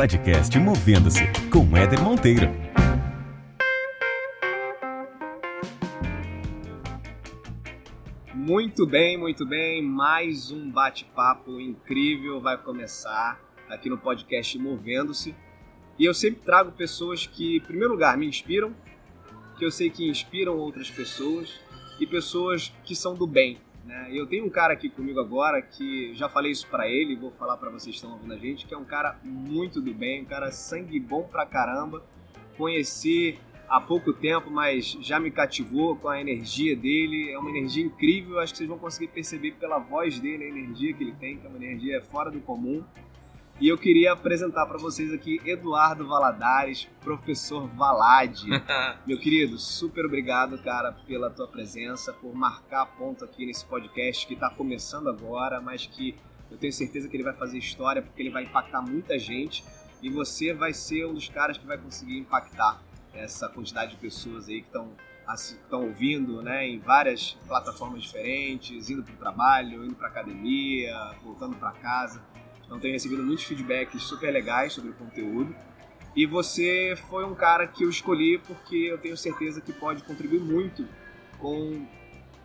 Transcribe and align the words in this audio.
podcast 0.00 0.58
Movendo-se 0.58 1.24
com 1.52 1.76
Éder 1.76 2.00
Monteiro. 2.02 2.48
Muito 8.32 8.86
bem, 8.86 9.18
muito 9.18 9.44
bem. 9.44 9.82
Mais 9.82 10.50
um 10.50 10.70
bate-papo 10.70 11.60
incrível 11.60 12.40
vai 12.40 12.56
começar 12.56 13.38
aqui 13.68 13.90
no 13.90 13.98
podcast 13.98 14.58
Movendo-se. 14.58 15.36
E 15.98 16.06
eu 16.06 16.14
sempre 16.14 16.40
trago 16.46 16.72
pessoas 16.72 17.26
que, 17.26 17.58
em 17.58 17.60
primeiro 17.60 17.92
lugar, 17.92 18.16
me 18.16 18.26
inspiram, 18.26 18.74
que 19.58 19.66
eu 19.66 19.70
sei 19.70 19.90
que 19.90 20.08
inspiram 20.08 20.56
outras 20.56 20.90
pessoas 20.90 21.60
e 22.00 22.06
pessoas 22.06 22.72
que 22.84 22.96
são 22.96 23.14
do 23.14 23.26
bem. 23.26 23.58
Né? 23.90 24.08
Eu 24.12 24.24
tenho 24.24 24.46
um 24.46 24.48
cara 24.48 24.72
aqui 24.72 24.88
comigo 24.88 25.18
agora 25.18 25.60
que 25.60 26.14
já 26.14 26.28
falei 26.28 26.52
isso 26.52 26.68
para 26.68 26.88
ele, 26.88 27.16
vou 27.16 27.32
falar 27.32 27.56
para 27.56 27.70
vocês 27.70 27.86
que 27.86 27.96
estão 27.96 28.12
ouvindo 28.12 28.32
a 28.32 28.38
gente, 28.38 28.64
que 28.64 28.72
é 28.72 28.78
um 28.78 28.84
cara 28.84 29.18
muito 29.24 29.80
do 29.80 29.92
bem, 29.92 30.22
um 30.22 30.24
cara 30.24 30.52
sangue 30.52 31.00
bom 31.00 31.24
pra 31.24 31.44
caramba. 31.44 32.00
Conheci 32.56 33.36
há 33.68 33.80
pouco 33.80 34.12
tempo, 34.12 34.48
mas 34.48 34.96
já 35.00 35.18
me 35.18 35.32
cativou 35.32 35.96
com 35.96 36.08
a 36.08 36.20
energia 36.20 36.76
dele. 36.76 37.32
É 37.32 37.38
uma 37.38 37.50
energia 37.50 37.84
incrível, 37.84 38.38
acho 38.38 38.52
que 38.52 38.58
vocês 38.58 38.68
vão 38.68 38.78
conseguir 38.78 39.08
perceber 39.08 39.56
pela 39.58 39.78
voz 39.80 40.20
dele 40.20 40.44
a 40.44 40.48
energia 40.48 40.94
que 40.94 41.02
ele 41.02 41.14
tem, 41.18 41.38
que 41.38 41.44
é 41.44 41.48
uma 41.48 41.58
energia 41.58 42.00
fora 42.00 42.30
do 42.30 42.40
comum. 42.40 42.84
E 43.60 43.68
eu 43.68 43.76
queria 43.76 44.14
apresentar 44.14 44.64
para 44.64 44.78
vocês 44.78 45.12
aqui 45.12 45.38
Eduardo 45.44 46.06
Valadares, 46.08 46.88
professor 47.02 47.68
Valade. 47.68 48.48
Meu 49.06 49.18
querido, 49.18 49.58
super 49.58 50.06
obrigado, 50.06 50.56
cara, 50.62 50.92
pela 51.06 51.28
tua 51.28 51.46
presença, 51.46 52.10
por 52.10 52.34
marcar 52.34 52.86
ponto 52.96 53.22
aqui 53.22 53.44
nesse 53.44 53.66
podcast 53.66 54.26
que 54.26 54.32
está 54.32 54.48
começando 54.48 55.10
agora, 55.10 55.60
mas 55.60 55.84
que 55.84 56.16
eu 56.50 56.56
tenho 56.56 56.72
certeza 56.72 57.06
que 57.06 57.14
ele 57.14 57.22
vai 57.22 57.34
fazer 57.34 57.58
história 57.58 58.00
porque 58.00 58.22
ele 58.22 58.30
vai 58.30 58.44
impactar 58.44 58.80
muita 58.80 59.18
gente 59.18 59.62
e 60.02 60.08
você 60.08 60.54
vai 60.54 60.72
ser 60.72 61.04
um 61.06 61.12
dos 61.12 61.28
caras 61.28 61.58
que 61.58 61.66
vai 61.66 61.76
conseguir 61.76 62.16
impactar 62.16 62.80
essa 63.12 63.46
quantidade 63.46 63.90
de 63.90 63.98
pessoas 63.98 64.48
aí 64.48 64.62
que 64.62 64.68
estão 64.68 64.90
estão 65.34 65.84
ouvindo, 65.84 66.42
né, 66.42 66.66
em 66.66 66.80
várias 66.80 67.38
plataformas 67.46 68.02
diferentes, 68.02 68.90
indo 68.90 69.02
para 69.02 69.14
o 69.14 69.16
trabalho, 69.16 69.84
indo 69.84 69.94
para 69.94 70.08
academia, 70.08 71.14
voltando 71.22 71.54
para 71.56 71.70
casa. 71.72 72.20
Então 72.70 72.78
tenho 72.78 72.94
recebido 72.94 73.20
muitos 73.24 73.44
feedbacks 73.44 74.00
super 74.04 74.30
legais 74.30 74.72
sobre 74.72 74.90
o 74.90 74.94
conteúdo. 74.94 75.52
E 76.14 76.24
você 76.24 76.96
foi 77.08 77.24
um 77.24 77.34
cara 77.34 77.66
que 77.66 77.82
eu 77.82 77.90
escolhi 77.90 78.38
porque 78.46 78.76
eu 78.76 78.96
tenho 78.96 79.16
certeza 79.16 79.60
que 79.60 79.72
pode 79.72 80.04
contribuir 80.04 80.38
muito 80.38 80.86
com 81.36 81.84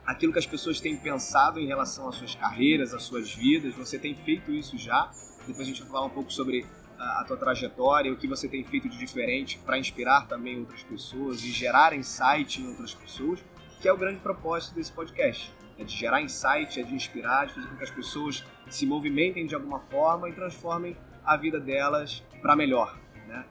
aquilo 0.04 0.34
que 0.34 0.40
as 0.40 0.48
pessoas 0.48 0.80
têm 0.80 0.98
pensado 0.98 1.60
em 1.60 1.68
relação 1.68 2.10
às 2.10 2.16
suas 2.16 2.34
carreiras, 2.34 2.92
às 2.92 3.04
suas 3.04 3.36
vidas. 3.36 3.76
Você 3.76 4.00
tem 4.00 4.16
feito 4.16 4.52
isso 4.52 4.76
já. 4.80 5.12
Depois 5.46 5.60
a 5.60 5.64
gente 5.66 5.84
vai 5.84 5.92
falar 5.92 6.06
um 6.08 6.10
pouco 6.10 6.34
sobre 6.34 6.66
a, 6.98 7.24
tua 7.24 7.38
trajetória, 7.38 8.12
o 8.12 8.18
que 8.18 8.28
você 8.28 8.48
tem 8.48 8.64
feito 8.64 8.90
de 8.90 8.98
diferente 8.98 9.60
para 9.60 9.78
inspirar 9.78 10.28
também 10.28 10.60
outras 10.60 10.82
pessoas 10.82 11.44
e 11.44 11.52
gerar 11.52 11.94
insight 11.94 12.60
em 12.60 12.68
outras 12.68 12.96
pessoas, 12.96 13.46
que 13.80 13.88
é 13.88 13.94
o 13.94 13.98
grande 13.98 14.20
propósito 14.22 14.74
desse 14.74 14.92
podcast. 14.92 15.54
É 15.78 15.84
de 15.84 15.96
gerar 15.96 16.20
insight, 16.24 16.80
é 16.80 16.84
de 16.84 16.96
inspirar, 16.96 17.46
de 17.46 17.54
fazer 17.54 17.68
com 17.68 17.76
que 17.76 17.84
as 17.84 17.92
pessoas 17.92 18.44
se 18.70 18.86
movimentem 18.86 19.46
de 19.46 19.56
alguma 19.56 19.80
forma 19.80 20.30
e 20.30 20.34
transformem 20.34 20.98
a 21.24 21.36
vida 21.38 21.60
delas 21.60 22.24
para 22.42 22.56
melhor. 22.56 22.98
Né? 23.28 23.46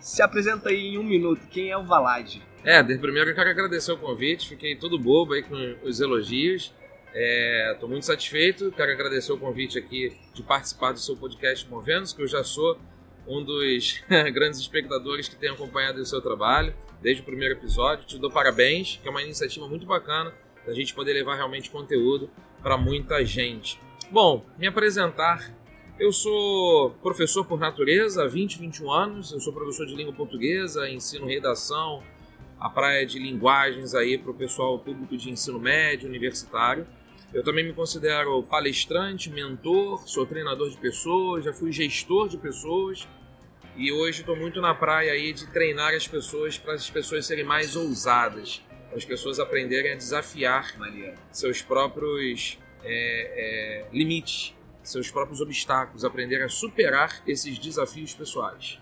Se 0.00 0.22
apresenta 0.22 0.70
aí 0.70 0.94
em 0.94 0.98
um 0.98 1.04
minuto, 1.04 1.46
quem 1.48 1.70
é 1.70 1.76
o 1.76 1.84
Valade? 1.84 2.42
É, 2.64 2.82
primeiro 2.82 3.30
eu 3.30 3.34
quero 3.34 3.50
agradecer 3.50 3.92
o 3.92 3.98
convite, 3.98 4.48
fiquei 4.48 4.76
todo 4.76 4.98
bobo 4.98 5.32
aí 5.32 5.42
com 5.42 5.76
os 5.82 6.00
elogios. 6.00 6.72
Estou 7.14 7.88
é, 7.88 7.92
muito 7.92 8.06
satisfeito, 8.06 8.72
quero 8.72 8.90
agradecer 8.92 9.32
o 9.32 9.38
convite 9.38 9.78
aqui 9.78 10.16
de 10.32 10.42
participar 10.42 10.92
do 10.92 10.98
seu 10.98 11.16
podcast 11.16 11.68
Movendo, 11.68 12.06
que 12.14 12.22
eu 12.22 12.28
já 12.28 12.42
sou 12.42 12.78
um 13.26 13.44
dos 13.44 14.02
grandes 14.32 14.60
espectadores 14.60 15.28
que 15.28 15.36
tem 15.36 15.50
acompanhado 15.50 16.00
o 16.00 16.06
seu 16.06 16.20
trabalho 16.20 16.74
desde 17.02 17.22
o 17.22 17.24
primeiro 17.24 17.54
episódio. 17.54 18.06
Te 18.06 18.18
dou 18.18 18.30
parabéns, 18.30 18.98
que 19.02 19.06
é 19.06 19.10
uma 19.10 19.22
iniciativa 19.22 19.66
muito 19.68 19.84
bacana 19.84 20.32
da 20.64 20.72
gente 20.72 20.94
poder 20.94 21.12
levar 21.12 21.34
realmente 21.34 21.70
conteúdo 21.70 22.30
para 22.62 22.78
muita 22.78 23.24
gente. 23.24 23.78
Bom, 24.12 24.44
me 24.58 24.66
apresentar. 24.66 25.50
Eu 25.98 26.12
sou 26.12 26.90
professor 27.02 27.46
por 27.46 27.58
natureza 27.58 28.24
há 28.24 28.28
20, 28.28 28.58
21 28.58 28.90
anos. 28.90 29.32
Eu 29.32 29.40
sou 29.40 29.54
professor 29.54 29.86
de 29.86 29.94
língua 29.94 30.12
portuguesa, 30.12 30.86
ensino 30.86 31.24
redação, 31.24 32.02
a 32.60 32.68
praia 32.68 33.06
de 33.06 33.18
linguagens 33.18 33.94
aí 33.94 34.18
para 34.18 34.30
o 34.30 34.34
pessoal 34.34 34.78
público 34.78 35.16
de 35.16 35.30
ensino 35.30 35.58
médio, 35.58 36.06
universitário. 36.06 36.86
Eu 37.32 37.42
também 37.42 37.64
me 37.64 37.72
considero 37.72 38.42
palestrante, 38.42 39.30
mentor, 39.30 40.06
sou 40.06 40.26
treinador 40.26 40.68
de 40.68 40.76
pessoas, 40.76 41.46
já 41.46 41.54
fui 41.54 41.72
gestor 41.72 42.28
de 42.28 42.36
pessoas 42.36 43.08
e 43.78 43.90
hoje 43.90 44.20
estou 44.20 44.36
muito 44.36 44.60
na 44.60 44.74
praia 44.74 45.12
aí 45.12 45.32
de 45.32 45.46
treinar 45.46 45.94
as 45.94 46.06
pessoas 46.06 46.58
para 46.58 46.74
as 46.74 46.90
pessoas 46.90 47.24
serem 47.24 47.44
mais 47.44 47.76
ousadas, 47.76 48.62
para 48.90 48.98
as 48.98 49.06
pessoas 49.06 49.40
aprenderem 49.40 49.92
a 49.92 49.96
desafiar 49.96 50.78
Maria. 50.78 51.14
seus 51.30 51.62
próprios 51.62 52.58
é, 52.84 53.84
é, 53.84 53.86
limites, 53.92 54.54
seus 54.82 55.10
próprios 55.10 55.40
obstáculos, 55.40 56.04
aprender 56.04 56.42
a 56.42 56.48
superar 56.48 57.22
esses 57.26 57.58
desafios 57.58 58.14
pessoais. 58.14 58.78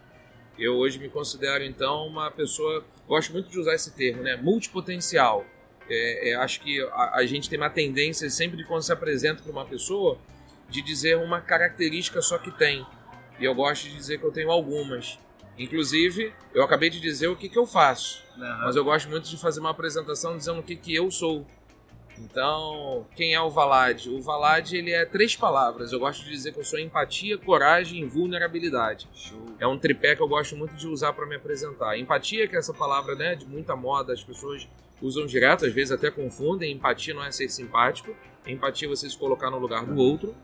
Eu 0.59 0.77
hoje 0.77 0.99
me 0.99 1.09
considero 1.09 1.65
então 1.65 2.07
uma 2.07 2.31
pessoa, 2.31 2.85
gosto 3.07 3.33
muito 3.33 3.51
de 3.51 3.59
usar 3.59 3.75
esse 3.75 3.95
termo, 3.95 4.23
né, 4.23 4.37
multipotencial. 4.37 5.45
É, 5.89 6.31
é, 6.31 6.35
acho 6.37 6.61
que 6.61 6.81
a, 6.93 7.17
a, 7.17 7.27
gente 7.27 7.49
tem 7.49 7.59
uma 7.59 7.71
tendência 7.71 8.29
sempre 8.31 8.65
quando 8.65 8.83
se 8.83 8.93
apresenta 8.93 9.43
para 9.43 9.51
uma 9.51 9.65
pessoa 9.65 10.19
de 10.69 10.81
dizer 10.83 11.17
uma 11.17 11.41
característica 11.41 12.23
só 12.23 12.39
que 12.39 12.51
tem. 12.53 12.87
E 13.41 13.45
eu 13.45 13.55
gosto 13.55 13.85
de 13.89 13.97
dizer 13.97 14.19
que 14.19 14.25
eu 14.25 14.31
tenho 14.31 14.51
algumas. 14.51 15.19
Inclusive, 15.59 16.33
eu 16.55 16.63
acabei 16.63 16.89
de 16.89 17.01
dizer 17.01 17.29
o 17.29 17.37
que, 17.37 17.49
que 17.49 17.59
eu 17.59 17.67
faço, 17.67 18.23
uhum. 18.37 18.59
mas 18.61 18.77
eu 18.77 18.85
gosto 18.85 19.09
muito 19.09 19.29
de 19.29 19.37
fazer 19.37 19.61
uma 19.61 19.71
apresentação 19.71 20.37
dizendo 20.37 20.61
o 20.61 20.63
que, 20.63 20.77
que 20.77 20.95
eu 20.95 21.11
sou. 21.11 21.47
Então, 22.25 23.07
quem 23.17 23.35
é 23.35 23.41
o 23.41 23.51
Valad? 23.51 24.07
O 24.09 24.21
Valad 24.21 24.73
ele 24.73 24.93
é 24.93 25.05
três 25.05 25.35
palavras. 25.35 25.93
Eu 25.93 25.99
gosto 25.99 26.25
de 26.25 26.31
dizer 26.31 26.53
que 26.53 26.61
eu 26.61 26.65
sou 26.65 26.79
empatia, 26.79 27.39
coragem 27.39 28.03
e 28.03 28.05
vulnerabilidade. 28.05 29.09
Show. 29.15 29.45
É 29.59 29.67
um 29.67 29.79
tripé 29.79 30.15
que 30.15 30.23
eu 30.23 30.29
gosto 30.29 30.57
muito 30.57 30.75
de 30.75 30.87
usar 30.87 31.13
para 31.13 31.27
me 31.27 31.37
apresentar. 31.37 31.99
Empatia, 31.99 32.47
que 32.47 32.55
é 32.55 32.59
essa 32.59 32.75
palavra 32.75 33.15
né, 33.15 33.35
de 33.35 33.47
muita 33.47 33.75
moda, 33.75 34.13
as 34.13 34.23
pessoas 34.23 34.69
usam 35.01 35.27
direto, 35.27 35.65
às 35.65 35.73
vezes 35.73 35.93
até 35.93 36.11
confundem. 36.11 36.73
Empatia 36.73 37.15
não 37.15 37.25
é 37.25 37.33
ser 37.33 37.49
simpático. 37.49 38.15
Empatia 38.47 38.87
é 38.87 38.91
você 38.91 39.09
se 39.09 39.17
colocar 39.17 39.51
no 39.51 39.59
lugar 39.59 39.85
do 39.85 39.97
outro. 39.97 40.35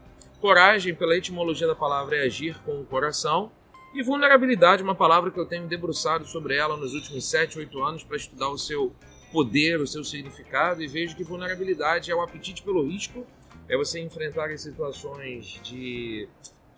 Coragem, 0.40 0.94
pela 0.94 1.16
etimologia 1.16 1.66
da 1.66 1.74
palavra, 1.74 2.16
é 2.16 2.22
agir 2.22 2.58
com 2.62 2.80
o 2.80 2.84
coração. 2.84 3.50
E 3.94 4.02
vulnerabilidade, 4.02 4.82
uma 4.82 4.94
palavra 4.94 5.30
que 5.30 5.40
eu 5.40 5.46
tenho 5.46 5.66
debruçado 5.66 6.26
sobre 6.26 6.54
ela 6.54 6.76
nos 6.76 6.92
últimos 6.92 7.24
7, 7.30 7.58
8 7.58 7.82
anos 7.82 8.04
para 8.04 8.16
estudar 8.16 8.50
o 8.50 8.58
seu 8.58 8.92
poder, 9.36 9.78
o 9.78 9.86
seu 9.86 10.02
significado 10.02 10.82
e 10.82 10.86
vejo 10.86 11.14
que 11.14 11.22
vulnerabilidade 11.22 12.10
é 12.10 12.14
o 12.14 12.22
apetite 12.22 12.62
pelo 12.62 12.82
risco, 12.88 13.26
é 13.68 13.76
você 13.76 14.00
enfrentar 14.00 14.50
as 14.50 14.62
situações 14.62 15.60
de 15.62 16.26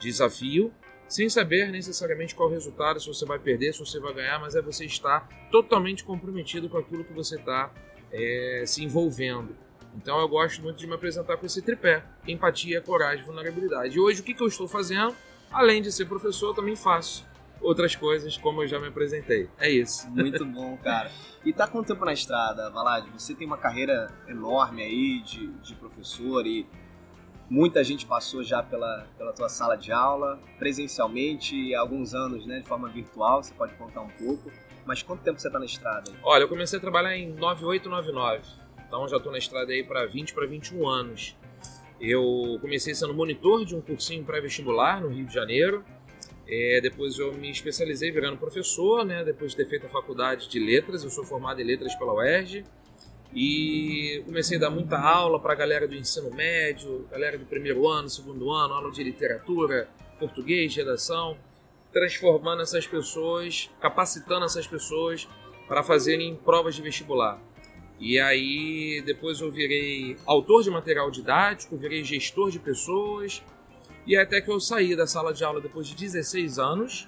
desafio 0.01 0.73
sem 1.07 1.29
saber 1.29 1.71
necessariamente 1.71 2.35
qual 2.35 2.51
resultado, 2.51 2.99
se 2.99 3.07
você 3.07 3.25
vai 3.25 3.39
perder, 3.39 3.73
se 3.73 3.79
você 3.79 4.01
vai 4.01 4.13
ganhar, 4.13 4.41
mas 4.41 4.57
é 4.57 4.61
você 4.61 4.85
estar 4.85 5.29
totalmente 5.53 6.03
comprometido 6.03 6.69
com 6.69 6.79
aquilo 6.79 7.05
que 7.05 7.13
você 7.13 7.37
está 7.37 7.73
é, 8.11 8.65
se 8.67 8.83
envolvendo. 8.83 9.57
Então 9.95 10.19
eu 10.19 10.29
gosto 10.29 10.61
muito 10.61 10.79
de 10.79 10.87
me 10.89 10.95
apresentar 10.95 11.37
com 11.37 11.47
esse 11.47 11.63
tripé: 11.63 12.03
empatia, 12.27 12.81
coragem, 12.81 13.25
vulnerabilidade. 13.25 13.97
E 13.97 14.01
hoje 14.01 14.21
o 14.21 14.25
que, 14.25 14.35
que 14.35 14.43
eu 14.43 14.49
estou 14.49 14.67
fazendo? 14.67 15.15
Além 15.49 15.81
de 15.81 15.93
ser 15.93 16.07
professor, 16.07 16.49
eu 16.49 16.55
também 16.55 16.75
faço 16.75 17.25
outras 17.61 17.95
coisas, 17.95 18.37
como 18.37 18.63
eu 18.63 18.69
já 18.69 18.79
me 18.79 18.89
apresentei. 18.89 19.49
É 19.59 19.71
isso. 19.71 20.09
Muito 20.11 20.45
bom, 20.45 20.77
cara. 20.79 21.11
E 21.45 21.53
tá 21.53 21.67
quanto 21.67 21.89
tempo 21.89 22.05
na 22.05 22.13
estrada, 22.13 22.71
Valad? 22.71 23.07
Você 23.17 23.35
tem 23.35 23.47
uma 23.47 23.59
carreira 23.59 24.09
enorme 24.27 24.83
aí 24.83 25.23
de, 25.23 25.49
de 25.63 25.75
professor 25.75 26.47
e 26.47 26.67
muita 27.49 27.83
gente 27.83 28.07
passou 28.07 28.43
já 28.43 28.63
pela, 28.63 29.07
pela 29.17 29.33
tua 29.33 29.49
sala 29.49 29.77
de 29.77 29.91
aula, 29.91 30.39
presencialmente, 30.59 31.75
há 31.75 31.81
alguns 31.81 32.15
anos, 32.15 32.47
né, 32.47 32.61
de 32.61 32.67
forma 32.67 32.89
virtual, 32.89 33.43
você 33.43 33.55
pode 33.55 33.75
contar 33.75 34.03
um 34.03 34.11
pouco. 34.11 34.51
Mas 34.85 35.03
quanto 35.03 35.23
tempo 35.23 35.39
você 35.39 35.51
tá 35.51 35.59
na 35.59 35.67
estrada? 35.67 36.11
Olha, 36.23 36.45
eu 36.45 36.49
comecei 36.49 36.79
a 36.79 36.81
trabalhar 36.81 37.17
em 37.17 37.29
9899, 37.35 38.43
então 38.87 39.07
já 39.07 39.21
tô 39.21 39.31
na 39.31 39.39
estrada 39.39 39.71
aí 39.73 39.85
para 39.85 40.07
20 40.07 40.33
para 40.33 40.47
21 40.47 40.89
anos. 40.89 41.37
Eu 42.01 42.59
comecei 42.61 42.95
sendo 42.95 43.13
monitor 43.13 43.65
de 43.65 43.75
um 43.75 43.81
cursinho 43.81 44.25
pré-vestibular 44.25 45.01
no 45.01 45.09
Rio 45.09 45.27
de 45.27 45.35
Janeiro, 45.35 45.85
é, 46.49 46.81
depois 46.81 47.19
eu 47.19 47.35
me 47.35 47.51
especializei 47.51 48.11
virando 48.11 48.39
professor, 48.39 49.05
né? 49.05 49.23
Depois 49.23 49.51
de 49.51 49.59
ter 49.59 49.69
feito 49.69 49.85
a 49.87 49.91
faculdade 49.91 50.49
de 50.49 50.59
letras, 50.59 51.05
eu 51.05 51.11
sou 51.11 51.23
formado 51.23 51.61
em 51.61 51.65
letras 51.65 51.95
pela 51.95 52.15
UERJ. 52.15 52.65
E 53.35 54.23
comecei 54.25 54.57
a 54.57 54.61
dar 54.61 54.71
muita 54.71 54.99
aula 54.99 55.39
para 55.39 55.53
a 55.53 55.57
galera 55.57 55.87
do 55.87 55.95
ensino 55.95 56.31
médio, 56.31 57.07
galera 57.11 57.37
do 57.37 57.45
primeiro 57.45 57.87
ano, 57.87 58.09
segundo 58.09 58.51
ano, 58.51 58.73
aula 58.73 58.91
de 58.91 59.05
literatura, 59.05 59.91
português, 60.19 60.75
redação, 60.75 61.37
transformando 61.93 62.63
essas 62.63 62.87
pessoas, 62.87 63.71
capacitando 63.79 64.47
essas 64.47 64.67
pessoas 64.67 65.29
para 65.69 65.83
fazerem 65.83 66.35
provas 66.35 66.75
de 66.75 66.81
vestibular. 66.81 67.39
E 68.01 68.19
aí 68.19 69.03
depois 69.05 69.41
eu 69.41 69.51
virei 69.51 70.17
autor 70.25 70.63
de 70.63 70.71
material 70.71 71.11
didático, 71.11 71.77
virei 71.77 72.03
gestor 72.03 72.51
de 72.51 72.59
pessoas, 72.59 73.43
E 74.09 74.17
até 74.17 74.41
que 74.41 74.51
eu 74.51 74.59
saí 74.59 74.97
da 74.97 75.07
sala 75.07 75.35
de 75.35 75.45
aula 75.45 75.61
depois 75.61 75.87
de 75.87 75.95
16 75.95 76.59
anos, 76.59 77.07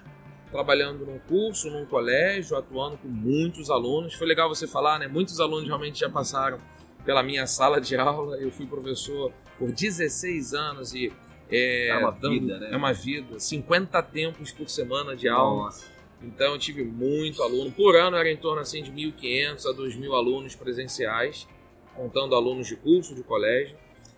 trabalhando 0.50 1.06
num 1.06 1.19
curso, 1.19 1.70
num 1.70 1.87
colégio, 1.87 2.58
atuando 2.58 2.99
com 2.99 3.08
muitos 3.08 3.70
alunos. 3.70 4.12
Foi 4.12 4.26
legal 4.26 4.50
você 4.50 4.67
falar, 4.67 4.99
né? 4.99 5.08
Muitos 5.08 5.41
alunos 5.41 5.67
realmente 5.67 6.00
já 6.00 6.11
passaram 6.11 6.58
pela 7.02 7.23
minha 7.23 7.47
sala 7.47 7.81
de 7.81 7.97
aula. 7.97 8.37
Eu 8.37 8.50
fui 8.50 8.67
professor 8.67 9.32
por 9.58 9.73
16 9.73 10.52
anos 10.52 10.93
e 10.93 11.11
é, 11.50 11.88
é 11.88 11.97
uma 11.97 12.11
dando, 12.11 12.38
vida, 12.38 12.58
né? 12.58 12.69
É 12.70 12.76
uma 12.76 12.93
vida. 12.93 13.41
50 13.41 14.02
tempos 14.02 14.52
por 14.52 14.69
semana 14.69 15.17
de 15.17 15.26
aula. 15.26 15.64
Nossa. 15.64 15.87
Então 16.23 16.52
eu 16.52 16.58
tive 16.58 16.85
muito 16.85 17.43
aluno. 17.43 17.73
Por 17.73 17.97
ano 17.97 18.14
era 18.14 18.31
em 18.31 18.37
torno 18.37 18.61
assim 18.61 18.82
de 18.82 18.93
1.500 18.93 19.64
a 19.64 19.73
2.000 19.73 20.12
alunos 20.12 20.55
presenciais, 20.55 21.49
contando 21.97 22.35
alunos 22.35 22.67
de 22.67 22.76
curso, 22.76 23.14
de 23.14 23.23
colégio. 23.23 23.75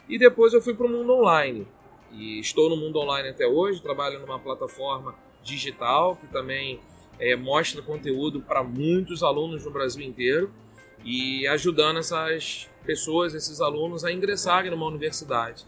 E 0.08 0.18
depois 0.18 0.52
eu 0.52 0.60
fui 0.60 0.74
para 0.74 0.86
o 0.86 0.90
mundo 0.90 1.12
online. 1.12 1.64
E 2.12 2.38
estou 2.38 2.68
no 2.68 2.76
mundo 2.76 2.98
online 2.98 3.30
até 3.30 3.46
hoje, 3.46 3.82
trabalho 3.82 4.20
numa 4.20 4.38
plataforma 4.38 5.14
digital 5.42 6.16
que 6.16 6.26
também 6.28 6.80
é, 7.18 7.34
mostra 7.34 7.82
conteúdo 7.82 8.40
para 8.40 8.62
muitos 8.62 9.22
alunos 9.22 9.64
no 9.64 9.70
Brasil 9.70 10.02
inteiro 10.02 10.52
e 11.04 11.46
ajudando 11.48 11.98
essas 11.98 12.70
pessoas, 12.84 13.34
esses 13.34 13.60
alunos 13.60 14.04
a 14.04 14.12
ingressarem 14.12 14.70
numa 14.70 14.86
universidade. 14.86 15.64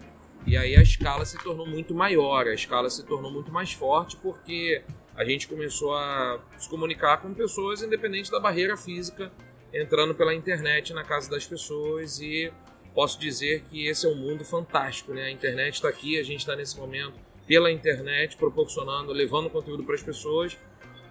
E 0.47 0.57
aí 0.57 0.77
a 0.77 0.83
escala 0.83 1.25
se 1.25 1.43
tornou 1.43 1.67
muito 1.67 1.95
maior, 1.95 2.47
a 2.47 2.55
escala 2.55 2.91
se 2.91 3.05
tornou 3.05 3.31
muito 3.31 3.51
mais 3.51 3.73
forte 3.73 4.17
porque 4.19 4.83
a 5.17 5.25
gente 5.25 5.49
começou 5.49 5.95
a 5.95 6.39
se 6.59 6.69
comunicar 6.69 7.23
com 7.23 7.33
pessoas 7.33 7.83
independente 7.83 8.31
da 8.31 8.39
barreira 8.39 8.77
física, 8.77 9.33
entrando 9.73 10.15
pela 10.15 10.35
internet 10.35 10.93
na 10.93 11.03
casa 11.03 11.31
das 11.31 11.47
pessoas 11.47 12.21
e 12.21 12.53
posso 12.95 13.19
dizer 13.19 13.65
que 13.65 13.87
esse 13.87 14.07
é 14.07 14.09
um 14.09 14.15
mundo 14.15 14.45
fantástico, 14.45 15.13
né? 15.13 15.25
A 15.25 15.31
internet 15.31 15.75
está 15.75 15.89
aqui, 15.89 16.19
a 16.19 16.23
gente 16.23 16.41
está 16.41 16.55
nesse 16.55 16.79
momento 16.79 17.15
pela 17.47 17.71
internet, 17.71 18.37
proporcionando, 18.37 19.13
levando 19.13 19.51
conteúdo 19.51 19.83
para 19.85 19.95
as 19.95 20.03
pessoas. 20.03 20.57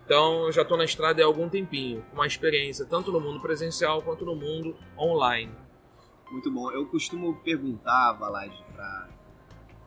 Então, 0.06 0.45
eu 0.45 0.51
já 0.51 0.63
estou 0.63 0.77
na 0.77 0.85
estrada 0.85 1.21
há 1.21 1.25
algum 1.25 1.47
tempinho, 1.47 2.03
com 2.09 2.15
uma 2.15 2.27
experiência 2.27 2.85
tanto 2.85 3.12
no 3.12 3.19
mundo 3.19 3.39
presencial 3.39 4.01
quanto 4.01 4.25
no 4.25 4.35
mundo 4.35 4.75
online. 4.97 5.51
Muito 6.31 6.51
bom. 6.51 6.71
Eu 6.71 6.85
costumo 6.88 7.35
perguntar, 7.38 8.13
Valad, 8.13 8.51
para 8.74 9.09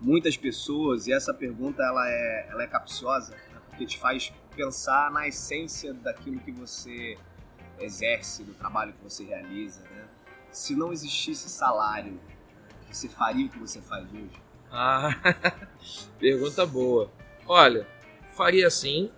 muitas 0.00 0.37
pessoas, 0.37 1.06
e 1.06 1.12
essa 1.12 1.34
pergunta 1.34 1.82
ela 1.82 2.08
é, 2.08 2.48
ela 2.50 2.62
é 2.62 2.66
capciosa, 2.66 3.34
né? 3.34 3.60
porque 3.69 3.84
te 3.84 3.98
faz 3.98 4.32
pensar 4.54 5.10
na 5.10 5.26
essência 5.26 5.93
daquilo 5.93 6.40
que 6.40 6.52
você 6.52 7.19
exerce, 7.78 8.43
do 8.43 8.54
trabalho 8.54 8.93
que 8.93 9.02
você 9.02 9.25
realiza. 9.25 9.82
Né? 9.82 9.95
Se 10.56 10.75
não 10.75 10.91
existisse 10.91 11.50
salário, 11.50 12.19
você 12.91 13.11
faria 13.11 13.44
o 13.44 13.49
que 13.50 13.58
você 13.58 13.79
faz 13.82 14.11
hoje? 14.11 14.41
Ah, 14.73 15.11
pergunta 16.19 16.64
boa. 16.64 17.12
Olha, 17.47 17.87
faria 18.35 18.70
sim, 18.70 19.11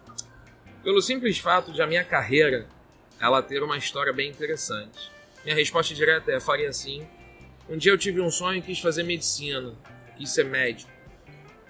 pelo 0.83 1.01
simples 1.01 1.39
fato 1.39 1.73
de 1.73 1.81
a 1.81 1.87
minha 1.87 2.05
carreira 2.05 2.67
ela 3.21 3.41
ter 3.41 3.63
uma 3.63 3.77
história 3.77 4.13
bem 4.13 4.29
interessante. 4.29 5.13
Minha 5.45 5.55
resposta 5.55 5.95
direta 5.95 6.33
é 6.33 6.41
faria 6.41 6.73
sim. 6.73 7.07
Um 7.69 7.77
dia 7.77 7.93
eu 7.93 7.99
tive 7.99 8.21
um 8.21 8.33
sonho 8.33 8.59
e 8.59 8.63
quis 8.63 8.81
fazer 8.81 9.05
medicina, 9.05 9.77
quis 10.17 10.31
ser 10.31 10.45
médico. 10.45 10.91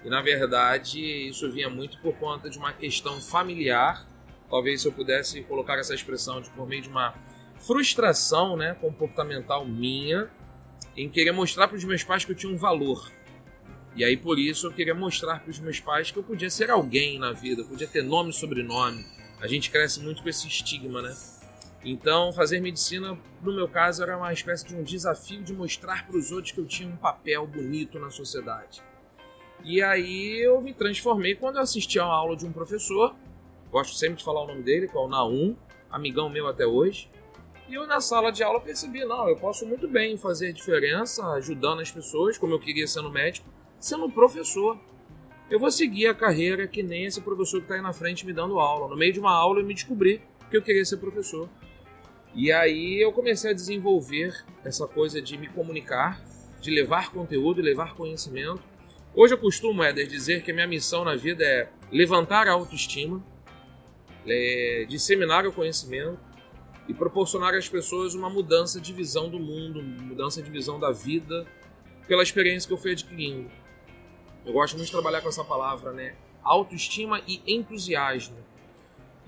E 0.03 0.09
na 0.09 0.19
verdade 0.19 0.99
isso 1.29 1.49
vinha 1.51 1.69
muito 1.69 1.99
por 1.99 2.15
conta 2.15 2.49
de 2.49 2.57
uma 2.57 2.73
questão 2.73 3.21
familiar. 3.21 4.03
Talvez 4.49 4.81
se 4.81 4.87
eu 4.87 4.91
pudesse 4.91 5.43
colocar 5.43 5.77
essa 5.77 5.93
expressão 5.93 6.41
de 6.41 6.49
por 6.49 6.67
meio 6.67 6.81
de 6.81 6.89
uma 6.89 7.13
frustração, 7.59 8.55
né, 8.55 8.75
comportamental 8.75 9.65
minha, 9.65 10.29
em 10.95 11.09
querer 11.09 11.31
mostrar 11.31 11.67
para 11.67 11.77
os 11.77 11.83
meus 11.83 12.03
pais 12.03 12.25
que 12.25 12.31
eu 12.31 12.35
tinha 12.35 12.51
um 12.51 12.57
valor. 12.57 13.11
E 13.95 14.03
aí 14.03 14.15
por 14.15 14.39
isso 14.39 14.67
eu 14.67 14.71
queria 14.71 14.95
mostrar 14.95 15.39
para 15.39 15.49
os 15.49 15.59
meus 15.59 15.79
pais 15.79 16.11
que 16.11 16.17
eu 16.17 16.23
podia 16.23 16.49
ser 16.49 16.69
alguém 16.69 17.19
na 17.19 17.31
vida, 17.31 17.63
podia 17.63 17.87
ter 17.87 18.03
nome 18.03 18.29
e 18.29 18.33
sobrenome. 18.33 19.05
A 19.41 19.47
gente 19.47 19.69
cresce 19.71 19.99
muito 20.01 20.21
com 20.21 20.29
esse 20.29 20.47
estigma, 20.47 21.01
né? 21.01 21.15
Então, 21.83 22.33
fazer 22.33 22.59
medicina, 22.59 23.17
no 23.41 23.53
meu 23.53 23.67
caso, 23.67 24.03
era 24.03 24.17
uma 24.17 24.33
espécie 24.33 24.65
de 24.65 24.75
um 24.75 24.83
desafio 24.83 25.41
de 25.41 25.53
mostrar 25.53 26.05
para 26.05 26.17
os 26.17 26.29
outros 26.29 26.51
que 26.51 26.59
eu 26.59 26.65
tinha 26.65 26.89
um 26.89 26.97
papel 26.97 27.47
bonito 27.47 27.97
na 27.97 28.09
sociedade. 28.09 28.81
E 29.63 29.81
aí 29.81 30.41
eu 30.43 30.59
me 30.61 30.73
transformei 30.73 31.35
quando 31.35 31.55
eu 31.55 31.61
assisti 31.61 31.97
a 31.97 32.05
uma 32.05 32.15
aula 32.15 32.35
de 32.35 32.45
um 32.45 32.51
professor, 32.51 33.15
gosto 33.71 33.95
sempre 33.95 34.17
de 34.17 34.23
falar 34.23 34.43
o 34.43 34.47
nome 34.47 34.61
dele, 34.61 34.87
que 34.87 34.97
é 34.97 34.99
o 34.99 35.07
Naum, 35.07 35.55
amigão 35.89 36.29
meu 36.29 36.47
até 36.47 36.65
hoje. 36.65 37.09
E 37.69 37.75
eu 37.75 37.85
na 37.85 38.01
sala 38.01 38.31
de 38.31 38.41
aula 38.41 38.59
percebi, 38.59 39.05
não, 39.05 39.29
eu 39.29 39.35
posso 39.35 39.63
muito 39.63 39.87
bem 39.87 40.17
fazer 40.17 40.51
diferença, 40.51 41.23
ajudando 41.33 41.81
as 41.81 41.91
pessoas, 41.91 42.35
como 42.35 42.51
eu 42.51 42.59
queria 42.59 42.87
sendo 42.87 43.11
médico, 43.11 43.47
sendo 43.79 44.09
professor. 44.09 44.75
Eu 45.51 45.59
vou 45.59 45.69
seguir 45.69 46.07
a 46.07 46.15
carreira 46.15 46.67
que 46.67 46.81
nem 46.81 47.05
esse 47.05 47.21
professor 47.21 47.59
que 47.59 47.65
está 47.65 47.75
aí 47.75 47.81
na 47.81 47.93
frente 47.93 48.25
me 48.25 48.33
dando 48.33 48.59
aula. 48.59 48.87
No 48.87 48.97
meio 48.97 49.13
de 49.13 49.19
uma 49.19 49.31
aula 49.31 49.59
eu 49.59 49.65
me 49.65 49.75
descobri 49.75 50.19
que 50.49 50.57
eu 50.57 50.63
queria 50.63 50.83
ser 50.83 50.97
professor. 50.97 51.47
E 52.33 52.51
aí 52.51 52.99
eu 52.99 53.13
comecei 53.13 53.51
a 53.51 53.53
desenvolver 53.53 54.43
essa 54.65 54.87
coisa 54.87 55.21
de 55.21 55.37
me 55.37 55.47
comunicar, 55.47 56.19
de 56.59 56.71
levar 56.71 57.11
conteúdo, 57.11 57.61
levar 57.61 57.93
conhecimento. 57.93 58.63
Hoje 59.13 59.35
eu 59.35 59.37
costumo, 59.37 59.83
Éder, 59.83 60.07
dizer 60.07 60.41
que 60.41 60.49
a 60.49 60.55
minha 60.55 60.67
missão 60.67 61.03
na 61.03 61.15
vida 61.15 61.45
é 61.45 61.69
levantar 61.91 62.47
a 62.47 62.51
autoestima, 62.51 63.23
é, 64.25 64.87
disseminar 64.89 65.45
o 65.45 65.53
conhecimento 65.53 66.28
e 66.89 66.93
proporcionar 66.93 67.53
às 67.53 67.69
pessoas 67.69 68.15
uma 68.15 68.31
mudança 68.31 68.81
de 68.81 68.91
visão 68.91 69.29
do 69.29 69.39
mundo, 69.39 69.79
mudança 69.81 70.41
de 70.41 70.49
visão 70.49 70.79
da 70.79 70.91
vida, 70.91 71.45
pela 72.07 72.23
experiência 72.23 72.67
que 72.67 72.73
eu 72.73 72.79
fui 72.79 72.93
adquirindo. 72.93 73.47
Eu 74.43 74.53
gosto 74.53 74.73
muito 74.73 74.87
de 74.87 74.91
trabalhar 74.91 75.21
com 75.21 75.29
essa 75.29 75.43
palavra, 75.43 75.93
né? 75.93 76.15
Autoestima 76.43 77.21
e 77.27 77.41
entusiasmo. 77.45 78.37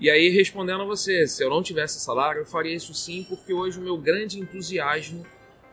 E 0.00 0.10
aí, 0.10 0.28
respondendo 0.30 0.82
a 0.82 0.84
você, 0.84 1.28
se 1.28 1.44
eu 1.44 1.48
não 1.48 1.62
tivesse 1.62 2.00
salário, 2.00 2.40
eu 2.40 2.46
faria 2.46 2.74
isso 2.74 2.92
sim, 2.92 3.24
porque 3.28 3.52
hoje 3.52 3.78
o 3.78 3.82
meu 3.82 3.96
grande 3.96 4.40
entusiasmo 4.40 5.24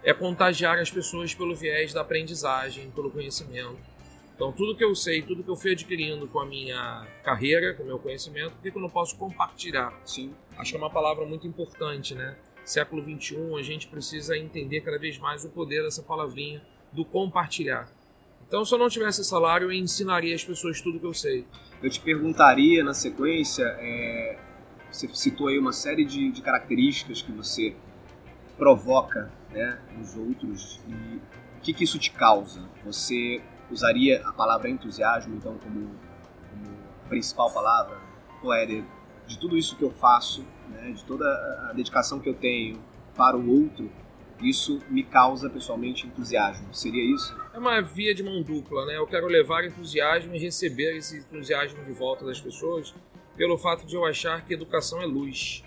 é 0.03 0.13
contagiar 0.13 0.77
as 0.77 0.91
pessoas 0.91 1.33
pelo 1.33 1.55
viés 1.55 1.91
da 1.91 2.01
aprendizagem, 2.01 2.91
pelo 2.91 3.09
conhecimento. 3.09 3.79
Então, 4.35 4.51
tudo 4.51 4.77
que 4.77 4.83
eu 4.85 4.93
sei, 4.93 5.23
tudo 5.23 5.43
que 5.43 5.49
eu 5.49 5.55
fui 5.55 5.71
adquirindo 5.71 6.27
com 6.27 6.39
a 6.39 6.45
minha 6.45 7.07
carreira, 7.23 7.73
com 7.73 7.81
o 7.81 7.85
meu 7.87 7.97
conhecimento, 7.97 8.51
por 8.51 8.61
que 8.61 8.77
eu 8.77 8.81
não 8.81 8.89
posso 8.89 9.17
compartilhar? 9.17 9.99
Sim. 10.05 10.31
Acho 10.59 10.71
que 10.71 10.77
é 10.77 10.79
uma 10.79 10.89
palavra 10.89 11.25
muito 11.25 11.47
importante, 11.47 12.13
né? 12.13 12.35
Século 12.65 13.01
XXI, 13.01 13.55
a 13.57 13.63
gente 13.63 13.87
precisa 13.87 14.37
entender 14.37 14.81
cada 14.81 14.99
vez 14.99 15.17
mais 15.17 15.45
o 15.45 15.49
poder 15.49 15.81
dessa 15.83 16.03
palavrinha 16.03 16.61
do 16.91 17.05
compartilhar. 17.05 17.89
Então, 18.45 18.65
se 18.65 18.75
eu 18.75 18.77
não 18.77 18.89
tivesse 18.89 19.23
salário, 19.23 19.67
eu 19.67 19.71
ensinaria 19.71 20.35
as 20.35 20.43
pessoas 20.43 20.81
tudo 20.81 20.99
que 20.99 21.05
eu 21.05 21.13
sei. 21.13 21.47
Eu 21.81 21.89
te 21.89 22.01
perguntaria 22.01 22.83
na 22.83 22.93
sequência, 22.93 23.63
é, 23.79 24.37
você 24.91 25.07
citou 25.13 25.47
aí 25.47 25.57
uma 25.57 25.71
série 25.71 26.03
de, 26.03 26.29
de, 26.29 26.41
características 26.41 27.21
que 27.21 27.31
você 27.31 27.73
provoca 28.57 29.31
né, 29.51 29.79
nos 29.97 30.17
outros 30.17 30.81
e 30.89 31.21
o 31.57 31.61
que, 31.61 31.73
que 31.73 31.85
isso 31.85 31.97
te 31.97 32.11
causa? 32.11 32.67
Você 32.83 33.41
usaria 33.71 34.27
a 34.27 34.33
palavra 34.33 34.69
entusiasmo, 34.69 35.35
então, 35.35 35.57
como, 35.59 35.89
como 36.49 36.77
principal 37.07 37.49
palavra? 37.53 37.97
Pô, 38.41 38.53
Éder, 38.53 38.83
de 39.29 39.37
tudo 39.37 39.55
isso 39.55 39.77
que 39.77 39.83
eu 39.83 39.91
faço, 39.91 40.43
né, 40.69 40.91
de 40.91 41.03
toda 41.05 41.25
a 41.69 41.73
dedicação 41.73 42.19
que 42.19 42.27
eu 42.27 42.33
tenho 42.33 42.81
para 43.15 43.37
o 43.37 43.63
outro, 43.63 43.89
isso 44.41 44.79
me 44.89 45.03
causa 45.03 45.49
pessoalmente 45.49 46.07
entusiasmo. 46.07 46.73
Seria 46.73 47.03
isso? 47.03 47.35
É 47.53 47.59
uma 47.59 47.79
via 47.81 48.15
de 48.15 48.23
mão 48.23 48.41
dupla, 48.41 48.85
né? 48.85 48.97
Eu 48.97 49.05
quero 49.05 49.27
levar 49.27 49.65
entusiasmo 49.65 50.33
e 50.33 50.39
receber 50.39 50.97
esse 50.97 51.17
entusiasmo 51.19 51.83
de 51.83 51.91
volta 51.91 52.25
das 52.25 52.39
pessoas 52.39 52.93
pelo 53.35 53.57
fato 53.57 53.85
de 53.85 53.95
eu 53.95 54.05
achar 54.05 54.43
que 54.45 54.53
educação 54.53 55.01
é 55.01 55.05
luz. 55.05 55.63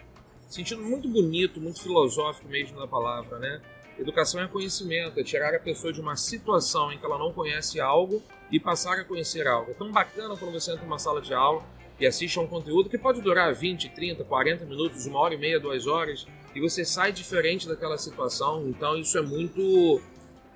Sentido 0.49 0.83
muito 0.83 1.09
bonito, 1.09 1.61
muito 1.61 1.83
filosófico 1.83 2.49
mesmo 2.49 2.79
da 2.79 2.87
palavra, 2.87 3.39
né? 3.39 3.61
Educação 3.99 4.41
é 4.41 4.49
conhecimento, 4.49 5.21
é 5.21 5.23
tirar 5.23 5.55
a 5.55 5.61
pessoa 5.61 5.93
de 5.93 6.01
uma 6.01 6.17
situação 6.17 6.91
em 6.91 6.99
que 6.99 7.05
ela 7.05 7.19
não 7.19 7.33
conhece 7.33 7.79
algo 7.79 8.23
e 8.51 8.59
passar 8.59 8.99
a 8.99 9.05
conhecer 9.05 9.47
algo. 9.47 9.71
É 9.71 9.75
tão 9.75 9.93
bacana 9.93 10.35
quando 10.37 10.53
você 10.53 10.73
entra 10.73 10.85
numa 10.85 10.99
sala 10.99 11.21
de 11.21 11.33
aula 11.33 11.63
e 12.03 12.07
assiste 12.07 12.37
a 12.37 12.43
um 12.43 12.49
conteúdo 12.49 12.91
que 12.91 12.99
pode 12.99 13.21
durar 13.21 13.55
20, 13.55 13.91
30, 13.91 14.25
40 14.25 14.65
minutos, 14.65 15.07
uma 15.07 15.21
hora 15.21 15.35
e 15.35 15.39
meia, 15.39 15.61
duas 15.61 15.87
horas, 15.87 16.27
e 16.53 16.61
você 16.61 16.85
sai 16.85 17.13
diferente 17.13 17.69
daquela 17.69 17.97
situação. 17.97 18.69
Então 18.69 18.97
isso 18.97 19.17
é 19.17 19.23
muito 19.23 20.01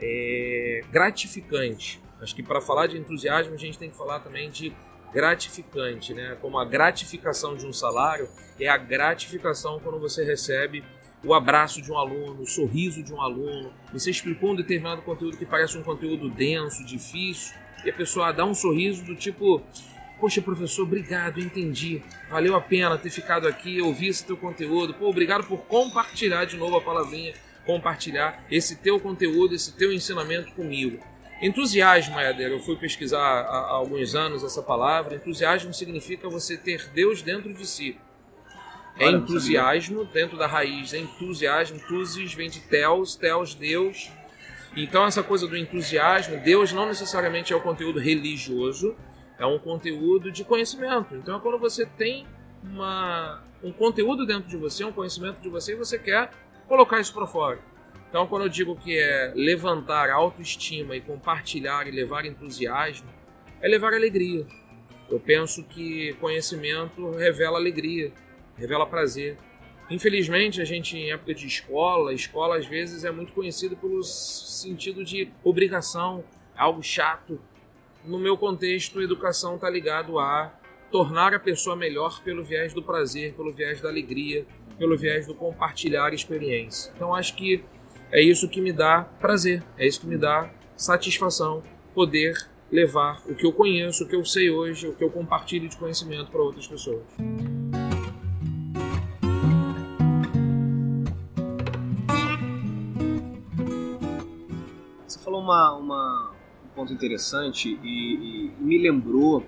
é, 0.00 0.80
gratificante. 0.90 2.02
Acho 2.20 2.34
que 2.34 2.42
para 2.42 2.60
falar 2.60 2.88
de 2.88 2.98
entusiasmo 2.98 3.54
a 3.54 3.56
gente 3.56 3.78
tem 3.78 3.88
que 3.88 3.96
falar 3.96 4.18
também 4.18 4.50
de 4.50 4.74
gratificante, 5.12 6.12
né? 6.12 6.36
Como 6.40 6.58
a 6.58 6.64
gratificação 6.64 7.54
de 7.54 7.64
um 7.64 7.72
salário 7.72 8.28
é 8.58 8.66
a 8.66 8.76
gratificação 8.76 9.78
quando 9.78 10.00
você 10.00 10.24
recebe 10.24 10.82
o 11.24 11.32
abraço 11.32 11.80
de 11.80 11.92
um 11.92 11.96
aluno, 11.96 12.42
o 12.42 12.46
sorriso 12.46 13.04
de 13.04 13.14
um 13.14 13.20
aluno. 13.20 13.72
Você 13.92 14.10
explicou 14.10 14.50
um 14.50 14.56
determinado 14.56 15.00
conteúdo 15.02 15.36
que 15.36 15.46
parece 15.46 15.78
um 15.78 15.82
conteúdo 15.84 16.28
denso, 16.28 16.84
difícil, 16.84 17.54
e 17.84 17.90
a 17.90 17.92
pessoa 17.92 18.32
dá 18.32 18.44
um 18.44 18.54
sorriso 18.54 19.04
do 19.04 19.14
tipo: 19.14 19.62
Poxa, 20.18 20.40
professor, 20.40 20.82
obrigado, 20.82 21.40
entendi. 21.40 22.02
Valeu 22.30 22.56
a 22.56 22.60
pena 22.60 22.96
ter 22.96 23.10
ficado 23.10 23.46
aqui, 23.46 23.80
ouvir 23.82 24.08
esse 24.08 24.24
teu 24.24 24.36
conteúdo. 24.36 24.94
Pô, 24.94 25.08
obrigado 25.08 25.44
por 25.44 25.58
compartilhar 25.66 26.46
de 26.46 26.56
novo 26.56 26.76
a 26.76 26.80
palavrinha, 26.80 27.34
compartilhar 27.66 28.42
esse 28.50 28.76
teu 28.76 28.98
conteúdo, 28.98 29.54
esse 29.54 29.72
teu 29.72 29.92
ensinamento 29.92 30.52
comigo. 30.52 30.98
Entusiasmo, 31.42 32.18
Éder, 32.18 32.50
eu 32.50 32.60
fui 32.60 32.76
pesquisar 32.76 33.18
há, 33.18 33.58
alguns 33.68 34.14
anos 34.14 34.42
essa 34.42 34.62
palavra. 34.62 35.16
Entusiasmo 35.16 35.74
significa 35.74 36.30
você 36.30 36.56
ter 36.56 36.88
Deus 36.94 37.20
dentro 37.20 37.52
de 37.52 37.66
si. 37.66 37.98
É 38.98 39.10
entusiasmo, 39.10 40.06
dentro 40.06 40.38
da 40.38 40.46
raiz, 40.46 40.94
é 40.94 40.98
entusiasmo. 40.98 41.76
Entusis 41.76 42.32
vem 42.32 42.48
de 42.48 42.60
Theos, 42.60 43.14
Theos, 43.16 43.54
Deus. 43.54 44.10
Então, 44.74 45.04
essa 45.04 45.22
coisa 45.22 45.46
do 45.46 45.56
entusiasmo, 45.56 46.38
Deus 46.38 46.72
não 46.72 46.86
necessariamente 46.86 47.52
é 47.52 47.56
o 47.56 47.60
conteúdo 47.60 47.98
religioso, 47.98 48.96
é 49.38 49.46
um 49.46 49.58
conteúdo 49.58 50.30
de 50.30 50.44
conhecimento. 50.44 51.14
Então, 51.14 51.36
é 51.36 51.40
quando 51.40 51.58
você 51.58 51.84
tem 51.84 52.26
uma, 52.62 53.42
um 53.62 53.72
conteúdo 53.72 54.26
dentro 54.26 54.48
de 54.48 54.56
você, 54.56 54.84
um 54.84 54.92
conhecimento 54.92 55.40
de 55.40 55.48
você, 55.48 55.72
e 55.72 55.76
você 55.76 55.98
quer 55.98 56.30
colocar 56.66 57.00
isso 57.00 57.12
para 57.12 57.26
fora. 57.26 57.58
Então, 58.08 58.26
quando 58.26 58.42
eu 58.42 58.48
digo 58.48 58.76
que 58.76 58.98
é 58.98 59.32
levantar 59.34 60.10
autoestima 60.10 60.96
e 60.96 61.00
compartilhar 61.00 61.86
e 61.86 61.90
levar 61.90 62.24
entusiasmo, 62.24 63.08
é 63.60 63.68
levar 63.68 63.92
alegria. 63.92 64.46
Eu 65.08 65.20
penso 65.20 65.62
que 65.64 66.14
conhecimento 66.14 67.10
revela 67.10 67.58
alegria, 67.58 68.12
revela 68.56 68.86
prazer. 68.86 69.36
Infelizmente, 69.88 70.60
a 70.60 70.64
gente, 70.64 70.96
em 70.96 71.12
época 71.12 71.34
de 71.34 71.46
escola, 71.46 72.12
escola 72.12 72.56
às 72.56 72.66
vezes 72.66 73.04
é 73.04 73.10
muito 73.10 73.32
conhecida 73.32 73.76
pelo 73.76 74.02
sentido 74.02 75.04
de 75.04 75.30
obrigação, 75.44 76.24
algo 76.56 76.82
chato. 76.82 77.40
No 78.06 78.20
meu 78.20 78.38
contexto, 78.38 79.02
educação 79.02 79.56
está 79.56 79.68
ligado 79.68 80.20
a 80.20 80.54
tornar 80.92 81.34
a 81.34 81.40
pessoa 81.40 81.74
melhor 81.74 82.22
pelo 82.22 82.44
viés 82.44 82.72
do 82.72 82.80
prazer, 82.80 83.34
pelo 83.34 83.52
viés 83.52 83.80
da 83.80 83.88
alegria, 83.88 84.46
pelo 84.78 84.96
viés 84.96 85.26
do 85.26 85.34
compartilhar 85.34 86.14
experiência. 86.14 86.92
Então, 86.94 87.12
acho 87.12 87.34
que 87.34 87.64
é 88.12 88.22
isso 88.22 88.48
que 88.48 88.60
me 88.60 88.72
dá 88.72 89.02
prazer, 89.02 89.60
é 89.76 89.84
isso 89.88 90.00
que 90.00 90.06
me 90.06 90.16
dá 90.16 90.48
satisfação, 90.76 91.64
poder 91.92 92.36
levar 92.70 93.20
o 93.26 93.34
que 93.34 93.44
eu 93.44 93.52
conheço, 93.52 94.04
o 94.04 94.08
que 94.08 94.14
eu 94.14 94.24
sei 94.24 94.50
hoje, 94.50 94.86
o 94.86 94.94
que 94.94 95.02
eu 95.02 95.10
compartilho 95.10 95.68
de 95.68 95.76
conhecimento 95.76 96.30
para 96.30 96.40
outras 96.40 96.68
pessoas. 96.68 97.02
Você 105.08 105.18
falou 105.18 105.40
uma, 105.40 105.72
uma 105.74 106.35
um 106.35 106.35
ponto 106.76 106.92
interessante 106.92 107.80
e, 107.82 107.88
e, 107.88 108.52
me 108.60 108.76
lembrou 108.76 109.44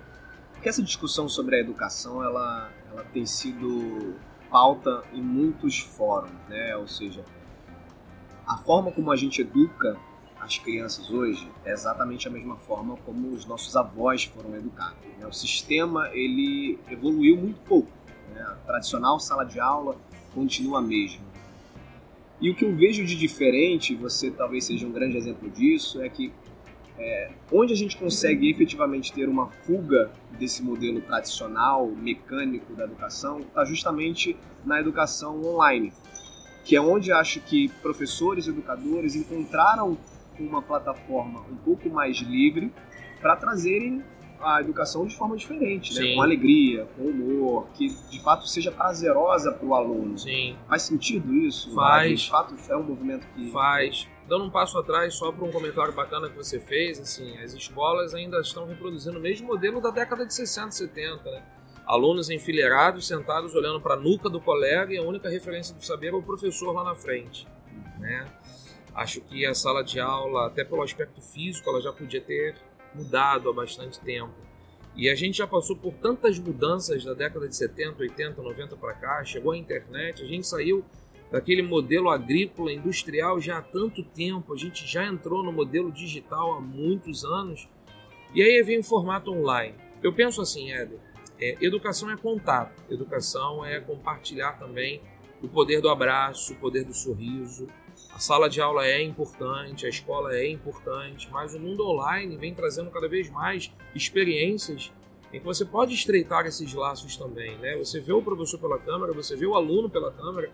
que 0.61 0.67
essa 0.67 0.81
discussão 0.81 1.29
sobre 1.29 1.55
a 1.55 1.59
educação 1.59 2.23
ela, 2.23 2.71
ela 2.91 3.03
tem 3.13 3.25
sido 3.25 4.15
pauta 4.49 5.03
em 5.13 5.21
muitos 5.21 5.79
fóruns, 5.79 6.31
né? 6.49 6.75
Ou 6.75 6.87
seja, 6.87 7.23
a 8.45 8.57
forma 8.57 8.91
como 8.91 9.11
a 9.11 9.15
gente 9.15 9.41
educa 9.41 9.95
as 10.39 10.57
crianças 10.57 11.11
hoje 11.11 11.47
é 11.63 11.71
exatamente 11.71 12.27
a 12.27 12.31
mesma 12.31 12.55
forma 12.55 12.97
como 13.05 13.29
os 13.29 13.45
nossos 13.45 13.75
avós 13.75 14.23
foram 14.23 14.55
educados. 14.55 14.97
Né? 15.19 15.27
O 15.27 15.33
sistema 15.33 16.09
ele 16.11 16.79
evoluiu 16.89 17.37
muito 17.37 17.59
pouco. 17.61 17.91
Né? 18.33 18.41
A 18.41 18.55
tradicional 18.65 19.19
sala 19.19 19.43
de 19.43 19.59
aula 19.59 19.95
continua 20.33 20.79
a 20.79 20.81
mesma. 20.81 21.29
E 22.41 22.49
o 22.49 22.55
que 22.55 22.63
eu 22.63 22.73
vejo 22.73 23.05
de 23.05 23.15
diferente, 23.15 23.93
você 23.95 24.31
talvez 24.31 24.63
seja 24.63 24.87
um 24.87 24.91
grande 24.91 25.17
exemplo 25.17 25.49
disso, 25.49 26.01
é 26.01 26.07
que 26.07 26.31
é, 26.99 27.31
onde 27.51 27.73
a 27.73 27.75
gente 27.75 27.97
consegue 27.97 28.49
efetivamente 28.49 29.11
ter 29.13 29.27
uma 29.27 29.47
fuga 29.47 30.11
desse 30.37 30.61
modelo 30.61 31.01
tradicional, 31.01 31.87
mecânico 31.87 32.73
da 32.73 32.83
educação, 32.83 33.39
está 33.39 33.65
justamente 33.65 34.37
na 34.65 34.79
educação 34.79 35.41
online 35.43 35.93
que 36.69 36.75
é 36.75 36.81
onde 36.81 37.11
acho 37.11 37.39
que 37.41 37.67
professores 37.81 38.45
e 38.45 38.51
educadores 38.51 39.15
encontraram 39.15 39.97
uma 40.39 40.61
plataforma 40.61 41.41
um 41.51 41.55
pouco 41.55 41.89
mais 41.89 42.17
livre 42.17 42.71
para 43.19 43.35
trazerem 43.35 44.03
a 44.39 44.61
educação 44.61 45.05
de 45.07 45.15
forma 45.17 45.35
diferente, 45.35 45.93
né? 45.95 46.13
com 46.13 46.21
alegria, 46.21 46.87
com 46.95 47.05
humor, 47.05 47.67
que 47.73 47.89
de 48.11 48.21
fato 48.21 48.47
seja 48.47 48.71
prazerosa 48.71 49.51
para 49.51 49.65
o 49.65 49.73
aluno. 49.73 50.15
Sim. 50.19 50.55
Faz 50.67 50.83
sentido 50.83 51.35
isso? 51.35 51.73
Faz. 51.73 52.21
De 52.21 52.29
fato 52.29 52.55
é 52.69 52.77
um 52.77 52.83
movimento 52.83 53.27
que 53.35 53.49
faz. 53.49 54.07
Dando 54.29 54.45
um 54.45 54.49
passo 54.51 54.77
atrás, 54.77 55.15
só 55.15 55.31
para 55.31 55.43
um 55.43 55.51
comentário 55.51 55.91
bacana 55.91 56.29
que 56.29 56.37
você 56.37 56.59
fez, 56.59 56.99
assim, 56.99 57.35
as 57.39 57.51
escolas 57.53 58.13
ainda 58.13 58.39
estão 58.39 58.67
reproduzindo 58.67 59.17
o 59.17 59.21
mesmo 59.21 59.47
modelo 59.47 59.81
da 59.81 59.89
década 59.89 60.23
de 60.23 60.31
60, 60.31 60.69
70, 60.69 61.23
né? 61.31 61.43
alunos 61.83 62.29
enfileirados, 62.29 63.07
sentados 63.07 63.55
olhando 63.55 63.81
para 63.81 63.95
a 63.95 63.97
nuca 63.97 64.29
do 64.29 64.39
colega 64.39 64.93
e 64.93 64.97
a 64.99 65.01
única 65.01 65.27
referência 65.27 65.73
do 65.73 65.83
saber 65.83 66.13
é 66.13 66.15
o 66.15 66.21
professor 66.21 66.71
lá 66.71 66.83
na 66.83 66.93
frente. 66.93 67.47
Né? 67.97 68.31
Acho 68.93 69.19
que 69.21 69.43
a 69.47 69.55
sala 69.55 69.83
de 69.83 69.99
aula, 69.99 70.45
até 70.45 70.63
pelo 70.63 70.83
aspecto 70.83 71.19
físico, 71.19 71.67
ela 71.67 71.81
já 71.81 71.91
podia 71.91 72.21
ter 72.21 72.55
mudado 72.93 73.49
há 73.49 73.53
bastante 73.53 73.99
tempo. 73.99 74.35
E 74.95 75.09
a 75.09 75.15
gente 75.15 75.39
já 75.39 75.47
passou 75.47 75.75
por 75.75 75.93
tantas 75.95 76.37
mudanças 76.37 77.03
da 77.03 77.15
década 77.15 77.47
de 77.47 77.55
70, 77.55 78.03
80, 78.03 78.39
90 78.39 78.75
para 78.75 78.93
cá, 78.93 79.23
chegou 79.23 79.53
a 79.53 79.57
internet, 79.57 80.21
a 80.21 80.27
gente 80.27 80.45
saiu 80.45 80.85
daquele 81.31 81.61
modelo 81.61 82.09
agrícola 82.09 82.71
industrial 82.71 83.39
já 83.39 83.59
há 83.59 83.61
tanto 83.61 84.03
tempo, 84.03 84.53
a 84.53 84.57
gente 84.57 84.85
já 84.87 85.05
entrou 85.05 85.43
no 85.43 85.51
modelo 85.51 85.91
digital 85.91 86.53
há 86.53 86.61
muitos 86.61 87.23
anos, 87.23 87.67
e 88.33 88.41
aí 88.41 88.61
vem 88.63 88.79
o 88.79 88.83
formato 88.83 89.31
online. 89.31 89.75
Eu 90.01 90.13
penso 90.13 90.41
assim, 90.41 90.71
Éder, 90.71 90.99
é, 91.39 91.57
educação 91.61 92.09
é 92.09 92.17
contato, 92.17 92.83
educação 92.91 93.65
é 93.65 93.79
compartilhar 93.79 94.53
também 94.59 95.01
o 95.41 95.47
poder 95.47 95.81
do 95.81 95.89
abraço, 95.89 96.53
o 96.53 96.55
poder 96.57 96.83
do 96.83 96.93
sorriso. 96.93 97.67
A 98.11 98.19
sala 98.19 98.49
de 98.49 98.61
aula 98.61 98.85
é 98.85 99.01
importante, 99.01 99.85
a 99.85 99.89
escola 99.89 100.35
é 100.35 100.49
importante, 100.49 101.29
mas 101.31 101.53
o 101.53 101.59
mundo 101.59 101.85
online 101.87 102.37
vem 102.37 102.53
trazendo 102.53 102.89
cada 102.91 103.07
vez 103.07 103.29
mais 103.29 103.71
experiências 103.95 104.91
em 105.31 105.39
que 105.39 105.45
você 105.45 105.63
pode 105.63 105.93
estreitar 105.93 106.45
esses 106.45 106.73
laços 106.73 107.15
também. 107.15 107.57
Né? 107.57 107.77
Você 107.77 107.99
vê 107.99 108.11
o 108.11 108.21
professor 108.21 108.59
pela 108.59 108.79
câmera, 108.79 109.13
você 109.13 109.35
vê 109.35 109.45
o 109.45 109.55
aluno 109.55 109.89
pela 109.89 110.11
câmera, 110.11 110.51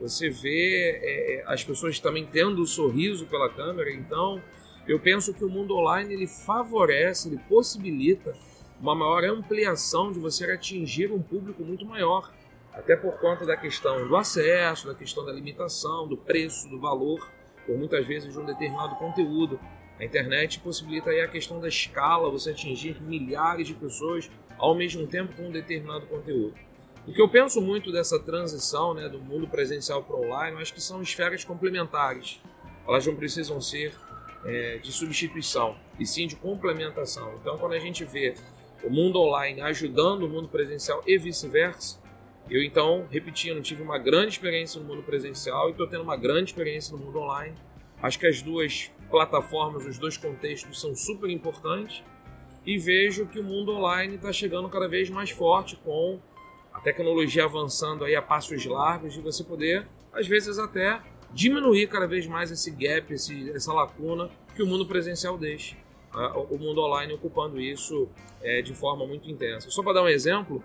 você 0.00 0.30
vê 0.30 1.00
é, 1.02 1.44
as 1.46 1.64
pessoas 1.64 1.98
também 1.98 2.26
tendo 2.26 2.62
o 2.62 2.66
sorriso 2.66 3.26
pela 3.26 3.48
câmera. 3.48 3.90
Então, 3.90 4.40
eu 4.86 4.98
penso 4.98 5.34
que 5.34 5.44
o 5.44 5.48
mundo 5.48 5.76
online 5.76 6.14
ele 6.14 6.26
favorece, 6.26 7.28
ele 7.28 7.40
possibilita 7.48 8.34
uma 8.80 8.94
maior 8.94 9.24
ampliação 9.24 10.12
de 10.12 10.18
você 10.18 10.50
atingir 10.50 11.12
um 11.12 11.20
público 11.20 11.62
muito 11.62 11.84
maior, 11.84 12.32
até 12.72 12.94
por 12.94 13.18
conta 13.18 13.44
da 13.44 13.56
questão 13.56 14.06
do 14.06 14.16
acesso, 14.16 14.86
da 14.86 14.94
questão 14.94 15.24
da 15.24 15.32
limitação, 15.32 16.06
do 16.06 16.16
preço, 16.16 16.68
do 16.68 16.78
valor, 16.78 17.28
por 17.66 17.76
muitas 17.76 18.06
vezes 18.06 18.32
de 18.32 18.38
um 18.38 18.44
determinado 18.44 18.94
conteúdo. 18.96 19.58
A 19.98 20.04
internet 20.04 20.60
possibilita 20.60 21.10
aí 21.10 21.20
a 21.20 21.28
questão 21.28 21.60
da 21.60 21.66
escala, 21.66 22.30
você 22.30 22.50
atingir 22.50 23.02
milhares 23.02 23.66
de 23.66 23.74
pessoas 23.74 24.30
ao 24.56 24.74
mesmo 24.74 25.06
tempo 25.08 25.34
com 25.34 25.48
um 25.48 25.50
determinado 25.50 26.06
conteúdo. 26.06 26.54
O 27.08 27.12
que 27.14 27.22
eu 27.22 27.28
penso 27.28 27.62
muito 27.62 27.90
dessa 27.90 28.20
transição 28.20 28.92
né, 28.92 29.08
do 29.08 29.18
mundo 29.18 29.48
presencial 29.48 30.04
para 30.04 30.14
online, 30.14 30.56
eu 30.56 30.60
acho 30.60 30.74
que 30.74 30.80
são 30.80 31.00
esferas 31.00 31.42
complementares. 31.42 32.38
Elas 32.86 33.06
não 33.06 33.16
precisam 33.16 33.62
ser 33.62 33.94
é, 34.44 34.76
de 34.76 34.92
substituição, 34.92 35.74
e 35.98 36.04
sim 36.04 36.26
de 36.26 36.36
complementação. 36.36 37.34
Então, 37.40 37.56
quando 37.56 37.72
a 37.72 37.78
gente 37.78 38.04
vê 38.04 38.34
o 38.84 38.90
mundo 38.90 39.18
online 39.20 39.62
ajudando 39.62 40.24
o 40.24 40.28
mundo 40.28 40.48
presencial 40.48 41.02
e 41.06 41.16
vice-versa. 41.16 41.98
Eu 42.50 42.62
então, 42.62 43.06
repetindo, 43.10 43.62
tive 43.62 43.82
uma 43.82 43.96
grande 43.96 44.32
experiência 44.32 44.78
no 44.78 44.86
mundo 44.86 45.02
presencial 45.02 45.68
e 45.68 45.70
estou 45.70 45.86
tendo 45.86 46.02
uma 46.02 46.16
grande 46.16 46.50
experiência 46.50 46.94
no 46.94 47.02
mundo 47.02 47.20
online. 47.20 47.54
Acho 48.02 48.18
que 48.18 48.26
as 48.26 48.42
duas 48.42 48.90
plataformas, 49.10 49.86
os 49.86 49.96
dois 49.96 50.18
contextos 50.18 50.78
são 50.78 50.94
super 50.94 51.30
importantes 51.30 52.04
e 52.66 52.76
vejo 52.76 53.24
que 53.24 53.40
o 53.40 53.44
mundo 53.44 53.72
online 53.72 54.16
está 54.16 54.30
chegando 54.30 54.68
cada 54.68 54.86
vez 54.86 55.08
mais 55.08 55.30
forte 55.30 55.74
com 55.76 56.20
a 56.78 56.80
tecnologia 56.80 57.44
avançando 57.44 58.04
aí 58.04 58.14
a 58.14 58.22
passos 58.22 58.64
largos 58.64 59.12
de 59.12 59.20
você 59.20 59.42
poder, 59.42 59.86
às 60.12 60.28
vezes 60.28 60.58
até 60.58 61.02
diminuir 61.32 61.88
cada 61.88 62.06
vez 62.06 62.24
mais 62.26 62.52
esse 62.52 62.70
gap, 62.70 63.12
esse, 63.12 63.50
essa 63.50 63.72
lacuna 63.72 64.30
que 64.54 64.62
o 64.62 64.66
mundo 64.66 64.86
presencial 64.86 65.36
deixa 65.36 65.76
o 66.50 66.56
mundo 66.56 66.80
online 66.80 67.12
ocupando 67.12 67.60
isso 67.60 68.08
é, 68.42 68.62
de 68.62 68.74
forma 68.74 69.06
muito 69.06 69.30
intensa. 69.30 69.70
Só 69.70 69.82
para 69.82 69.94
dar 69.94 70.02
um 70.02 70.08
exemplo, 70.08 70.62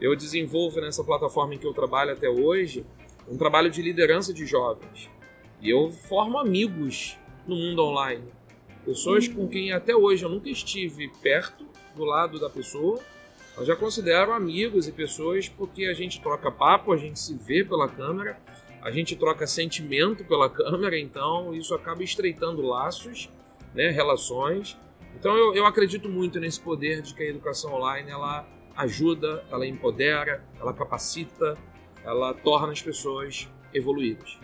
eu 0.00 0.16
desenvolvo 0.16 0.80
nessa 0.80 1.04
plataforma 1.04 1.54
em 1.54 1.58
que 1.58 1.66
eu 1.66 1.74
trabalho 1.74 2.12
até 2.12 2.28
hoje 2.28 2.84
um 3.28 3.36
trabalho 3.36 3.70
de 3.70 3.82
liderança 3.82 4.32
de 4.32 4.46
jovens. 4.46 5.10
E 5.60 5.68
eu 5.68 5.90
formo 5.90 6.38
amigos 6.38 7.18
no 7.46 7.56
mundo 7.56 7.82
online. 7.82 8.24
Pessoas 8.84 9.26
com 9.26 9.48
quem 9.48 9.72
até 9.72 9.94
hoje 9.94 10.24
eu 10.24 10.28
nunca 10.28 10.48
estive 10.48 11.08
perto 11.20 11.66
do 11.94 12.04
lado 12.04 12.38
da 12.38 12.48
pessoa. 12.48 13.00
Eu 13.56 13.64
já 13.64 13.74
considero 13.74 14.32
amigos 14.32 14.86
e 14.86 14.92
pessoas 14.92 15.48
porque 15.48 15.86
a 15.86 15.94
gente 15.94 16.20
troca 16.20 16.50
papo, 16.50 16.92
a 16.92 16.96
gente 16.96 17.18
se 17.18 17.34
vê 17.34 17.64
pela 17.64 17.88
câmera, 17.88 18.38
a 18.82 18.90
gente 18.90 19.16
troca 19.16 19.46
sentimento 19.46 20.24
pela 20.24 20.48
câmera, 20.50 20.98
então 20.98 21.54
isso 21.54 21.74
acaba 21.74 22.02
estreitando 22.02 22.62
laços, 22.62 23.30
né, 23.74 23.90
relações 23.90 24.78
então 25.18 25.34
eu, 25.34 25.54
eu 25.54 25.66
acredito 25.66 26.08
muito 26.10 26.38
nesse 26.38 26.60
poder 26.60 27.00
de 27.00 27.14
que 27.14 27.22
a 27.22 27.26
educação 27.26 27.72
online 27.72 28.10
ela 28.10 28.46
ajuda, 28.76 29.42
ela 29.50 29.66
empodera, 29.66 30.44
ela 30.60 30.74
capacita, 30.74 31.56
ela 32.04 32.34
torna 32.34 32.72
as 32.72 32.82
pessoas 32.82 33.48
evoluídas. 33.72 34.38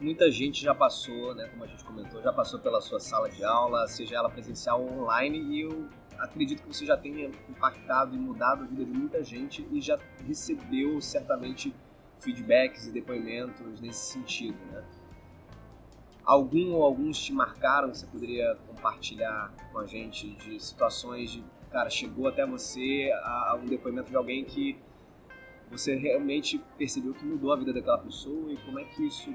muita 0.00 0.30
gente 0.30 0.62
já 0.62 0.74
passou, 0.74 1.34
né, 1.34 1.48
como 1.48 1.64
a 1.64 1.66
gente 1.66 1.84
comentou, 1.84 2.22
já 2.22 2.32
passou 2.32 2.60
pela 2.60 2.80
sua 2.80 3.00
sala 3.00 3.28
de 3.28 3.44
aula, 3.44 3.88
seja 3.88 4.16
ela 4.16 4.30
presencial 4.30 4.80
ou 4.80 5.02
online, 5.02 5.38
e 5.38 5.62
eu 5.62 5.88
acredito 6.18 6.62
que 6.62 6.68
você 6.68 6.84
já 6.86 6.96
tenha 6.96 7.30
impactado 7.48 8.14
e 8.14 8.18
mudado 8.18 8.64
a 8.64 8.66
vida 8.66 8.84
de 8.84 8.92
muita 8.92 9.22
gente 9.22 9.66
e 9.70 9.80
já 9.80 9.98
recebeu 10.26 11.00
certamente 11.00 11.74
feedbacks 12.18 12.86
e 12.86 12.92
depoimentos 12.92 13.80
nesse 13.80 14.12
sentido, 14.12 14.58
né? 14.72 14.84
Algum 16.24 16.72
ou 16.72 16.82
alguns 16.82 17.18
te 17.18 17.32
marcaram? 17.32 17.92
Você 17.94 18.06
poderia 18.06 18.56
compartilhar 18.66 19.52
com 19.70 19.78
a 19.78 19.86
gente 19.86 20.30
de 20.36 20.58
situações 20.58 21.30
de, 21.30 21.44
cara, 21.70 21.90
chegou 21.90 22.26
até 22.26 22.46
você 22.46 23.10
a, 23.22 23.58
um 23.62 23.66
depoimento 23.66 24.08
de 24.08 24.16
alguém 24.16 24.44
que 24.44 24.78
você 25.70 25.94
realmente 25.96 26.58
percebeu 26.78 27.12
que 27.12 27.24
mudou 27.24 27.52
a 27.52 27.56
vida 27.56 27.72
daquela 27.72 27.98
pessoa 27.98 28.50
e 28.52 28.56
como 28.58 28.78
é 28.78 28.84
que 28.84 29.06
isso 29.06 29.34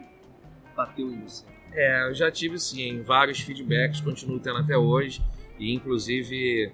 bateu 0.75 1.11
em 1.11 1.21
você? 1.21 1.45
É, 1.73 2.07
eu 2.09 2.13
já 2.15 2.31
tive 2.31 2.57
sim 2.57 3.03
vários 3.03 3.39
feedbacks, 3.39 4.01
continuo 4.01 4.39
tendo 4.39 4.57
até 4.57 4.75
hoje 4.75 5.21
e 5.59 5.73
inclusive 5.73 6.71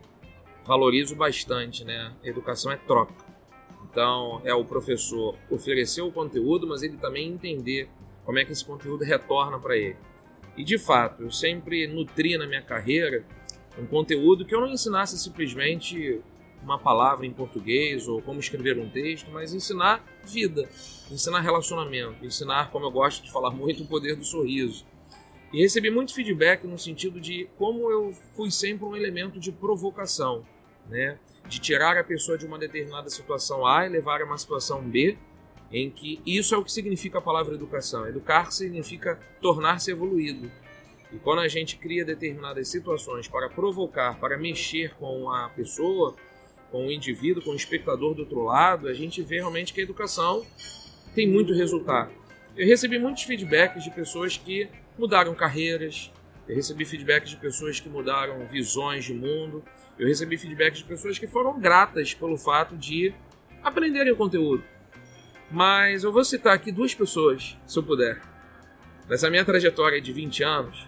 valorizo 0.66 1.16
bastante, 1.16 1.84
né? 1.84 2.14
Educação 2.24 2.72
é 2.72 2.78
troca. 2.78 3.14
Então, 3.90 4.42
é 4.44 4.54
o 4.54 4.66
professor 4.66 5.38
oferecer 5.50 6.02
o 6.02 6.12
conteúdo, 6.12 6.68
mas 6.68 6.84
ele 6.84 6.98
também 6.98 7.28
entender 7.30 7.90
como 8.26 8.40
é 8.40 8.46
que 8.46 8.52
esse 8.52 8.66
conteúdo 8.66 9.04
retorna 9.04 9.60
para 9.60 9.78
ele. 9.78 9.98
E 10.58 10.64
de 10.64 10.78
fato, 10.78 11.24
eu 11.24 11.32
sempre 11.32 11.88
nutri 11.88 12.38
na 12.38 12.48
minha 12.48 12.62
carreira 12.62 13.26
um 13.78 13.86
conteúdo 13.86 14.46
que 14.46 14.56
eu 14.56 14.62
não 14.62 14.72
ensinasse 14.72 15.18
simplesmente 15.20 16.22
uma 16.62 16.80
palavra 16.80 17.26
em 17.26 17.32
português 17.32 18.08
ou 18.08 18.22
como 18.22 18.40
escrever 18.40 18.78
um 18.80 18.90
texto, 18.90 19.30
mas 19.32 19.54
ensinar 19.54 20.04
vida, 20.24 20.68
ensinar 21.12 21.42
relacionamento, 21.42 22.26
ensinar, 22.26 22.72
como 22.72 22.86
eu 22.86 22.92
gosto 22.92 23.24
de 23.24 23.32
falar 23.32 23.52
muito, 23.52 23.84
o 23.84 23.88
poder 23.88 24.16
do 24.16 24.26
sorriso. 24.26 24.86
E 25.56 25.62
recebi 25.62 25.90
muito 25.90 26.14
feedback 26.14 26.68
no 26.68 26.78
sentido 26.78 27.18
de 27.18 27.48
como 27.58 27.90
eu 27.90 28.12
fui 28.36 28.52
sempre 28.52 28.84
um 28.84 28.94
elemento 28.94 29.40
de 29.40 29.54
provocação, 29.54 30.46
né? 30.90 31.18
De 31.48 31.62
tirar 31.62 31.96
a 31.96 32.04
pessoa 32.04 32.38
de 32.38 32.46
uma 32.46 32.60
determinada 32.60 33.10
situação 33.10 33.66
A 33.66 33.86
e 33.86 33.90
levar 33.90 34.22
a 34.22 34.26
uma 34.26 34.38
situação 34.38 34.82
B, 34.82 35.18
em 35.72 35.90
que 35.90 36.22
isso 36.26 36.54
é 36.54 36.58
o 36.58 36.64
que 36.64 36.74
significa 36.74 37.20
a 37.20 37.22
palavra 37.22 37.56
educação. 37.56 38.06
Educar 38.06 38.52
significa 38.52 39.18
tornar-se 39.40 39.90
evoluído. 39.90 40.52
E 41.10 41.18
quando 41.20 41.40
a 41.40 41.48
gente 41.48 41.78
cria 41.78 42.04
determinadas 42.04 42.68
situações 42.68 43.26
para 43.30 43.48
provocar, 43.48 44.20
para 44.20 44.38
mexer 44.38 44.94
com 44.96 45.32
a 45.32 45.48
pessoa, 45.48 46.18
com 46.70 46.88
o 46.88 46.92
indivíduo, 46.92 47.42
com 47.42 47.52
o 47.52 47.56
espectador 47.56 48.14
do 48.14 48.24
outro 48.24 48.44
lado, 48.44 48.90
a 48.90 48.94
gente 48.94 49.22
vê 49.22 49.38
realmente 49.38 49.74
que 49.74 49.80
a 49.80 49.84
educação 49.84 50.46
tem 51.14 51.26
muito 51.26 51.54
resultado. 51.54 52.12
Eu 52.58 52.68
recebi 52.68 53.00
muitos 53.00 53.24
feedbacks 53.24 53.86
de 53.86 53.92
pessoas 53.92 54.36
que 54.36 54.68
mudaram 54.98 55.34
carreiras, 55.36 56.12
eu 56.48 56.56
recebi 56.56 56.86
feedbacks 56.86 57.30
de 57.30 57.38
pessoas 57.38 57.80
que 57.80 57.90
mudaram 57.90 58.46
visões 58.48 59.06
de 59.06 59.14
mundo, 59.14 59.64
eu 59.98 60.08
recebi 60.08 60.38
feedbacks 60.38 60.80
de 60.80 60.86
pessoas 60.86 61.18
que 61.18 61.28
foram 61.28 61.60
gratas 61.60 62.14
pelo 62.14 62.38
fato 62.38 62.78
de 62.78 63.14
aprenderem 63.64 64.14
o 64.14 64.16
conteúdo. 64.16 64.64
Mas 65.50 66.04
eu 66.04 66.12
vou 66.12 66.24
citar 66.24 66.54
aqui 66.54 66.72
duas 66.72 66.94
pessoas, 66.94 67.58
se 67.66 67.78
eu 67.78 67.84
puder. 67.84 68.22
Nessa 69.08 69.30
minha 69.30 69.46
trajetória 69.46 70.02
de 70.02 70.12
20 70.12 70.44
anos, 70.44 70.88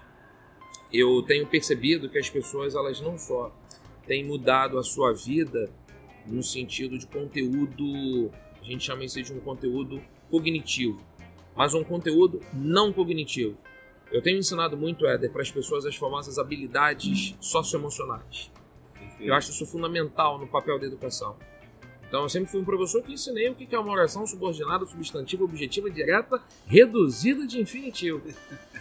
eu 0.91 1.21
tenho 1.23 1.45
percebido 1.45 2.09
que 2.09 2.17
as 2.17 2.29
pessoas 2.29 2.75
elas 2.75 2.99
não 3.01 3.17
só 3.17 3.55
tem 4.05 4.23
mudado 4.23 4.77
a 4.77 4.83
sua 4.83 5.13
vida 5.13 5.69
no 6.25 6.41
sentido 6.41 6.97
de 6.97 7.07
conteúdo, 7.07 8.31
a 8.61 8.63
gente 8.63 8.83
chama 8.83 9.03
isso 9.03 9.21
de 9.21 9.33
um 9.33 9.39
conteúdo 9.39 10.01
cognitivo, 10.29 11.01
mas 11.55 11.73
um 11.73 11.83
conteúdo 11.83 12.41
não 12.53 12.91
cognitivo. 12.91 13.57
Eu 14.11 14.21
tenho 14.21 14.37
ensinado 14.37 14.77
muito, 14.77 15.05
Éder, 15.05 15.31
para 15.31 15.41
as 15.41 15.51
pessoas 15.51 15.85
as 15.85 15.95
famosas 15.95 16.37
habilidades 16.37 17.35
socioemocionais. 17.39 18.51
Eu 19.19 19.33
acho 19.33 19.51
isso 19.51 19.65
fundamental 19.65 20.37
no 20.37 20.47
papel 20.47 20.79
da 20.79 20.85
educação. 20.85 21.35
Então, 22.07 22.23
eu 22.23 22.29
sempre 22.29 22.49
fui 22.49 22.61
um 22.61 22.65
professor 22.65 23.03
que 23.03 23.13
ensinei 23.13 23.49
o 23.49 23.55
que 23.55 23.75
é 23.75 23.79
uma 23.79 23.91
oração 23.91 24.25
subordinada, 24.25 24.85
substantiva, 24.85 25.43
objetiva, 25.43 25.89
direta, 25.89 26.41
reduzida 26.65 27.45
de 27.45 27.59
infinitivo. 27.59 28.21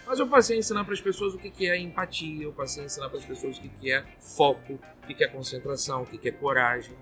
Mas 0.06 0.20
eu 0.20 0.28
passei 0.28 0.56
a 0.56 0.58
ensinar 0.60 0.84
para 0.84 0.94
as 0.94 1.00
pessoas 1.00 1.34
o 1.34 1.38
que 1.38 1.68
é 1.68 1.76
empatia, 1.76 2.44
eu 2.44 2.52
passei 2.52 2.84
a 2.84 2.86
ensinar 2.86 3.08
para 3.08 3.18
as 3.18 3.24
pessoas 3.24 3.58
o 3.58 3.60
que 3.60 3.90
é 3.90 4.04
foco, 4.20 4.78
o 5.02 5.06
que 5.06 5.24
é 5.24 5.26
concentração, 5.26 6.02
o 6.02 6.06
que 6.06 6.28
é 6.28 6.30
coragem. 6.30 6.94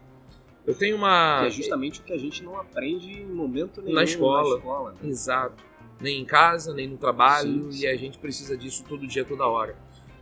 Eu 0.66 0.74
tenho 0.74 0.96
uma. 0.96 1.40
Que 1.42 1.48
é 1.48 1.50
justamente 1.50 2.00
o 2.00 2.02
que 2.04 2.12
a 2.14 2.18
gente 2.18 2.42
não 2.42 2.58
aprende 2.58 3.12
em 3.12 3.26
momento 3.26 3.82
nenhum 3.82 3.94
na 3.94 4.04
escola. 4.04 4.50
Na 4.50 4.56
escola 4.56 4.92
né? 4.92 4.98
Exato. 5.04 5.62
Nem 6.00 6.20
em 6.20 6.24
casa, 6.24 6.74
nem 6.74 6.88
no 6.88 6.96
trabalho, 6.96 7.64
sim, 7.64 7.72
sim. 7.72 7.84
e 7.84 7.86
a 7.86 7.96
gente 7.96 8.18
precisa 8.18 8.56
disso 8.56 8.84
todo 8.88 9.06
dia, 9.06 9.24
toda 9.24 9.46
hora. 9.46 9.76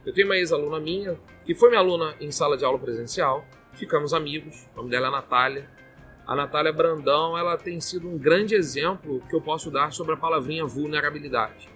Eu 0.04 0.12
tenho 0.12 0.26
uma 0.26 0.36
ex-aluna 0.36 0.78
minha, 0.80 1.18
que 1.44 1.54
foi 1.54 1.68
minha 1.70 1.80
aluna 1.80 2.14
em 2.20 2.30
sala 2.30 2.56
de 2.56 2.64
aula 2.64 2.78
presencial, 2.78 3.44
ficamos 3.72 4.12
amigos, 4.12 4.68
o 4.74 4.78
nome 4.78 4.90
dela 4.90 5.08
é 5.08 5.10
Natália. 5.10 5.70
A 6.26 6.36
Natália 6.36 6.72
Brandão, 6.72 7.36
ela 7.36 7.56
tem 7.56 7.80
sido 7.80 8.08
um 8.08 8.16
grande 8.16 8.54
exemplo 8.54 9.22
que 9.28 9.34
eu 9.34 9.40
posso 9.40 9.70
dar 9.70 9.92
sobre 9.92 10.14
a 10.14 10.16
palavrinha 10.16 10.64
vulnerabilidade 10.64 11.72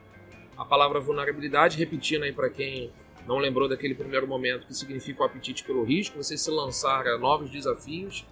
a 0.57 0.65
palavra 0.65 0.99
vulnerabilidade, 0.99 1.77
repetindo 1.77 2.23
aí 2.23 2.33
para 2.33 2.49
quem 2.49 2.91
não 3.27 3.39
lembrou 3.39 3.69
daquele 3.69 3.95
primeiro 3.95 4.27
momento, 4.27 4.67
que 4.67 4.75
significa 4.75 5.23
o 5.23 5.27
apetite 5.27 5.65
pelo 5.65 5.85
risco, 5.85 6.23
você 6.23 6.37
se 6.37 6.51
lançar 6.51 7.07
a 7.07 7.19
novos 7.19 7.51
desafios. 7.51 8.25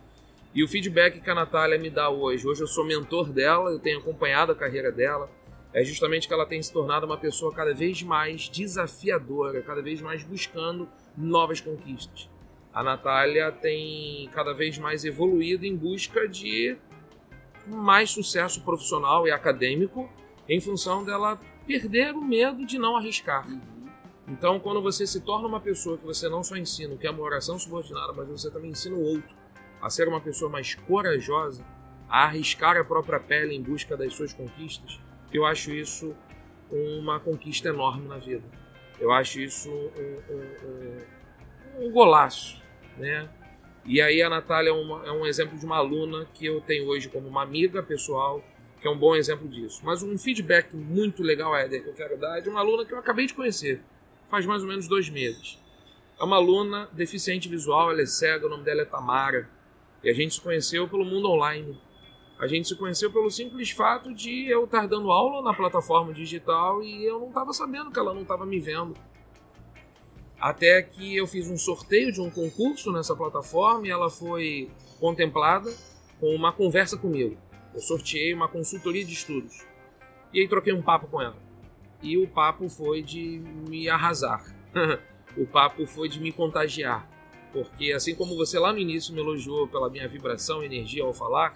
E 0.54 0.62
o 0.62 0.68
feedback 0.68 1.20
que 1.20 1.28
a 1.28 1.34
Natália 1.34 1.78
me 1.78 1.90
dá 1.90 2.08
hoje, 2.08 2.46
hoje 2.46 2.62
eu 2.62 2.66
sou 2.66 2.84
mentor 2.84 3.28
dela, 3.28 3.70
eu 3.70 3.78
tenho 3.78 3.98
acompanhado 3.98 4.52
a 4.52 4.54
carreira 4.54 4.90
dela, 4.90 5.28
é 5.74 5.82
justamente 5.82 6.28
que 6.28 6.32
ela 6.32 6.46
tem 6.46 6.62
se 6.62 6.72
tornado 6.72 7.04
uma 7.04 7.18
pessoa 7.18 7.52
cada 7.52 7.74
vez 7.74 8.00
mais 8.00 8.48
desafiadora, 8.48 9.60
cada 9.60 9.82
vez 9.82 10.00
mais 10.00 10.22
buscando 10.22 10.88
novas 11.18 11.60
conquistas. 11.60 12.30
A 12.72 12.82
Natália 12.82 13.50
tem 13.50 14.30
cada 14.32 14.54
vez 14.54 14.78
mais 14.78 15.04
evoluído 15.04 15.66
em 15.66 15.76
busca 15.76 16.28
de 16.28 16.76
mais 17.66 18.10
sucesso 18.10 18.62
profissional 18.62 19.26
e 19.26 19.32
acadêmico 19.32 20.08
em 20.48 20.60
função 20.60 21.04
dela 21.04 21.40
perder 21.66 22.14
o 22.14 22.22
medo 22.22 22.64
de 22.64 22.78
não 22.78 22.96
arriscar. 22.96 23.48
Uhum. 23.48 23.88
Então, 24.28 24.60
quando 24.60 24.80
você 24.80 25.06
se 25.06 25.20
torna 25.20 25.48
uma 25.48 25.60
pessoa 25.60 25.98
que 25.98 26.04
você 26.04 26.28
não 26.28 26.42
só 26.42 26.56
ensina 26.56 26.94
o 26.94 26.98
que 26.98 27.06
é 27.06 27.10
uma 27.10 27.22
oração 27.22 27.58
subordinada, 27.58 28.12
mas 28.12 28.28
você 28.28 28.50
também 28.50 28.70
ensina 28.70 28.94
o 28.94 29.02
outro 29.02 29.34
a 29.82 29.90
ser 29.90 30.06
uma 30.06 30.20
pessoa 30.20 30.50
mais 30.50 30.74
corajosa, 30.74 31.64
a 32.08 32.24
arriscar 32.24 32.76
a 32.76 32.84
própria 32.84 33.18
pele 33.18 33.54
em 33.54 33.62
busca 33.62 33.96
das 33.96 34.14
suas 34.14 34.32
conquistas, 34.32 34.98
eu 35.34 35.44
acho 35.44 35.72
isso 35.72 36.14
uma 36.70 37.20
conquista 37.20 37.68
enorme 37.68 38.06
na 38.08 38.18
vida. 38.18 38.44
Eu 38.98 39.12
acho 39.12 39.40
isso 39.40 39.68
um, 39.70 40.32
um, 40.32 41.82
um, 41.82 41.86
um 41.86 41.92
golaço, 41.92 42.62
né? 42.96 43.28
E 43.84 44.00
aí 44.00 44.22
a 44.22 44.30
Natália 44.30 44.70
é, 44.70 44.72
uma, 44.72 45.06
é 45.06 45.10
um 45.10 45.26
exemplo 45.26 45.58
de 45.58 45.66
uma 45.66 45.76
aluna 45.76 46.26
que 46.32 46.46
eu 46.46 46.60
tenho 46.60 46.86
hoje 46.86 47.08
como 47.08 47.28
uma 47.28 47.42
amiga 47.42 47.82
pessoal, 47.82 48.42
que 48.80 48.86
é 48.86 48.90
um 48.90 48.96
bom 48.96 49.14
exemplo 49.14 49.46
disso. 49.46 49.80
Mas 49.84 50.02
um 50.02 50.16
feedback 50.16 50.74
muito 50.74 51.22
legal, 51.22 51.54
Éder, 51.54 51.82
que 51.82 51.88
eu 51.90 51.94
quero 51.94 52.16
dar 52.16 52.38
é 52.38 52.40
de 52.40 52.48
uma 52.48 52.60
aluna 52.60 52.84
que 52.86 52.94
eu 52.94 52.98
acabei 52.98 53.26
de 53.26 53.34
conhecer, 53.34 53.82
faz 54.30 54.46
mais 54.46 54.62
ou 54.62 54.68
menos 54.68 54.88
dois 54.88 55.10
meses. 55.10 55.58
É 56.18 56.24
uma 56.24 56.36
aluna 56.36 56.88
deficiente 56.92 57.48
visual, 57.48 57.90
ela 57.90 58.00
é 58.00 58.06
cega, 58.06 58.46
o 58.46 58.48
nome 58.48 58.62
dela 58.62 58.82
é 58.82 58.84
Tamara. 58.84 59.50
E 60.02 60.08
a 60.08 60.14
gente 60.14 60.34
se 60.34 60.40
conheceu 60.40 60.88
pelo 60.88 61.04
mundo 61.04 61.28
online. 61.28 61.78
A 62.38 62.46
gente 62.46 62.68
se 62.68 62.76
conheceu 62.76 63.12
pelo 63.12 63.30
simples 63.30 63.70
fato 63.70 64.12
de 64.12 64.48
eu 64.48 64.64
estar 64.64 64.88
dando 64.88 65.10
aula 65.10 65.40
na 65.40 65.54
plataforma 65.54 66.12
digital 66.12 66.82
e 66.82 67.04
eu 67.04 67.20
não 67.20 67.28
estava 67.28 67.52
sabendo 67.52 67.92
que 67.92 67.98
ela 67.98 68.12
não 68.12 68.22
estava 68.22 68.44
me 68.44 68.58
vendo. 68.58 68.94
Até 70.40 70.82
que 70.82 71.16
eu 71.16 71.26
fiz 71.26 71.48
um 71.48 71.56
sorteio 71.56 72.12
de 72.12 72.20
um 72.20 72.28
concurso 72.28 72.92
nessa 72.92 73.14
plataforma 73.14 73.86
e 73.86 73.90
ela 73.90 74.10
foi 74.10 74.68
contemplada 74.98 75.72
com 76.18 76.34
uma 76.34 76.52
conversa 76.52 76.98
comigo. 76.98 77.36
Eu 77.72 77.80
sorteei 77.80 78.34
uma 78.34 78.48
consultoria 78.48 79.04
de 79.04 79.12
estudos. 79.12 79.64
E 80.32 80.40
aí 80.40 80.48
troquei 80.48 80.72
um 80.72 80.82
papo 80.82 81.06
com 81.06 81.22
ela. 81.22 81.36
E 82.02 82.18
o 82.18 82.28
papo 82.28 82.68
foi 82.68 83.00
de 83.00 83.38
me 83.68 83.88
arrasar. 83.88 84.44
o 85.38 85.46
papo 85.46 85.86
foi 85.86 86.08
de 86.08 86.20
me 86.20 86.32
contagiar. 86.32 87.08
Porque 87.52 87.92
assim 87.92 88.14
como 88.14 88.36
você 88.36 88.58
lá 88.58 88.72
no 88.72 88.78
início 88.80 89.14
me 89.14 89.20
elogiou 89.20 89.68
pela 89.68 89.88
minha 89.88 90.08
vibração 90.08 90.62
energia 90.62 91.04
ao 91.04 91.14
falar, 91.14 91.54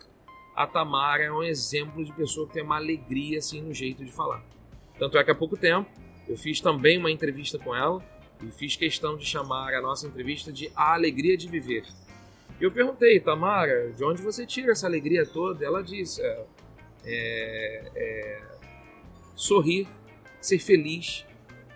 a 0.59 0.67
Tamara 0.67 1.23
é 1.23 1.31
um 1.31 1.45
exemplo 1.45 2.05
de 2.05 2.13
pessoa 2.13 2.45
que 2.45 2.55
tem 2.55 2.65
uma 2.65 2.75
alegria 2.75 3.39
assim 3.39 3.63
no 3.63 3.73
jeito 3.73 4.05
de 4.05 4.11
falar. 4.11 4.43
Tanto 4.99 5.17
é 5.17 5.23
que 5.23 5.31
há 5.31 5.35
pouco 5.35 5.57
tempo 5.57 5.89
eu 6.29 6.37
fiz 6.37 6.61
também 6.61 6.99
uma 6.99 7.13
entrevista 7.13 7.61
com 7.61 7.73
ela 7.73 8.05
e 8.43 8.51
fiz 8.51 8.75
questão 8.75 9.17
de 9.17 9.25
chamar 9.25 9.73
a 9.73 9.81
nossa 9.81 10.09
entrevista 10.09 10.53
de 10.53 10.69
A 10.75 10.95
Alegria 10.95 11.37
de 11.37 11.47
Viver. 11.47 11.85
Eu 12.61 12.73
perguntei, 12.73 13.21
Tamara, 13.21 13.93
de 13.93 14.03
onde 14.03 14.21
você 14.21 14.45
tira 14.45 14.73
essa 14.73 14.89
alegria 14.89 15.25
toda? 15.25 15.65
Ela 15.65 15.81
disse: 15.81 16.21
é, 16.21 16.45
é, 17.05 17.93
é, 17.95 18.43
sorrir, 19.37 19.87
ser 20.41 20.59
feliz 20.59 21.25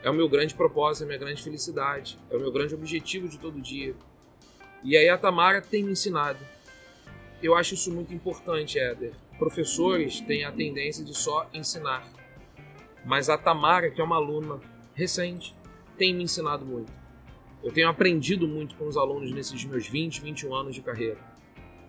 é 0.03 0.11
o 0.11 0.14
meu 0.14 0.29
grande 0.29 0.57
propósito, 0.57 1.03
é 1.03 1.05
a 1.05 1.07
minha 1.07 1.21
grande 1.21 1.40
felicidade, 1.40 2.18
é 2.29 2.37
o 2.37 2.40
meu 2.40 2.51
grande 2.51 2.75
objetivo 2.75 3.29
de 3.29 3.38
todo 3.38 3.61
dia. 3.61 3.95
E 4.83 4.97
aí 4.97 5.09
a 5.09 5.16
Tamara 5.16 5.62
tem 5.62 5.85
me 5.85 5.92
ensinado. 5.92 6.40
Eu 7.42 7.57
acho 7.57 7.74
isso 7.74 7.92
muito 7.92 8.14
importante, 8.14 8.78
Éder. 8.78 9.12
Professores 9.38 10.20
têm 10.20 10.44
a 10.44 10.52
tendência 10.52 11.05
de 11.05 11.12
só 11.12 11.48
ensinar. 11.52 12.07
Mas 13.05 13.28
a 13.28 13.37
Tamara, 13.37 13.90
que 13.90 14.00
é 14.00 14.05
uma 14.05 14.16
aluna 14.16 14.61
recente, 14.94 15.55
tem 15.98 16.14
me 16.14 16.22
ensinado 16.22 16.64
muito. 16.64 16.92
Eu 17.62 17.72
tenho 17.72 17.88
aprendido 17.88 18.46
muito 18.46 18.76
com 18.76 18.87
os 18.87 18.96
alunos 18.96 19.33
nesses 19.33 19.64
meus 19.64 19.88
20, 19.88 20.20
21 20.20 20.55
anos 20.55 20.74
de 20.74 20.83
carreira. 20.83 21.18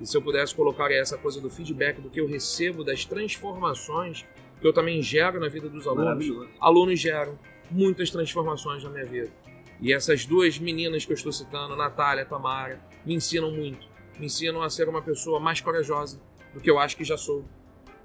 E 0.01 0.07
se 0.07 0.17
eu 0.17 0.21
pudesse 0.21 0.55
colocar 0.55 0.91
essa 0.91 1.17
coisa 1.17 1.39
do 1.39 1.49
feedback 1.49 2.01
do 2.01 2.09
que 2.09 2.19
eu 2.19 2.27
recebo, 2.27 2.83
das 2.83 3.05
transformações 3.05 4.25
que 4.59 4.67
eu 4.67 4.73
também 4.73 5.01
gero 5.01 5.39
na 5.39 5.49
vida 5.49 5.69
dos 5.69 5.85
alunos, 5.87 6.49
alunos 6.59 6.99
geram 6.99 7.37
muitas 7.69 8.09
transformações 8.09 8.83
na 8.83 8.89
minha 8.89 9.05
vida. 9.05 9.31
E 9.79 9.93
essas 9.93 10.25
duas 10.25 10.57
meninas 10.57 11.05
que 11.05 11.11
eu 11.11 11.15
estou 11.15 11.31
citando, 11.31 11.75
Natália 11.75 12.23
e 12.23 12.25
Tamara, 12.25 12.79
me 13.05 13.13
ensinam 13.13 13.51
muito. 13.51 13.92
Me 14.19 14.27
ensinam 14.27 14.61
a 14.61 14.69
ser 14.69 14.87
uma 14.87 15.01
pessoa 15.01 15.39
mais 15.39 15.59
corajosa 15.59 16.21
do 16.53 16.59
que 16.59 16.69
eu 16.69 16.77
acho 16.77 16.95
que 16.95 17.03
já 17.03 17.17
sou. 17.17 17.43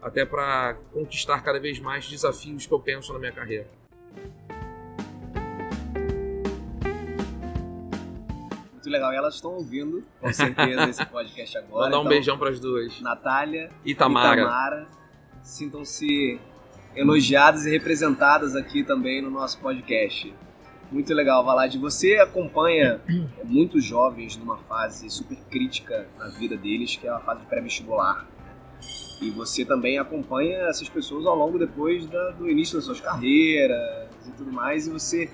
Até 0.01 0.25
para 0.25 0.77
conquistar 0.92 1.40
cada 1.42 1.59
vez 1.59 1.79
mais 1.81 2.09
desafios 2.09 2.66
que 2.66 2.73
eu 2.73 2.81
penso 2.81 3.12
na 3.12 3.18
minha 3.18 3.33
carreira. 3.33 3.68
Muito 8.73 8.90
legal. 8.90 9.12
E 9.12 9.16
elas 9.16 9.35
estão 9.35 9.53
ouvindo, 9.53 10.03
com 10.21 10.33
certeza, 10.33 10.88
esse 10.88 11.05
podcast 11.05 11.59
agora. 11.59 11.85
Mandar 11.85 11.99
um 11.99 12.01
então, 12.03 12.11
beijão 12.11 12.38
para 12.38 12.51
as 12.51 12.61
duas. 12.61 13.01
Natália 13.01 13.71
e 13.85 13.94
Tamara. 13.94 14.40
E 14.40 14.44
Tamara 14.44 14.87
sintam-se 15.42 16.40
elogiadas 16.94 17.66
e 17.66 17.71
representadas 17.71 18.57
aqui 18.57 18.83
também 18.83 19.21
no 19.21 19.31
nosso 19.31 19.59
podcast. 19.61 20.35
Muito 20.90 21.12
legal, 21.12 21.44
Valade. 21.44 21.77
Você 21.79 22.16
acompanha 22.16 22.98
muitos 23.44 23.85
jovens 23.85 24.38
numa 24.38 24.57
fase 24.57 25.11
super 25.11 25.37
crítica 25.51 26.09
na 26.18 26.29
vida 26.29 26.57
deles, 26.57 26.96
que 26.96 27.07
é 27.07 27.11
a 27.11 27.18
fase 27.18 27.44
pré-vestibular. 27.44 28.27
E 29.20 29.31
você 29.31 29.66
também 29.66 29.98
acompanha 29.98 30.61
essas 30.68 30.88
pessoas 30.88 31.27
ao 31.27 31.37
longo 31.37 31.59
depois 31.59 32.07
da, 32.07 32.31
do 32.31 32.48
início 32.48 32.77
das 32.77 32.87
suas 32.87 33.01
carreiras 33.01 34.09
e 34.27 34.31
tudo 34.31 34.51
mais. 34.51 34.87
E 34.87 34.90
você 34.90 35.31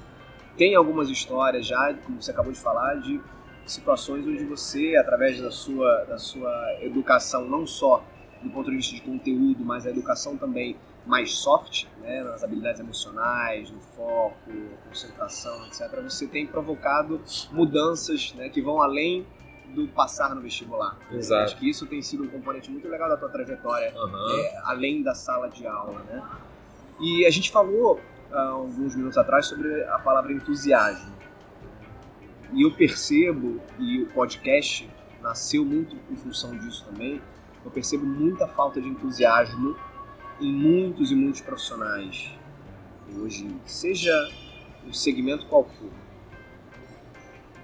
tem 0.56 0.74
algumas 0.74 1.08
histórias 1.08 1.64
já, 1.66 1.94
como 2.04 2.20
você 2.20 2.32
acabou 2.32 2.52
de 2.52 2.58
falar, 2.58 2.96
de 2.96 3.20
situações 3.64 4.26
onde 4.26 4.44
você, 4.44 4.96
através 4.96 5.40
da 5.40 5.52
sua, 5.52 6.04
da 6.04 6.18
sua 6.18 6.78
educação, 6.82 7.48
não 7.48 7.64
só 7.64 8.04
do 8.42 8.50
ponto 8.50 8.70
de 8.70 8.76
vista 8.76 8.94
de 8.94 9.02
conteúdo, 9.02 9.64
mas 9.64 9.86
a 9.86 9.90
educação 9.90 10.36
também 10.36 10.76
mais 11.06 11.34
soft, 11.34 11.86
né, 12.00 12.22
nas 12.22 12.42
habilidades 12.42 12.80
emocionais, 12.80 13.70
no 13.70 13.80
foco, 13.80 14.50
concentração, 14.86 15.66
etc., 15.66 16.00
você 16.02 16.26
tem 16.26 16.46
provocado 16.46 17.20
mudanças 17.52 18.32
né, 18.34 18.48
que 18.48 18.62
vão 18.62 18.80
além 18.80 19.26
do 19.74 19.88
passar 19.88 20.34
no 20.34 20.40
vestibular. 20.40 20.96
Exato. 21.10 21.44
Acho 21.44 21.56
que 21.58 21.68
isso 21.68 21.86
tem 21.86 22.00
sido 22.00 22.24
um 22.24 22.28
componente 22.28 22.70
muito 22.70 22.88
legal 22.88 23.08
da 23.08 23.16
tua 23.16 23.28
trajetória, 23.28 23.92
uhum. 23.94 24.30
é, 24.38 24.62
além 24.64 25.02
da 25.02 25.14
sala 25.14 25.48
de 25.48 25.66
aula. 25.66 26.00
Né? 26.04 26.22
E 27.00 27.26
a 27.26 27.30
gente 27.30 27.50
falou 27.50 28.00
há 28.30 28.48
alguns 28.48 28.94
minutos 28.94 29.18
atrás 29.18 29.46
sobre 29.46 29.84
a 29.84 29.98
palavra 29.98 30.32
entusiasmo. 30.32 31.12
E 32.52 32.62
eu 32.62 32.72
percebo, 32.72 33.60
e 33.78 34.02
o 34.02 34.06
podcast 34.06 34.88
nasceu 35.20 35.64
muito 35.64 35.96
em 36.10 36.16
função 36.16 36.56
disso 36.56 36.84
também, 36.84 37.20
eu 37.64 37.70
percebo 37.70 38.06
muita 38.06 38.46
falta 38.46 38.80
de 38.80 38.88
entusiasmo 38.88 39.76
em 40.40 40.52
muitos 40.52 41.10
e 41.10 41.14
muitos 41.14 41.40
profissionais 41.40 42.30
hoje, 43.16 43.48
seja 43.64 44.12
o 44.86 44.92
segmento 44.92 45.46
qual 45.46 45.64
for. 45.64 45.90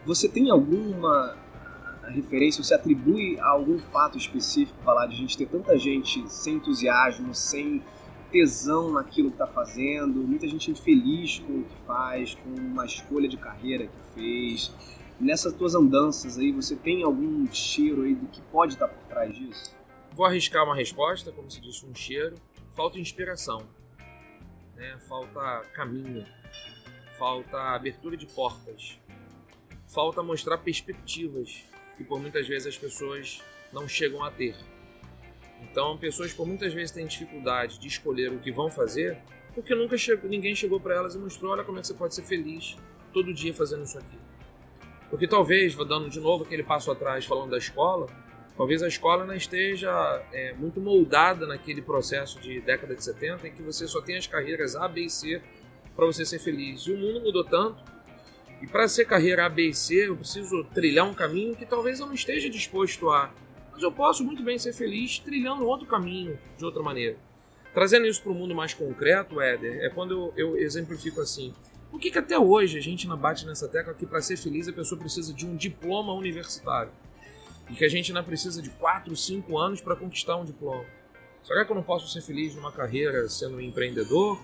Você 0.05 0.29
tem 0.29 0.51
alguma 0.51 1.37
referência, 2.09 2.63
você 2.63 2.75
atribui 2.75 3.39
a 3.39 3.49
algum 3.49 3.79
fato 3.79 4.19
específico 4.19 4.79
falar 4.83 5.07
de 5.07 5.15
a 5.15 5.19
gente 5.19 5.37
ter 5.37 5.47
tanta 5.47 5.79
gente 5.79 6.25
sem 6.29 6.55
entusiasmo, 6.55 7.35
sem 7.35 7.83
tesão 8.31 8.93
naquilo 8.93 9.29
que 9.29 9.35
está 9.35 9.47
fazendo, 9.47 10.23
muita 10.23 10.47
gente 10.47 10.71
infeliz 10.71 11.41
com 11.41 11.61
o 11.61 11.65
que 11.65 11.77
faz, 11.87 12.35
com 12.35 12.51
uma 12.51 12.87
escolha 12.87 13.29
de 13.29 13.37
carreira 13.37 13.87
que 13.87 14.15
fez. 14.15 14.73
Nessas 15.19 15.53
tuas 15.53 15.75
andanças 15.75 16.39
aí, 16.39 16.51
você 16.51 16.75
tem 16.77 17.03
algum 17.03 17.47
cheiro 17.53 18.03
aí 18.03 18.15
do 18.15 18.27
que 18.27 18.41
pode 18.43 18.75
estar 18.75 18.89
tá 18.89 18.95
por 18.95 19.05
trás 19.07 19.35
disso? 19.37 19.75
Vou 20.15 20.25
arriscar 20.25 20.65
uma 20.65 20.75
resposta, 20.75 21.31
como 21.31 21.51
se 21.51 21.61
disse, 21.61 21.85
um 21.87 21.95
cheiro. 21.95 22.37
Falta 22.81 22.99
inspiração, 22.99 23.69
né? 24.75 24.99
falta 25.07 25.69
caminho, 25.75 26.25
falta 27.19 27.59
abertura 27.75 28.17
de 28.17 28.27
portas, 28.27 28.99
falta 29.87 30.23
mostrar 30.23 30.57
perspectivas 30.57 31.63
que 31.99 32.03
por 32.03 32.19
muitas 32.19 32.49
vezes 32.49 32.69
as 32.69 32.79
pessoas 32.79 33.43
não 33.71 33.87
chegam 33.87 34.25
a 34.25 34.31
ter. 34.31 34.57
Então, 35.61 35.99
pessoas 35.99 36.33
por 36.33 36.47
muitas 36.47 36.73
vezes 36.73 36.91
têm 36.91 37.07
dificuldade 37.07 37.79
de 37.79 37.87
escolher 37.87 38.33
o 38.33 38.39
que 38.39 38.51
vão 38.51 38.71
fazer 38.71 39.21
porque 39.55 39.75
nunca 39.75 39.99
chegou, 39.99 40.31
ninguém 40.31 40.55
chegou 40.55 40.81
para 40.81 40.95
elas 40.95 41.15
e 41.15 41.19
mostrou: 41.19 41.53
olha 41.53 41.63
como 41.63 41.77
é 41.77 41.83
que 41.83 41.87
você 41.87 41.93
pode 41.93 42.15
ser 42.15 42.23
feliz 42.23 42.79
todo 43.13 43.35
dia 43.35 43.53
fazendo 43.53 43.85
isso 43.85 43.99
aqui. 43.99 44.19
Porque 45.11 45.29
talvez, 45.29 45.75
dando 45.77 46.09
de 46.09 46.19
novo 46.19 46.45
aquele 46.45 46.63
passo 46.63 46.91
atrás 46.91 47.27
falando 47.27 47.51
da 47.51 47.59
escola, 47.59 48.07
talvez 48.57 48.83
a 48.83 48.89
escola 48.89 49.25
não 49.25 49.35
esteja 49.35 49.91
é, 50.33 50.53
muito 50.55 50.81
moldada 50.81 51.47
naquele 51.47 51.83
processo 51.83 52.41
de 52.41 52.61
década 52.61 52.95
de 52.95 53.05
70 53.05 53.49
em 53.49 53.53
que 53.53 53.63
você 53.63 53.87
só 53.87 54.01
tem 54.01 54.17
as 54.17 54.27
carreiras 54.27 54.77
A, 54.77 54.87
B 54.89 55.03
e 55.03 55.11
C 55.11 55.41
para 55.95 56.07
você 56.07 56.25
ser 56.25 56.39
feliz. 56.39 56.83
E 56.83 56.93
o 56.93 56.99
mundo 56.99 57.21
mudou 57.21 57.45
tanto. 57.45 57.83
E 58.63 58.67
para 58.67 58.87
ser 58.89 59.07
carreira 59.07 59.47
A, 59.47 59.49
B 59.49 59.69
e 59.69 59.75
C, 59.75 60.09
eu 60.09 60.17
preciso 60.17 60.65
trilhar 60.65 61.07
um 61.07 61.15
caminho 61.15 61.57
que 61.57 61.65
talvez 61.65 62.01
eu 62.01 62.07
não 62.07 62.15
esteja 62.15 62.49
disposto 62.49 63.11
a. 63.11 63.33
Mas 63.73 63.83
eu 63.83 63.91
posso 63.91 64.23
muito 64.25 64.43
bem 64.43 64.59
ser 64.59 64.73
feliz 64.73 65.19
trilhando 65.19 65.67
outro 65.67 65.87
caminho 65.87 66.39
de 66.59 66.65
outra 66.65 66.83
maneira. 66.83 67.17
Trazendo 67.73 68.07
isso 68.07 68.23
para 68.23 68.33
o 68.33 68.35
mundo 68.35 68.55
mais 68.55 68.75
concreto, 68.75 69.41
Éder, 69.41 69.85
é 69.85 69.89
quando 69.89 70.13
eu, 70.13 70.33
eu 70.37 70.57
exemplifico 70.57 71.21
assim. 71.21 71.55
Por 71.91 71.99
que, 71.99 72.11
que 72.11 72.19
até 72.19 72.39
hoje 72.39 72.79
a 72.79 72.81
gente 72.81 73.07
não 73.07 73.17
bate 73.17 73.47
nessa 73.47 73.69
tecla 73.69 73.95
que 73.95 74.07
para 74.07 74.21
ser 74.21 74.37
feliz 74.37 74.69
a 74.69 74.73
pessoa 74.73 74.99
precisa 74.99 75.33
de 75.33 75.47
um 75.47 75.57
diploma 75.57 76.13
universitário? 76.13 76.93
E 77.71 77.75
que 77.75 77.85
a 77.85 77.89
gente 77.89 78.13
não 78.13 78.25
precisa 78.25 78.61
de 78.61 78.71
4, 78.71 79.15
5 79.15 79.57
anos 79.57 79.81
para 79.81 79.95
conquistar 79.95 80.37
um 80.37 80.45
diploma? 80.45 80.85
Será 81.43 81.65
que 81.65 81.71
eu 81.71 81.77
não 81.77 81.83
posso 81.83 82.09
ser 82.09 82.21
feliz 82.21 82.55
numa 82.55 82.73
carreira 82.73 83.29
sendo 83.29 83.57
um 83.57 83.61
empreendedor? 83.61 84.41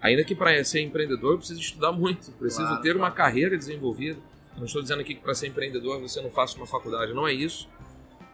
Ainda 0.00 0.22
que 0.22 0.34
para 0.34 0.62
ser 0.64 0.82
empreendedor 0.82 1.32
eu 1.32 1.38
preciso 1.38 1.60
estudar 1.60 1.92
muito, 1.92 2.30
preciso 2.32 2.66
claro, 2.66 2.82
ter 2.82 2.96
uma 2.96 3.10
carreira 3.10 3.56
desenvolvida. 3.56 4.20
não 4.56 4.66
estou 4.66 4.82
dizendo 4.82 5.00
aqui 5.00 5.14
que 5.14 5.20
para 5.20 5.34
ser 5.34 5.46
empreendedor 5.46 6.00
você 6.00 6.20
não 6.20 6.30
faça 6.30 6.56
uma 6.56 6.66
faculdade, 6.66 7.14
não 7.14 7.26
é 7.26 7.32
isso. 7.32 7.68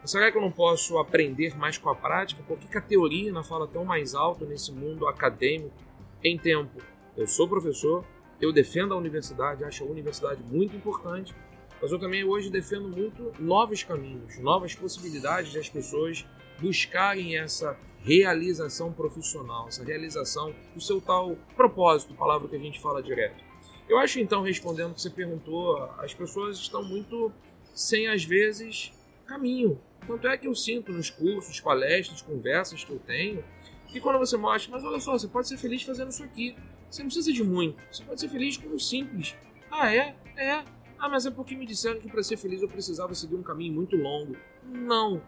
Mas 0.00 0.10
será 0.10 0.30
que 0.32 0.38
eu 0.38 0.42
não 0.42 0.50
posso 0.50 0.98
aprender 0.98 1.56
mais 1.56 1.76
com 1.76 1.88
a 1.88 1.94
prática? 1.94 2.42
Por 2.42 2.58
que 2.58 2.76
a 2.78 2.80
teoria 2.80 3.32
não 3.32 3.44
fala 3.44 3.66
tão 3.66 3.84
mais 3.84 4.14
alto 4.14 4.44
nesse 4.44 4.72
mundo 4.72 5.06
acadêmico 5.06 5.74
em 6.24 6.38
tempo? 6.38 6.80
Eu 7.16 7.26
sou 7.26 7.48
professor, 7.48 8.04
eu 8.40 8.52
defendo 8.52 8.94
a 8.94 8.96
universidade, 8.96 9.64
acho 9.64 9.84
a 9.84 9.86
universidade 9.86 10.42
muito 10.42 10.74
importante, 10.76 11.34
mas 11.80 11.92
eu 11.92 11.98
também 11.98 12.24
hoje 12.24 12.50
defendo 12.50 12.88
muito 12.88 13.32
novos 13.38 13.82
caminhos, 13.82 14.38
novas 14.38 14.74
possibilidades 14.74 15.52
de 15.52 15.58
as 15.58 15.68
pessoas 15.68 16.26
buscarem 16.60 17.36
essa 17.36 17.76
realização 18.02 18.92
profissional, 18.92 19.68
essa 19.68 19.84
realização 19.84 20.54
do 20.74 20.80
seu 20.80 21.00
tal 21.00 21.36
propósito, 21.56 22.14
palavra 22.14 22.48
que 22.48 22.56
a 22.56 22.58
gente 22.58 22.80
fala 22.80 23.02
direto. 23.02 23.44
Eu 23.88 23.98
acho 23.98 24.20
então, 24.20 24.42
respondendo 24.42 24.90
o 24.90 24.94
que 24.94 25.02
você 25.02 25.10
perguntou, 25.10 25.82
as 25.98 26.12
pessoas 26.12 26.58
estão 26.58 26.82
muito 26.82 27.32
sem, 27.74 28.08
às 28.08 28.24
vezes, 28.24 28.92
caminho. 29.26 29.80
Tanto 30.06 30.28
é 30.28 30.36
que 30.36 30.46
eu 30.46 30.54
sinto 30.54 30.92
nos 30.92 31.10
cursos, 31.10 31.60
palestras, 31.60 32.20
conversas 32.20 32.84
que 32.84 32.90
eu 32.90 32.98
tenho, 32.98 33.42
que 33.86 34.00
quando 34.00 34.18
você 34.18 34.36
mostra, 34.36 34.70
mas 34.72 34.84
olha 34.84 35.00
só, 35.00 35.12
você 35.12 35.28
pode 35.28 35.48
ser 35.48 35.56
feliz 35.56 35.82
fazendo 35.82 36.10
isso 36.10 36.22
aqui. 36.22 36.54
Você 36.90 37.02
não 37.02 37.08
precisa 37.08 37.32
de 37.32 37.44
muito. 37.44 37.82
Você 37.90 38.02
pode 38.04 38.20
ser 38.20 38.28
feliz 38.28 38.56
com 38.56 38.74
o 38.74 38.78
simples. 38.78 39.34
Ah, 39.70 39.94
é? 39.94 40.14
É. 40.36 40.64
Ah, 40.98 41.08
mas 41.08 41.26
é 41.26 41.30
porque 41.30 41.54
me 41.54 41.64
disseram 41.64 42.00
que 42.00 42.08
para 42.08 42.22
ser 42.22 42.36
feliz 42.36 42.60
eu 42.60 42.68
precisava 42.68 43.14
seguir 43.14 43.36
um 43.36 43.42
caminho 43.42 43.74
muito 43.74 43.96
longo. 43.96 44.36
Não. 44.64 45.22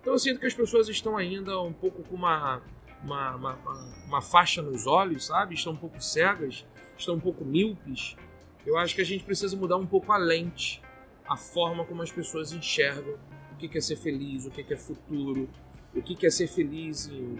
Então 0.00 0.12
eu 0.14 0.18
sinto 0.18 0.38
que 0.38 0.46
as 0.46 0.54
pessoas 0.54 0.88
estão 0.88 1.16
ainda 1.16 1.60
um 1.60 1.72
pouco 1.72 2.02
com 2.04 2.14
uma, 2.14 2.62
uma, 3.02 3.34
uma, 3.34 3.58
uma 4.06 4.22
faixa 4.22 4.62
nos 4.62 4.86
olhos, 4.86 5.26
sabe? 5.26 5.54
Estão 5.54 5.72
um 5.72 5.76
pouco 5.76 6.00
cegas, 6.00 6.64
estão 6.96 7.16
um 7.16 7.20
pouco 7.20 7.44
míopes. 7.44 8.16
Eu 8.64 8.78
acho 8.78 8.94
que 8.94 9.00
a 9.00 9.04
gente 9.04 9.24
precisa 9.24 9.56
mudar 9.56 9.76
um 9.76 9.86
pouco 9.86 10.12
a 10.12 10.16
lente, 10.16 10.80
a 11.28 11.36
forma 11.36 11.84
como 11.84 12.02
as 12.02 12.12
pessoas 12.12 12.52
enxergam 12.52 13.18
o 13.52 13.56
que 13.56 13.76
é 13.76 13.80
ser 13.80 13.96
feliz, 13.96 14.46
o 14.46 14.50
que 14.50 14.72
é 14.72 14.76
futuro, 14.76 15.48
o 15.94 16.02
que 16.02 16.26
é 16.26 16.30
ser 16.30 16.46
feliz 16.46 17.08
em 17.08 17.36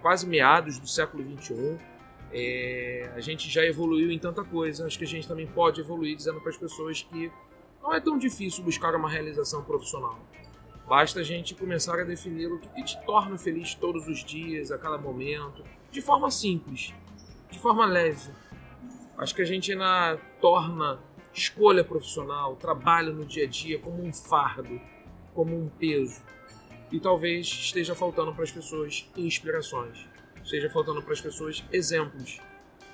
quase 0.00 0.26
meados 0.26 0.78
do 0.78 0.88
século 0.88 1.22
XXI 1.22 1.78
é, 2.32 3.12
a 3.14 3.20
gente 3.20 3.48
já 3.50 3.64
evoluiu 3.64 4.10
em 4.10 4.18
tanta 4.18 4.42
coisa, 4.42 4.86
acho 4.86 4.98
que 4.98 5.04
a 5.04 5.08
gente 5.08 5.28
também 5.28 5.46
pode 5.46 5.80
evoluir 5.80 6.16
dizendo 6.16 6.40
para 6.40 6.50
as 6.50 6.56
pessoas 6.56 7.02
que 7.02 7.30
não 7.82 7.92
é 7.92 8.00
tão 8.00 8.16
difícil 8.16 8.64
buscar 8.64 8.94
uma 8.94 9.08
realização 9.08 9.62
profissional. 9.62 10.18
Basta 10.88 11.20
a 11.20 11.22
gente 11.22 11.54
começar 11.54 11.98
a 12.00 12.04
definir 12.04 12.46
o 12.46 12.58
que, 12.58 12.84
te 12.84 12.98
torna 13.04 13.36
feliz 13.36 13.74
todos 13.74 14.08
os 14.08 14.24
dias, 14.24 14.70
a 14.70 14.78
cada 14.78 14.98
momento, 14.98 15.62
de 15.90 16.00
forma 16.00 16.30
simples, 16.30 16.94
de 17.50 17.58
forma 17.58 17.84
leve. 17.84 18.30
Acho 19.18 19.34
que 19.34 19.42
a 19.42 19.44
gente 19.44 19.72
ainda 19.72 20.18
torna 20.40 20.98
escolha 21.34 21.84
profissional, 21.84 22.56
trabalho 22.56 23.12
no 23.12 23.24
dia 23.24 23.44
a 23.44 23.48
dia 23.48 23.78
como 23.78 24.02
um 24.02 24.12
fardo, 24.12 24.80
como 25.34 25.54
um 25.54 25.68
peso. 25.68 26.22
E 26.90 26.98
talvez 26.98 27.46
esteja 27.46 27.94
faltando 27.94 28.34
para 28.34 28.44
as 28.44 28.50
pessoas 28.50 29.08
inspirações 29.16 30.11
esteja 30.42 30.70
faltando 30.70 31.02
para 31.02 31.12
as 31.12 31.20
pessoas 31.20 31.64
exemplos 31.72 32.40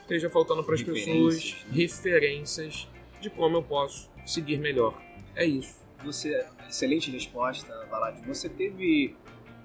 esteja 0.08 0.30
faltando 0.30 0.64
para 0.64 0.74
as 0.74 0.82
pessoas 0.82 1.34
Referências, 1.34 1.64
né? 1.66 1.72
referências 1.72 2.88
de 3.20 3.30
como 3.30 3.58
eu 3.58 3.62
posso 3.62 4.10
seguir 4.26 4.58
melhor. 4.58 4.98
É 5.36 5.44
isso. 5.44 5.86
Você, 6.02 6.46
excelente 6.68 7.10
resposta, 7.10 7.86
Valad. 7.90 8.18
Você 8.26 8.48
teve 8.48 9.14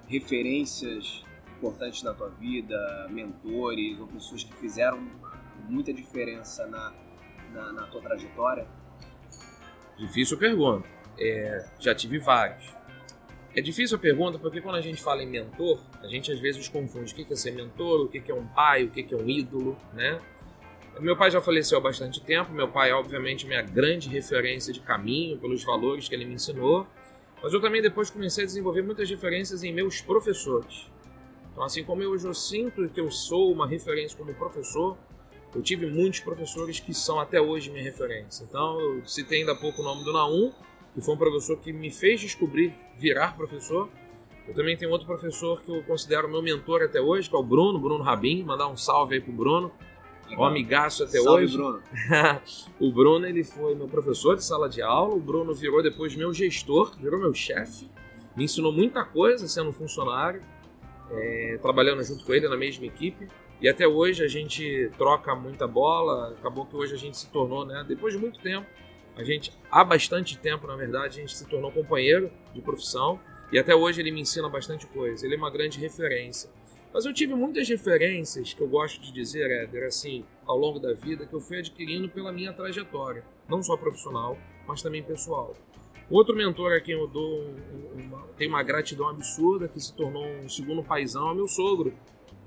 referências 0.07 1.23
importantes 1.57 2.03
na 2.03 2.13
tua 2.13 2.29
vida, 2.29 3.07
mentores 3.09 3.97
ou 3.99 4.07
pessoas 4.07 4.43
que 4.43 4.53
fizeram 4.55 5.07
muita 5.69 5.93
diferença 5.93 6.67
na, 6.67 6.93
na, 7.53 7.71
na 7.71 7.87
tua 7.87 8.01
trajetória? 8.01 8.67
Difícil 9.97 10.37
pergunta. 10.37 10.87
É, 11.17 11.65
já 11.79 11.95
tive 11.95 12.19
vários. 12.19 12.65
É 13.55 13.61
difícil 13.61 13.97
a 13.97 13.99
pergunta 13.99 14.39
porque 14.39 14.61
quando 14.61 14.75
a 14.75 14.81
gente 14.81 15.01
fala 15.01 15.21
em 15.21 15.27
mentor, 15.27 15.79
a 16.01 16.07
gente 16.07 16.31
às 16.31 16.39
vezes 16.39 16.67
confunde 16.67 17.13
o 17.13 17.15
que 17.15 17.31
é 17.31 17.35
ser 17.35 17.51
mentor, 17.51 18.01
o 18.01 18.07
que 18.07 18.31
é 18.31 18.33
um 18.33 18.47
pai, 18.47 18.85
o 18.85 18.89
que 18.89 19.13
é 19.13 19.17
um 19.17 19.29
ídolo, 19.29 19.77
né? 19.93 20.19
Meu 20.99 21.17
pai 21.17 21.31
já 21.31 21.41
faleceu 21.41 21.77
há 21.77 21.81
bastante 21.81 22.21
tempo. 22.21 22.51
Meu 22.51 22.67
pai, 22.67 22.91
obviamente, 22.91 23.47
minha 23.47 23.61
grande 23.61 24.09
referência 24.09 24.71
de 24.71 24.79
caminho 24.79 25.37
pelos 25.37 25.63
valores 25.63 26.07
que 26.07 26.13
ele 26.13 26.25
me 26.25 26.35
ensinou. 26.35 26.87
Mas 27.41 27.51
eu 27.51 27.59
também 27.59 27.81
depois 27.81 28.09
comecei 28.09 28.43
a 28.43 28.47
desenvolver 28.47 28.83
muitas 28.83 29.09
referências 29.09 29.63
em 29.63 29.73
meus 29.73 30.01
professores. 30.01 30.89
Então, 31.51 31.63
assim 31.63 31.83
como 31.83 32.01
eu 32.01 32.11
hoje 32.11 32.25
eu 32.25 32.33
sinto 32.33 32.87
que 32.89 32.99
eu 32.99 33.11
sou 33.11 33.51
uma 33.51 33.67
referência 33.67 34.17
como 34.17 34.33
professor, 34.33 34.97
eu 35.53 35.61
tive 35.61 35.85
muitos 35.87 36.19
professores 36.19 36.79
que 36.79 36.93
são 36.93 37.19
até 37.19 37.41
hoje 37.41 37.69
minha 37.69 37.83
referência. 37.83 38.43
Então, 38.43 38.79
eu 38.79 39.05
citei 39.05 39.39
ainda 39.39 39.51
há 39.51 39.55
pouco 39.55 39.81
o 39.81 39.85
nome 39.85 40.03
do 40.03 40.13
Naum, 40.13 40.51
que 40.93 41.01
foi 41.01 41.15
um 41.15 41.17
professor 41.17 41.57
que 41.57 41.73
me 41.73 41.91
fez 41.91 42.21
descobrir 42.21 42.73
virar 42.97 43.35
professor. 43.35 43.89
Eu 44.47 44.53
também 44.53 44.75
tenho 44.75 44.91
outro 44.91 45.07
professor 45.07 45.61
que 45.61 45.71
eu 45.71 45.81
considero 45.83 46.29
meu 46.29 46.41
mentor 46.41 46.81
até 46.81 46.99
hoje, 46.99 47.29
que 47.29 47.35
é 47.35 47.39
o 47.39 47.43
Bruno, 47.43 47.79
Bruno 47.79 48.03
Rabin. 48.03 48.43
Mandar 48.43 48.67
um 48.67 48.75
salve 48.75 49.15
aí 49.15 49.21
pro 49.21 49.31
Bruno, 49.31 49.71
um 50.37 50.43
amigaço 50.43 51.03
até 51.03 51.19
Salve, 51.19 51.43
hoje. 51.43 51.57
Bruno. 51.57 51.81
o 52.79 52.91
Bruno 52.91 53.25
ele 53.25 53.43
foi 53.43 53.75
meu 53.75 53.87
professor 53.87 54.35
de 54.35 54.43
sala 54.43 54.69
de 54.69 54.81
aula. 54.81 55.15
O 55.15 55.19
Bruno 55.19 55.53
virou 55.53 55.81
depois 55.81 56.15
meu 56.15 56.33
gestor, 56.33 56.95
virou 56.97 57.19
meu 57.19 57.33
chefe. 57.33 57.89
Me 58.35 58.45
ensinou 58.45 58.71
muita 58.71 59.03
coisa 59.03 59.47
sendo 59.47 59.71
funcionário, 59.71 60.41
é, 61.11 61.59
trabalhando 61.61 62.03
junto 62.03 62.25
com 62.25 62.33
ele 62.33 62.47
na 62.47 62.57
mesma 62.57 62.85
equipe. 62.85 63.27
E 63.61 63.69
até 63.69 63.87
hoje 63.87 64.23
a 64.23 64.27
gente 64.27 64.91
troca 64.97 65.33
muita 65.35 65.67
bola. 65.67 66.35
Acabou 66.39 66.65
que 66.65 66.75
hoje 66.75 66.95
a 66.95 66.97
gente 66.97 67.17
se 67.17 67.29
tornou, 67.29 67.65
né? 67.65 67.85
Depois 67.87 68.13
de 68.13 68.19
muito 68.19 68.39
tempo, 68.39 68.67
a 69.15 69.23
gente 69.23 69.51
há 69.71 69.83
bastante 69.83 70.37
tempo, 70.37 70.65
na 70.67 70.75
verdade, 70.75 71.19
a 71.19 71.21
gente 71.21 71.35
se 71.35 71.45
tornou 71.47 71.71
companheiro 71.71 72.31
de 72.53 72.61
profissão. 72.61 73.19
E 73.51 73.59
até 73.59 73.75
hoje 73.75 74.01
ele 74.01 74.09
me 74.11 74.21
ensina 74.21 74.49
bastante 74.49 74.87
coisa. 74.87 75.25
Ele 75.25 75.35
é 75.35 75.37
uma 75.37 75.51
grande 75.51 75.79
referência. 75.79 76.49
Mas 76.91 77.05
eu 77.05 77.13
tive 77.13 77.33
muitas 77.35 77.67
referências 77.69 78.53
que 78.53 78.61
eu 78.61 78.67
gosto 78.67 78.99
de 79.01 79.11
dizer, 79.11 79.49
Éder, 79.49 79.85
assim, 79.85 80.23
ao 80.45 80.57
longo 80.57 80.79
da 80.79 80.93
vida, 80.93 81.25
que 81.25 81.33
eu 81.33 81.39
fui 81.39 81.57
adquirindo 81.59 82.09
pela 82.09 82.31
minha 82.31 82.53
trajetória, 82.53 83.23
não 83.47 83.61
só 83.63 83.75
profissional, 83.77 84.37
mas 84.67 84.81
também 84.81 85.03
pessoal. 85.03 85.55
Outro 86.09 86.35
mentor 86.35 86.71
a 86.73 86.81
quem 86.81 86.93
eu 86.95 87.07
dou 87.07 87.41
um- 87.43 88.01
uma, 88.05 88.27
tenho 88.37 88.49
uma 88.51 88.61
gratidão 88.63 89.07
absurda, 89.07 89.67
que 89.67 89.79
se 89.79 89.93
tornou 89.95 90.25
um 90.25 90.49
segundo 90.49 90.83
paizão, 90.83 91.31
é 91.31 91.33
meu 91.35 91.47
sogro. 91.47 91.93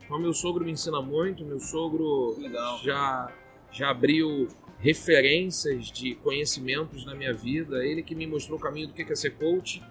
Então, 0.05 0.19
meu 0.19 0.33
sogro 0.33 0.65
me 0.65 0.71
ensina 0.73 1.01
muito, 1.03 1.45
meu 1.45 1.59
sogro 1.59 2.37
Legal. 2.39 2.79
já, 2.79 3.33
já 3.73 3.91
abriu 3.91 4.47
referências 4.79 5.91
de 5.91 6.15
conhecimentos 6.17 7.05
na 7.05 7.15
minha 7.15 7.33
vida. 7.33 7.85
Ele 7.85 8.03
que 8.03 8.15
me 8.15 8.27
mostrou 8.27 8.59
o 8.59 8.61
caminho 8.61 8.89
do 8.89 8.93
que 8.93 9.11
é 9.11 9.17
ser 9.17 9.31
coach. 9.31 9.83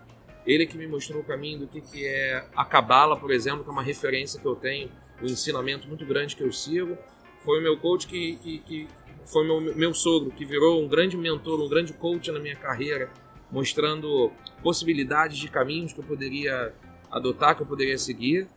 Ele 0.46 0.66
que 0.66 0.78
me 0.78 0.88
mostrou 0.88 1.22
o 1.22 1.24
caminho 1.24 1.60
do 1.60 1.68
que 1.68 2.06
é 2.06 2.46
a 2.56 2.64
Cabala, 2.64 3.18
por 3.18 3.32
exemplo, 3.32 3.64
que 3.64 3.70
é 3.70 3.74
uma 3.74 3.82
referência 3.82 4.40
que 4.40 4.46
eu 4.46 4.56
tenho, 4.56 4.90
um 5.22 5.26
ensinamento 5.26 5.88
muito 5.88 6.06
grande 6.06 6.36
que 6.36 6.44
eu 6.44 6.52
sigo. 6.52 6.98
Foi 7.40 7.60
o 7.60 7.64
meu 7.64 7.78
coach 7.78 8.08
que, 8.08 8.36
que, 8.38 8.60
que 8.60 8.88
foi 9.26 9.44
meu, 9.44 9.76
meu 9.76 9.94
sogro, 9.94 10.32
que 10.32 10.46
virou 10.46 10.84
um 10.84 10.88
grande 10.88 11.18
mentor, 11.18 11.60
um 11.60 11.68
grande 11.68 11.94
coach 11.94 12.32
na 12.32 12.40
minha 12.40 12.56
carreira, 12.56 13.10
mostrando 13.52 14.32
possibilidades 14.62 15.38
de 15.38 15.50
caminhos 15.50 15.94
que 15.94 16.00
eu 16.00 16.04
poderia 16.04 16.74
adotar, 17.12 17.56
que 17.56 17.64
eu 17.64 17.68
poderia 17.68 17.98
seguir. 17.98 18.48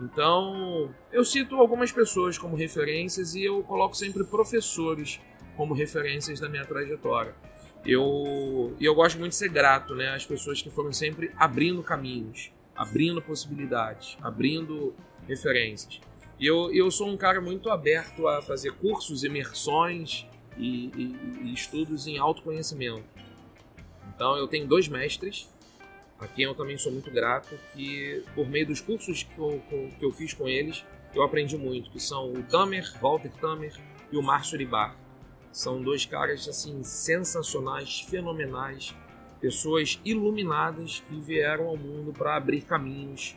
Então, 0.00 0.94
eu 1.10 1.24
cito 1.24 1.56
algumas 1.56 1.90
pessoas 1.90 2.38
como 2.38 2.56
referências 2.56 3.34
e 3.34 3.44
eu 3.44 3.62
coloco 3.62 3.96
sempre 3.96 4.22
professores 4.24 5.18
como 5.58 5.74
referências 5.74 6.38
da 6.40 6.48
minha 6.48 6.64
trajetória. 6.64 7.34
Eu, 7.84 8.74
e 8.78 8.84
eu 8.84 8.94
gosto 8.94 9.18
muito 9.18 9.32
de 9.32 9.36
ser 9.38 9.48
grato 9.50 9.94
né, 9.94 10.14
às 10.14 10.24
pessoas 10.24 10.62
que 10.62 10.70
foram 10.70 10.92
sempre 10.92 11.32
abrindo 11.36 11.82
caminhos, 11.82 12.50
abrindo 12.76 13.20
possibilidades, 13.20 14.16
abrindo 14.22 14.94
referências. 15.26 16.00
E 16.38 16.46
eu, 16.46 16.72
eu 16.72 16.90
sou 16.90 17.08
um 17.08 17.16
cara 17.16 17.40
muito 17.40 17.68
aberto 17.70 18.28
a 18.28 18.40
fazer 18.40 18.72
cursos, 18.74 19.24
imersões 19.24 20.24
e, 20.56 20.86
e- 20.96 21.16
e 21.42 21.52
estudos 21.52 22.06
em 22.06 22.18
autoconhecimento. 22.18 23.04
Então, 24.14 24.36
eu 24.36 24.46
tenho 24.46 24.66
dois 24.66 24.86
mestres 24.88 25.48
a 26.20 26.26
quem 26.26 26.44
eu 26.44 26.54
também 26.54 26.76
sou 26.78 26.90
muito 26.92 27.10
grato, 27.10 27.56
que 27.74 28.24
por 28.34 28.48
meio 28.48 28.66
dos 28.66 28.80
cursos 28.80 29.22
que 29.24 29.38
eu, 29.38 29.62
que 29.98 30.04
eu 30.04 30.10
fiz 30.12 30.32
com 30.34 30.48
eles, 30.48 30.84
eu 31.14 31.22
aprendi 31.22 31.56
muito, 31.56 31.90
que 31.90 32.00
são 32.00 32.32
o 32.32 32.42
Tamer, 32.44 32.92
Walter 33.00 33.30
Tamer 33.40 33.72
e 34.12 34.16
o 34.16 34.22
Márcio 34.22 34.54
Uribar. 34.56 34.96
São 35.52 35.82
dois 35.82 36.04
caras 36.04 36.46
assim 36.48 36.82
sensacionais, 36.82 38.00
fenomenais, 38.00 38.94
pessoas 39.40 40.00
iluminadas 40.04 41.02
que 41.08 41.20
vieram 41.20 41.68
ao 41.68 41.76
mundo 41.76 42.12
para 42.12 42.36
abrir 42.36 42.62
caminhos, 42.62 43.36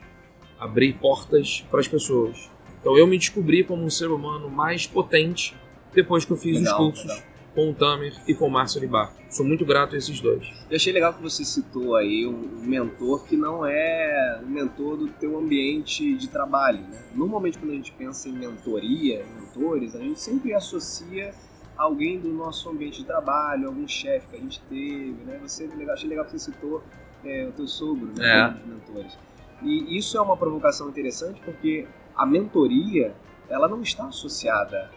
abrir 0.60 0.93
portas 0.93 1.65
para 1.69 1.80
as 1.80 1.88
pessoas. 1.88 2.50
Então 2.80 2.97
eu 2.97 3.06
me 3.06 3.17
descobri 3.17 3.63
como 3.63 3.84
um 3.84 3.89
ser 3.89 4.08
humano 4.08 4.50
mais 4.50 4.88
potente 4.88 5.56
depois 5.93 6.26
que 6.26 6.32
eu 6.32 6.38
fiz 6.38 6.58
Legal, 6.58 6.74
os 6.74 6.86
cursos 6.86 7.10
legal. 7.10 7.24
com 7.54 7.69
o 7.69 7.74
Tamer 7.74 8.13
e 8.28 8.34
com 8.34 8.47
o 8.47 8.52
Márcio 8.52 8.80
Uribar. 8.80 9.13
Sou 9.30 9.45
muito 9.45 9.65
grato 9.65 9.95
a 9.95 9.97
esses 9.97 10.19
dois. 10.19 10.47
Eu 10.69 10.76
achei 10.76 10.91
legal 10.91 11.13
que 11.13 11.21
você 11.21 11.45
citou 11.45 11.95
aí 11.95 12.26
um 12.26 12.65
mentor 12.65 13.26
que 13.26 13.38
não 13.38 13.65
é 13.65 14.41
um 14.43 14.50
mentor 14.50 14.97
do 14.97 15.08
teu 15.10 15.38
ambiente 15.38 16.15
de 16.15 16.28
trabalho, 16.28 16.80
né? 16.80 17.04
Normalmente 17.13 17.58
quando 17.58 17.71
a 17.71 17.76
gente 17.76 17.91
pensa 17.91 18.28
em 18.30 18.34
mentoria, 18.34 19.26
mentores, 19.36 19.95
a 19.95 20.00
gente 20.00 20.19
sempre 20.19 20.54
associa 20.54 21.34
alguém 21.82 22.20
do 22.20 22.30
nosso 22.30 22.70
ambiente 22.70 23.00
de 23.00 23.06
trabalho, 23.06 23.67
algum 23.67 23.88
chefe 23.88 24.28
que 24.28 24.36
a 24.36 24.39
gente 24.39 24.62
teve, 24.70 25.24
né? 25.26 25.39
Você, 25.41 25.70
achei 25.91 26.10
legal 26.10 26.26
que 26.26 26.32
você 26.32 26.39
citou 26.39 26.84
é, 27.26 27.48
o 27.48 27.52
teu 27.52 27.67
sogro, 27.67 28.12
né? 28.15 28.39
É. 28.39 28.48
um 28.48 28.54
dos 28.54 28.65
mentores. 28.65 29.17
E 29.63 29.98
isso 29.98 30.17
é 30.17 30.22
uma 30.22 30.38
provocação 30.38 30.89
interessante 30.89 31.41
porque 31.41 31.88
a 32.15 32.26
mentoria, 32.26 33.13
ela 33.50 33.67
não 33.67 33.82
está 33.82 34.06
associada 34.06 34.89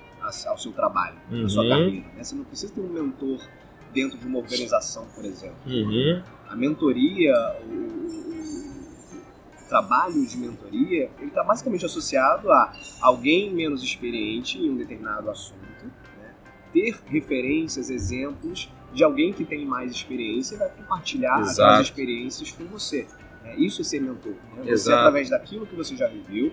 ao 0.46 0.56
seu 0.58 0.72
trabalho, 0.72 1.16
à 1.44 1.48
sua 1.48 1.62
Uhum. 1.64 1.68
carreira, 1.68 2.06
né? 2.14 2.24
Você 2.24 2.34
não 2.34 2.44
precisa 2.44 2.72
ter 2.72 2.80
um 2.80 2.88
mentor 2.88 3.40
dentro 3.92 4.18
de 4.18 4.26
uma 4.26 4.38
organização, 4.38 5.06
por 5.14 5.24
exemplo. 5.24 5.56
Uhum. 5.66 6.22
A 6.48 6.56
mentoria, 6.56 7.34
o, 7.66 7.94
trabalho 9.68 10.26
de 10.26 10.36
mentoria, 10.36 11.10
ele 11.18 11.28
está 11.28 11.42
basicamente 11.42 11.84
associado 11.84 12.50
a 12.52 12.72
alguém 13.00 13.52
menos 13.52 13.82
experiente 13.82 14.58
em 14.58 14.70
um 14.70 14.76
determinado 14.76 15.30
assunto? 15.30 15.63
Ter 16.74 16.94
referências, 17.06 17.88
exemplos 17.88 18.70
de 18.92 19.02
alguém 19.02 19.32
que 19.32 19.44
tem 19.44 19.64
mais 19.64 19.90
experiência 19.92 20.56
e 20.56 20.58
vai 20.58 20.68
compartilhar 20.68 21.36
aquelas 21.36 21.80
experiências 21.80 22.52
com 22.52 22.64
você. 22.66 23.06
né? 23.42 23.54
Isso 23.56 23.80
é 23.80 23.84
ser 23.84 24.00
mentor. 24.00 24.32
Né? 24.56 24.62
Você, 24.64 24.70
Exato. 24.70 24.98
através 24.98 25.30
daquilo 25.30 25.66
que 25.66 25.74
você 25.74 25.96
já 25.96 26.06
viveu, 26.08 26.52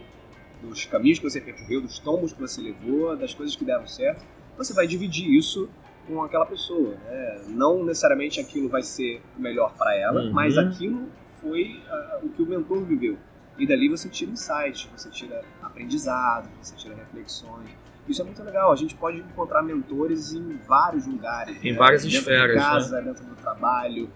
dos 0.62 0.86
caminhos 0.86 1.18
que 1.20 1.30
você 1.30 1.42
percorreu, 1.42 1.82
dos 1.82 1.98
tombos 2.00 2.32
que 2.34 2.40
você 2.40 2.62
levou, 2.62 3.18
das 3.18 3.34
coisas 3.34 3.56
que 3.56 3.66
deram 3.66 3.86
certo, 3.88 4.24
você 4.58 4.74
vai 4.74 4.86
dividir 4.88 5.28
isso 5.30 5.68
com 6.08 6.22
aquela 6.24 6.46
pessoa. 6.46 6.96
Né? 6.96 7.42
Não 7.50 7.84
necessariamente 7.84 8.40
aquilo 8.40 8.70
vai 8.70 8.84
ser 8.84 9.22
melhor 9.38 9.74
para 9.76 9.96
ela, 9.96 10.22
Uhum. 10.22 10.32
mas 10.34 10.58
aquilo 10.58 11.10
foi 11.42 11.82
ah, 11.90 12.20
o 12.24 12.30
que 12.30 12.42
o 12.44 12.46
mentor 12.46 12.84
viveu. 12.84 13.18
E 13.58 13.66
dali 13.68 13.88
você 13.90 14.08
tira 14.10 14.32
insights, 14.32 14.88
você 14.96 15.10
tira 15.10 15.44
aprendizado, 15.62 16.50
você 16.62 16.76
tira 16.76 16.96
reflexões. 16.96 17.70
Isso 18.08 18.22
é 18.22 18.26
muito 18.26 18.44
legal. 18.44 18.72
A 18.72 18.76
gente 18.76 18.96
pode 18.96 19.20
encontrar 19.20 19.62
mentores 19.62 20.34
em 20.34 20.58
vários 20.68 21.06
lugares. 21.06 21.58
Em 21.64 21.72
né? 21.72 21.78
várias 21.78 22.04
dentro 22.04 22.20
esferas, 22.20 22.52
De 22.52 22.58
casa, 22.58 23.02
dentro 23.02 23.26
do 23.26 23.36
trabalho, 23.36 24.10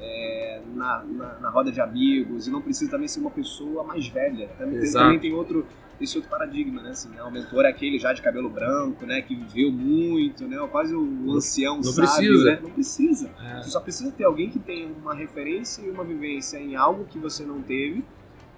é, 0.00 0.60
na, 0.74 1.04
na, 1.04 1.38
na 1.40 1.50
roda 1.50 1.70
de 1.70 1.80
amigos. 1.80 2.46
E 2.46 2.50
não 2.50 2.62
precisa 2.62 2.90
também 2.90 3.08
ser 3.08 3.20
uma 3.20 3.30
pessoa 3.30 3.84
mais 3.84 4.06
velha. 4.08 4.48
Também, 4.58 4.80
tem, 4.80 4.92
também 4.92 5.18
tem 5.18 5.32
outro, 5.34 5.66
esse 6.00 6.16
outro 6.16 6.30
paradigma, 6.30 6.82
né? 6.82 6.90
Assim, 6.90 7.08
né? 7.10 7.22
O 7.22 7.30
mentor 7.30 7.64
é 7.64 7.68
aquele 7.68 7.98
já 7.98 8.12
de 8.12 8.22
cabelo 8.22 8.48
branco, 8.48 9.04
né? 9.04 9.20
Que 9.22 9.34
viveu 9.34 9.72
muito, 9.72 10.46
né? 10.46 10.56
Quase 10.70 10.94
o 10.94 11.32
ancião 11.32 11.76
não 11.76 11.82
sábio, 11.82 12.04
precisa. 12.04 12.44
né? 12.44 12.58
Não 12.62 12.70
precisa. 12.70 13.30
É. 13.40 13.62
Você 13.62 13.70
só 13.70 13.80
precisa 13.80 14.12
ter 14.12 14.24
alguém 14.24 14.50
que 14.50 14.58
tenha 14.58 14.86
uma 14.88 15.14
referência 15.14 15.82
e 15.82 15.90
uma 15.90 16.04
vivência 16.04 16.58
em 16.58 16.76
algo 16.76 17.04
que 17.04 17.18
você 17.18 17.44
não 17.44 17.60
teve 17.60 18.04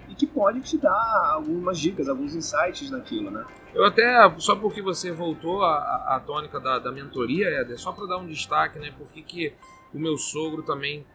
e 0.09 0.15
que 0.15 0.25
pode 0.27 0.61
te 0.61 0.77
dar 0.77 1.31
algumas 1.33 1.79
dicas, 1.79 2.07
alguns 2.07 2.35
insights 2.35 2.89
naquilo, 2.91 3.31
né? 3.31 3.45
Eu 3.73 3.83
até, 3.85 4.31
só 4.37 4.55
porque 4.55 4.81
você 4.81 5.11
voltou 5.11 5.63
à, 5.63 6.15
à- 6.15 6.19
tônica 6.19 6.59
da, 6.59 6.79
da 6.79 6.91
mentoria, 6.91 7.47
Éder, 7.49 7.77
só 7.79 7.91
para 7.91 8.05
dar 8.05 8.17
um 8.17 8.27
destaque, 8.27 8.79
né? 8.79 8.93
Porque 8.97 9.21
que 9.21 9.53
o 9.93 9.99
meu 9.99 10.17
sogro 10.17 10.63
também 10.63 11.05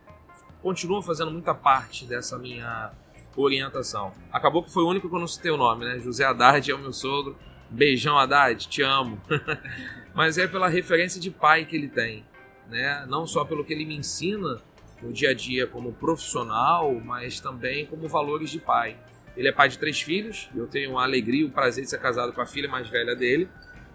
continua 0.63 1.03
fazendo 1.03 1.31
muita 1.31 1.55
parte 1.55 2.05
dessa 2.05 2.39
minha 2.39 2.91
orientação. 3.37 4.13
Acabou 4.33 4.63
que 4.63 4.71
foi 4.73 4.83
o 4.83 4.89
único 4.89 5.09
que 5.09 5.15
eu 5.15 5.21
não 5.21 5.27
citei 5.27 5.51
o 5.51 5.57
nome, 5.57 5.85
né? 5.85 5.99
José 6.01 6.25
Haddad 6.25 6.71
é 6.71 6.75
o 6.75 6.79
meu 6.79 6.93
sogro. 6.93 7.37
Beijão, 7.71 8.19
Haddad, 8.19 8.69
te 8.69 8.83
amo. 8.83 9.21
Mas 10.13 10.37
é 10.37 10.47
pela 10.47 10.69
referência 10.69 11.21
de 11.21 11.31
pai 11.31 11.65
que 11.65 11.77
ele 11.77 11.89
tem, 11.89 12.27
né? 12.69 13.07
Não 13.09 13.27
só 13.27 13.45
pelo 13.45 13.65
que 13.65 13.73
ele 13.73 13.87
me 13.87 13.97
ensina 13.97 14.61
no 15.03 15.13
dia 15.13 15.31
a 15.31 15.35
dia 15.35 15.67
como 15.67 15.93
profissional, 15.93 16.95
mas 16.95 17.41
também 17.41 17.87
como 17.87 18.09
valores 18.09 18.51
de 18.51 18.59
pai. 18.59 18.97
Ele 19.37 19.49
é 19.49 19.53
pai 19.53 19.69
de 19.69 19.79
três 19.79 20.01
filhos, 20.01 20.51
eu 20.55 20.67
tenho 20.67 20.99
a 20.99 21.05
alegria 21.05 21.43
e 21.43 21.45
o 21.45 21.51
prazer 21.51 21.85
de 21.85 21.91
ser 21.91 21.99
casado 21.99 22.33
com 22.33 22.41
a 22.41 22.47
filha 22.47 22.69
mais 22.69 22.89
velha 22.89 23.15
dele, 23.15 23.49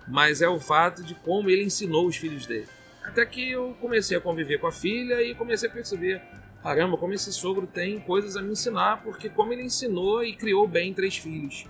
mas 0.07 0.41
é 0.41 0.47
o 0.47 0.59
fato 0.59 1.03
de 1.03 1.13
como 1.15 1.49
ele 1.49 1.63
ensinou 1.63 2.07
os 2.07 2.15
filhos 2.15 2.45
dele. 2.45 2.67
Até 3.03 3.25
que 3.25 3.51
eu 3.51 3.75
comecei 3.79 4.17
a 4.17 4.21
conviver 4.21 4.59
com 4.59 4.67
a 4.67 4.71
filha 4.71 5.21
e 5.21 5.35
comecei 5.35 5.69
a 5.69 5.71
perceber, 5.71 6.21
caramba, 6.63 6.97
como 6.97 7.13
esse 7.13 7.31
sogro 7.31 7.67
tem 7.67 7.99
coisas 7.99 8.35
a 8.35 8.41
me 8.41 8.51
ensinar, 8.51 9.03
porque 9.03 9.29
como 9.29 9.53
ele 9.53 9.63
ensinou 9.63 10.23
e 10.23 10.35
criou 10.35 10.67
bem 10.67 10.93
três 10.93 11.17
filhos. 11.17 11.65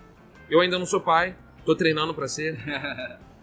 Eu 0.49 0.61
ainda 0.61 0.79
não 0.79 0.85
sou 0.85 1.01
pai, 1.01 1.35
tô 1.65 1.75
treinando 1.75 2.13
para 2.13 2.27
ser. 2.27 2.57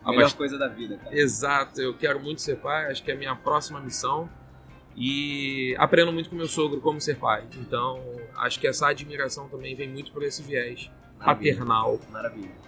a 0.02 0.09
melhor 0.11 0.22
bast... 0.22 0.37
coisa 0.37 0.57
da 0.57 0.68
vida, 0.68 0.96
cara. 0.96 1.14
Exato, 1.14 1.81
eu 1.81 1.94
quero 1.94 2.20
muito 2.20 2.40
ser 2.40 2.57
pai, 2.57 2.90
acho 2.90 3.02
que 3.02 3.11
é 3.11 3.14
a 3.14 3.18
minha 3.18 3.37
próxima 3.37 3.81
missão. 3.81 4.31
E 4.96 5.74
aprendo 5.78 6.12
muito 6.12 6.28
com 6.28 6.37
meu 6.37 6.48
sogro 6.48 6.81
como 6.81 7.00
ser 7.00 7.16
pai. 7.16 7.44
Então, 7.57 8.00
acho 8.37 8.61
que 8.61 8.66
essa 8.66 8.88
admiração 8.88 9.48
também 9.48 9.74
vem 9.74 9.88
muito 9.88 10.12
por 10.12 10.22
esse 10.22 10.42
viés 10.42 10.90
Maravilha. 11.18 11.55
paternal. 11.55 12.00
Maravilha. 12.11 12.62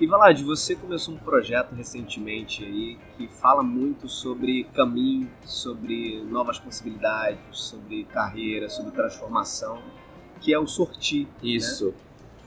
E 0.00 0.06
Valad, 0.06 0.42
você 0.42 0.74
começou 0.74 1.14
um 1.14 1.18
projeto 1.18 1.74
recentemente 1.74 2.64
aí 2.64 2.98
que 3.16 3.28
fala 3.28 3.62
muito 3.62 4.08
sobre 4.08 4.64
caminho, 4.74 5.30
sobre 5.44 6.20
novas 6.24 6.58
possibilidades, 6.58 7.38
sobre 7.52 8.02
carreira, 8.04 8.68
sobre 8.68 8.90
transformação, 8.90 9.80
que 10.40 10.52
é 10.52 10.58
o 10.58 10.66
Sortir. 10.66 11.26
Né? 11.26 11.50
Isso. 11.50 11.86
Né? 11.86 11.92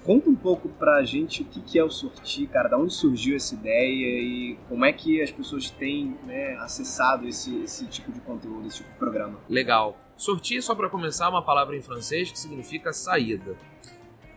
Conta 0.06 0.30
um 0.30 0.36
pouco 0.36 0.70
pra 0.70 1.04
gente 1.04 1.41
o 1.41 1.46
que 1.46 1.80
é 1.80 1.84
o 1.84 1.89
Sortir, 1.89 2.48
cara, 2.48 2.70
da 2.70 2.78
onde 2.78 2.94
surgiu 2.94 3.36
essa 3.36 3.56
ideia 3.56 4.22
e 4.22 4.56
como 4.70 4.86
é 4.86 4.94
que 4.94 5.20
as 5.20 5.32
pessoas 5.32 5.72
têm 5.72 6.15
né, 6.28 6.56
acessado 6.58 7.28
esse, 7.28 7.63
esse 7.63 7.88
tipo 7.88 8.12
de 8.12 8.22
conteúdo, 8.22 8.68
esse 8.68 8.78
tipo 8.78 8.91
de 8.91 9.00
programa. 9.00 9.39
Legal. 9.50 9.98
Sortir, 10.15 10.62
só 10.62 10.76
para 10.76 10.89
começar, 10.89 11.26
é 11.26 11.30
uma 11.30 11.41
palavra 11.41 11.76
em 11.76 11.82
francês 11.82 12.32
que 12.32 12.38
significa 12.38 12.94
saída. 12.94 13.58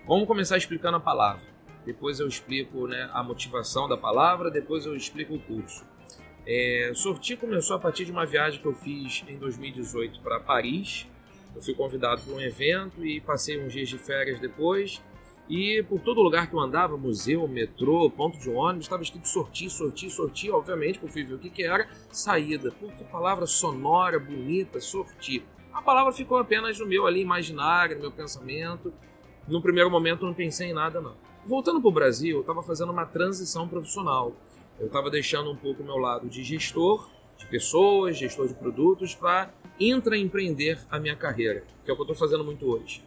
Vamos 0.07 0.27
começar 0.27 0.57
explicando 0.57 0.97
a 0.97 1.01
palavra. 1.01 1.45
Depois 1.85 2.19
eu 2.19 2.27
explico 2.27 2.87
né, 2.87 3.11
a 3.13 3.23
motivação 3.23 3.87
da 3.87 3.97
palavra, 3.97 4.51
depois 4.51 4.87
eu 4.87 4.97
explico 4.97 5.35
o 5.35 5.39
curso. 5.39 5.85
É, 6.47 6.93
Sortir 6.95 7.37
começou 7.37 7.77
a 7.77 7.79
partir 7.79 8.07
de 8.07 8.11
uma 8.11 8.25
viagem 8.25 8.59
que 8.59 8.67
eu 8.67 8.75
fiz 8.75 9.23
em 9.29 9.37
2018 9.37 10.21
para 10.23 10.41
Paris. 10.41 11.07
Eu 11.55 11.61
fui 11.61 11.75
convidado 11.75 12.23
para 12.23 12.33
um 12.33 12.41
evento 12.41 13.05
e 13.05 13.21
passei 13.21 13.63
uns 13.63 13.71
dias 13.71 13.91
de 13.91 13.99
férias 13.99 14.41
depois 14.41 15.03
e 15.49 15.83
por 15.85 15.99
todo 16.01 16.21
lugar 16.21 16.49
que 16.49 16.55
eu 16.55 16.61
andava, 16.61 16.99
museu, 16.99 17.49
metrô, 17.49 18.11
ponto 18.11 18.39
de 18.39 18.51
ônibus, 18.51 18.85
estava 18.85 19.03
escrito 19.03 19.27
sortir, 19.27 19.71
sortir, 19.71 20.11
sortir. 20.11 20.51
Obviamente 20.51 20.99
que 20.99 21.07
eu 21.07 21.09
fui 21.09 21.25
ver 21.25 21.35
o 21.35 21.39
que, 21.39 21.49
que 21.49 21.63
era 21.63 21.89
saída. 22.13 22.71
Que 22.71 23.05
palavra 23.05 23.47
sonora, 23.47 24.19
bonita, 24.19 24.79
sortir. 24.79 25.43
A 25.73 25.81
palavra 25.81 26.13
ficou 26.13 26.37
apenas 26.37 26.79
no 26.79 26.87
meu 26.87 27.07
ali 27.07 27.23
imaginário, 27.23 27.97
no 27.97 28.03
meu 28.03 28.13
pensamento. 28.13 28.93
No 29.47 29.63
primeiro 29.63 29.91
momento 29.91 30.23
eu 30.23 30.27
não 30.27 30.35
pensei 30.35 30.69
em 30.69 30.75
nada, 30.75 31.01
não. 31.01 31.17
Voltando 31.47 31.81
para 31.81 31.89
o 31.89 31.93
Brasil, 31.93 32.37
eu 32.37 32.41
estava 32.43 32.63
fazendo 32.63 32.93
uma 32.93 33.07
transição 33.07 33.67
profissional. 33.67 34.35
Eu 34.79 34.89
estava 34.89 35.09
deixando 35.09 35.51
um 35.51 35.57
pouco 35.57 35.83
o 35.83 35.87
meu 35.87 35.97
lado 35.97 36.29
de 36.29 36.45
gestor 36.45 37.09
de 37.39 37.47
pessoas, 37.47 38.19
gestor 38.19 38.49
de 38.49 38.55
produtos, 38.55 39.15
para 39.15 39.51
intraempreender 39.81 40.79
a 40.91 40.99
minha 40.99 41.17
carreira, 41.17 41.65
que 41.85 41.91
é 41.91 41.95
o 41.95 41.97
que 41.97 42.03
eu 42.03 42.05
estou 42.05 42.17
fazendo 42.17 42.45
muito 42.45 42.67
hoje. 42.67 43.03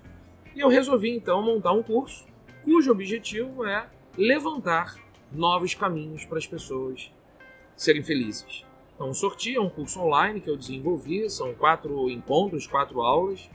E 0.56 0.60
eu 0.60 0.70
resolvi 0.70 1.10
então 1.10 1.42
montar 1.44 1.74
um 1.74 1.84
curso 1.84 2.31
cujo 2.64 2.92
objetivo 2.92 3.66
é 3.66 3.88
levantar 4.18 4.96
novos 5.32 5.74
caminhos 5.74 6.26
para 6.26 6.38
as 6.38 6.48
pessoas 6.48 7.12
serem 7.76 8.04
felizes. 8.04 8.66
Então, 8.94 9.10
o 9.10 9.14
Sorti 9.14 9.56
é 9.56 9.62
um 9.62 9.70
curso 9.70 10.00
online 10.00 10.42
que 10.42 10.50
eu 10.50 10.58
desenvolvi, 10.58 11.30
são 11.30 11.54
quatro 11.54 12.10
encontros, 12.10 12.68
quatro 12.68 13.02
aulas, 13.02 13.50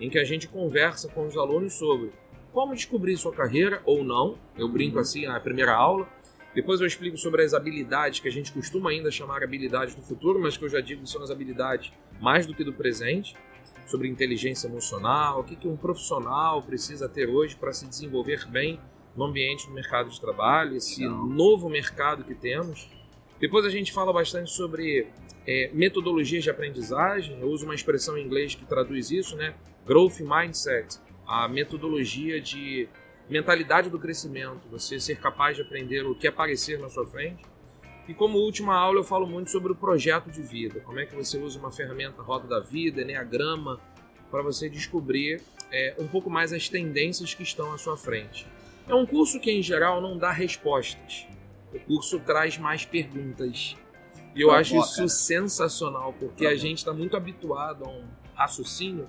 em 0.00 0.08
que 0.08 0.18
a 0.18 0.24
gente 0.24 0.48
conversa 0.48 1.08
com 1.08 1.26
os 1.26 1.36
alunos 1.36 1.74
sobre 1.74 2.12
como 2.52 2.74
descobrir 2.74 3.16
sua 3.16 3.32
carreira 3.32 3.82
ou 3.84 4.02
não. 4.02 4.38
Eu 4.56 4.68
brinco 4.68 4.98
assim 4.98 5.26
na 5.26 5.38
primeira 5.38 5.74
aula. 5.74 6.08
Depois 6.54 6.80
eu 6.80 6.86
explico 6.86 7.18
sobre 7.18 7.42
as 7.42 7.52
habilidades 7.52 8.20
que 8.20 8.28
a 8.28 8.32
gente 8.32 8.50
costuma 8.50 8.88
ainda 8.88 9.10
chamar 9.10 9.42
habilidades 9.42 9.94
do 9.94 10.00
futuro, 10.00 10.40
mas 10.40 10.56
que 10.56 10.64
eu 10.64 10.68
já 10.70 10.80
digo 10.80 11.02
que 11.02 11.10
são 11.10 11.22
as 11.22 11.30
habilidades 11.30 11.92
mais 12.18 12.46
do 12.46 12.54
que 12.54 12.64
do 12.64 12.72
presente 12.72 13.34
sobre 13.86 14.08
inteligência 14.08 14.66
emocional, 14.66 15.40
o 15.40 15.44
que, 15.44 15.56
que 15.56 15.68
um 15.68 15.76
profissional 15.76 16.62
precisa 16.62 17.08
ter 17.08 17.28
hoje 17.28 17.56
para 17.56 17.72
se 17.72 17.86
desenvolver 17.86 18.46
bem 18.48 18.80
no 19.16 19.24
ambiente 19.24 19.66
do 19.66 19.72
mercado 19.72 20.10
de 20.10 20.20
trabalho, 20.20 20.76
esse 20.76 21.02
Legal. 21.02 21.26
novo 21.26 21.68
mercado 21.68 22.24
que 22.24 22.34
temos. 22.34 22.88
Depois 23.40 23.64
a 23.64 23.70
gente 23.70 23.92
fala 23.92 24.12
bastante 24.12 24.50
sobre 24.50 25.08
é, 25.46 25.70
metodologias 25.72 26.42
de 26.44 26.50
aprendizagem. 26.50 27.38
Eu 27.40 27.48
uso 27.48 27.64
uma 27.64 27.74
expressão 27.74 28.16
em 28.16 28.24
inglês 28.24 28.54
que 28.54 28.64
traduz 28.64 29.10
isso, 29.10 29.36
né? 29.36 29.54
Growth 29.86 30.20
Mindset, 30.20 30.98
a 31.26 31.48
metodologia 31.48 32.40
de 32.40 32.88
mentalidade 33.28 33.90
do 33.90 33.98
crescimento, 33.98 34.68
você 34.70 35.00
ser 35.00 35.18
capaz 35.18 35.56
de 35.56 35.62
aprender 35.62 36.06
o 36.06 36.14
que 36.14 36.26
aparecer 36.26 36.78
na 36.78 36.88
sua 36.88 37.06
frente. 37.06 37.42
E 38.08 38.14
como 38.14 38.38
última 38.38 38.74
aula 38.74 39.00
eu 39.00 39.04
falo 39.04 39.26
muito 39.26 39.50
sobre 39.50 39.72
o 39.72 39.74
projeto 39.74 40.30
de 40.30 40.40
vida, 40.40 40.80
como 40.80 41.00
é 41.00 41.06
que 41.06 41.14
você 41.14 41.38
usa 41.38 41.58
uma 41.58 41.72
ferramenta 41.72 42.22
Roda 42.22 42.46
da 42.46 42.60
Vida, 42.60 43.02
Enneagrama, 43.02 43.80
para 44.30 44.42
você 44.42 44.68
descobrir 44.68 45.42
é, 45.72 45.96
um 45.98 46.06
pouco 46.06 46.30
mais 46.30 46.52
as 46.52 46.68
tendências 46.68 47.34
que 47.34 47.42
estão 47.42 47.72
à 47.72 47.78
sua 47.78 47.96
frente. 47.96 48.46
É 48.88 48.94
um 48.94 49.04
curso 49.04 49.40
que 49.40 49.50
em 49.50 49.62
geral 49.62 50.00
não 50.00 50.16
dá 50.16 50.30
respostas, 50.30 51.26
o 51.72 51.80
curso 51.80 52.20
traz 52.20 52.56
mais 52.56 52.84
perguntas. 52.84 53.76
E 54.34 54.42
eu 54.42 54.50
acho 54.50 54.76
isso 54.78 55.08
sensacional, 55.08 56.12
porque 56.12 56.46
a 56.46 56.54
gente 56.54 56.78
está 56.78 56.92
muito 56.92 57.16
habituado 57.16 57.84
a 57.84 57.88
um 57.88 58.04
raciocínio 58.34 59.08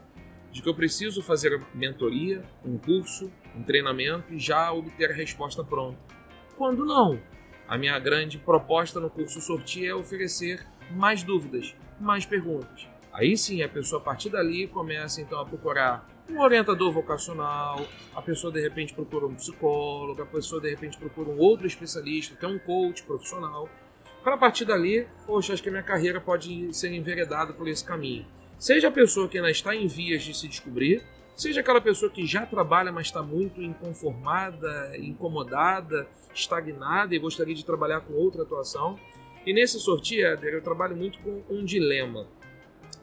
de 0.51 0.61
que 0.61 0.69
eu 0.69 0.73
preciso 0.73 1.21
fazer 1.21 1.61
mentoria, 1.73 2.41
um 2.65 2.77
curso, 2.77 3.29
um 3.55 3.61
treinamento 3.61 4.33
e 4.33 4.39
já 4.39 4.71
obter 4.71 5.11
a 5.11 5.13
resposta 5.13 5.63
pronta. 5.63 5.99
Quando 6.57 6.85
não, 6.85 7.19
a 7.67 7.77
minha 7.77 7.97
grande 7.99 8.37
proposta 8.37 8.99
no 8.99 9.09
curso 9.09 9.41
Sortir 9.41 9.87
é 9.87 9.93
oferecer 9.93 10.65
mais 10.91 11.21
dúvidas, 11.23 11.75
mais 11.99 12.25
perguntas. 12.25 12.87
Aí 13.11 13.35
sim 13.35 13.61
a 13.61 13.69
pessoa 13.69 14.01
a 14.01 14.03
partir 14.03 14.29
dali 14.29 14.67
começa 14.67 15.21
então 15.21 15.39
a 15.39 15.45
procurar 15.45 16.07
um 16.29 16.39
orientador 16.39 16.91
vocacional, 16.91 17.85
a 18.15 18.21
pessoa 18.21 18.51
de 18.51 18.61
repente 18.61 18.93
procura 18.93 19.25
um 19.25 19.35
psicólogo, 19.35 20.21
a 20.21 20.25
pessoa 20.25 20.61
de 20.61 20.69
repente 20.69 20.97
procura 20.97 21.29
um 21.29 21.37
outro 21.37 21.65
especialista, 21.65 22.35
que 22.35 22.45
é 22.45 22.47
um 22.47 22.59
coach 22.59 23.03
profissional, 23.03 23.69
para 24.23 24.35
a 24.35 24.37
partir 24.37 24.65
dali, 24.65 25.07
poxa, 25.25 25.53
acho 25.53 25.63
que 25.63 25.69
a 25.69 25.71
minha 25.71 25.83
carreira 25.83 26.19
pode 26.19 26.73
ser 26.75 26.91
enveredada 26.91 27.53
por 27.53 27.67
esse 27.67 27.83
caminho. 27.83 28.25
Seja 28.59 28.89
a 28.89 28.91
pessoa 28.91 29.27
que 29.29 29.37
ainda 29.37 29.49
está 29.49 29.75
em 29.75 29.87
vias 29.87 30.23
de 30.23 30.33
se 30.33 30.47
descobrir, 30.47 31.01
seja 31.37 31.61
aquela 31.61 31.79
pessoa 31.79 32.11
que 32.11 32.25
já 32.25 32.45
trabalha, 32.45 32.91
mas 32.91 33.07
está 33.07 33.21
muito 33.21 33.61
inconformada, 33.61 34.97
incomodada, 34.97 36.07
estagnada 36.33 37.15
e 37.15 37.19
gostaria 37.19 37.53
de 37.53 37.63
trabalhar 37.63 38.01
com 38.01 38.13
outra 38.13 38.41
atuação. 38.41 38.99
E 39.45 39.53
nesse 39.53 39.77
Éder, 40.19 40.55
eu 40.55 40.61
trabalho 40.61 40.95
muito 40.95 41.19
com 41.19 41.43
um 41.49 41.63
dilema. 41.63 42.27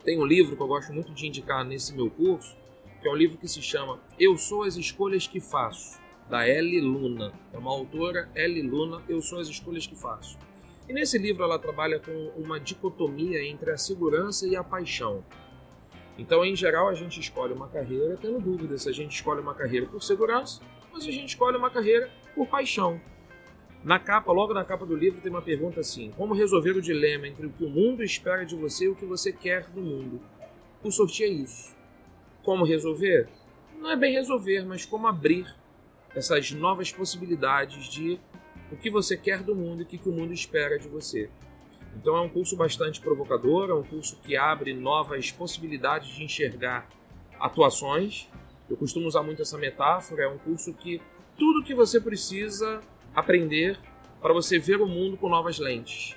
Tem 0.05 0.19
um 0.19 0.27
livro 0.27 0.57
que 0.57 0.63
eu 0.63 0.67
gosto 0.67 0.93
muito 0.93 1.15
de 1.15 1.27
indicar 1.29 1.65
nesse 1.65 1.95
meu 1.95 2.11
curso, 2.11 2.57
que 3.01 3.09
é 3.09 3.11
um 3.11 3.15
livro 3.15 3.39
que 3.39 3.49
se 3.49 3.63
chama 3.63 4.01
Eu 4.19 4.37
Sou 4.37 4.65
as 4.65 4.77
Escolhas 4.77 5.27
que 5.27 5.41
Faço, 5.41 5.99
da 6.29 6.47
Ellie 6.47 6.81
Luna. 6.81 7.33
É 7.53 7.57
uma 7.57 7.71
autora, 7.71 8.29
Ellie 8.35 8.63
Luna, 8.63 9.01
Eu 9.09 9.23
Sou 9.23 9.39
as 9.39 9.49
Escolhas 9.49 9.87
que 9.87 9.95
Faço. 9.95 10.37
E 10.89 10.93
nesse 10.93 11.17
livro 11.17 11.45
ela 11.45 11.59
trabalha 11.59 12.01
com 12.01 12.33
uma 12.37 12.61
dicotomia 12.61 13.43
entre 13.45 13.71
a 13.71 13.79
segurança 13.79 14.47
e 14.47 14.57
a 14.57 14.65
paixão. 14.65 15.25
Então, 16.17 16.45
em 16.45 16.55
geral, 16.55 16.89
a 16.89 16.95
gente 16.95 17.19
escolhe 17.19 17.53
uma 17.53 17.69
carreira 17.69 18.17
tendo 18.21 18.41
dúvida 18.41 18.79
se 18.79 18.89
a 18.89 18.93
gente 18.93 19.15
escolhe 19.15 19.41
uma 19.41 19.55
carreira 19.55 19.87
por 19.87 20.03
segurança 20.03 20.61
ou 20.93 21.01
se 21.01 21.09
a 21.09 21.13
gente 21.13 21.31
escolhe 21.31 21.57
uma 21.57 21.71
carreira 21.71 22.09
por 22.35 22.47
paixão. 22.47 23.01
Na 23.83 23.99
capa, 23.99 24.33
logo 24.33 24.55
na 24.55 24.65
capa 24.65 24.87
do 24.87 24.97
livro, 24.97 25.21
tem 25.21 25.31
uma 25.31 25.43
pergunta 25.43 25.81
assim: 25.81 26.11
Como 26.17 26.33
resolver 26.33 26.71
o 26.71 26.81
dilema 26.81 27.29
entre 27.29 27.47
o 27.47 27.51
que 27.51 27.65
o 27.65 27.69
mundo 27.69 28.03
espera 28.03 28.45
de 28.47 28.57
você 28.57 28.87
e 28.87 28.89
o 28.89 28.95
que 28.95 29.05
você 29.05 29.33
quer 29.33 29.69
do 29.69 29.83
mundo? 29.83 30.21
O 30.83 30.91
sorteio 30.91 31.29
é 31.29 31.33
isso. 31.33 31.75
Como 32.43 32.65
resolver? 32.65 33.29
Não 33.79 33.91
é 33.91 33.97
bem 33.97 34.15
resolver, 34.15 34.65
mas 34.65 34.87
como 34.87 35.07
abrir 35.07 35.47
essas 36.15 36.53
novas 36.53 36.93
possibilidades 36.93 37.87
de 37.87 38.19
o 38.71 38.77
que 38.77 38.89
você 38.89 39.17
quer 39.17 39.43
do 39.43 39.55
mundo 39.55 39.81
e 39.81 39.83
o 39.83 39.87
que 39.87 40.09
o 40.09 40.13
mundo 40.13 40.33
espera 40.33 40.79
de 40.79 40.89
você. 40.89 41.29
Então 41.97 42.17
é 42.17 42.21
um 42.21 42.29
curso 42.29 42.57
bastante 42.57 43.01
provocador, 43.01 43.71
é 43.71 43.75
um 43.75 43.83
curso 43.83 44.19
que 44.23 44.37
abre 44.37 44.75
novas 44.75 45.31
possibilidades 45.31 46.09
de 46.09 46.25
enxergar 46.25 46.89
atuações. 47.39 48.29
Eu 48.69 48.77
costumo 48.77 49.07
usar 49.07 49.23
muito 49.23 49.43
essa 49.43 49.59
metáfora, 49.59 50.25
é 50.25 50.29
um 50.29 50.39
curso 50.39 50.73
que 50.75 51.01
tudo 51.37 51.65
que 51.65 51.75
você 51.75 52.01
precisa 52.01 52.81
aprender 53.15 53.79
para 54.21 54.33
você 54.33 54.59
ver 54.59 54.81
o 54.81 54.87
mundo 54.87 55.17
com 55.17 55.29
novas 55.29 55.59
lentes. 55.59 56.17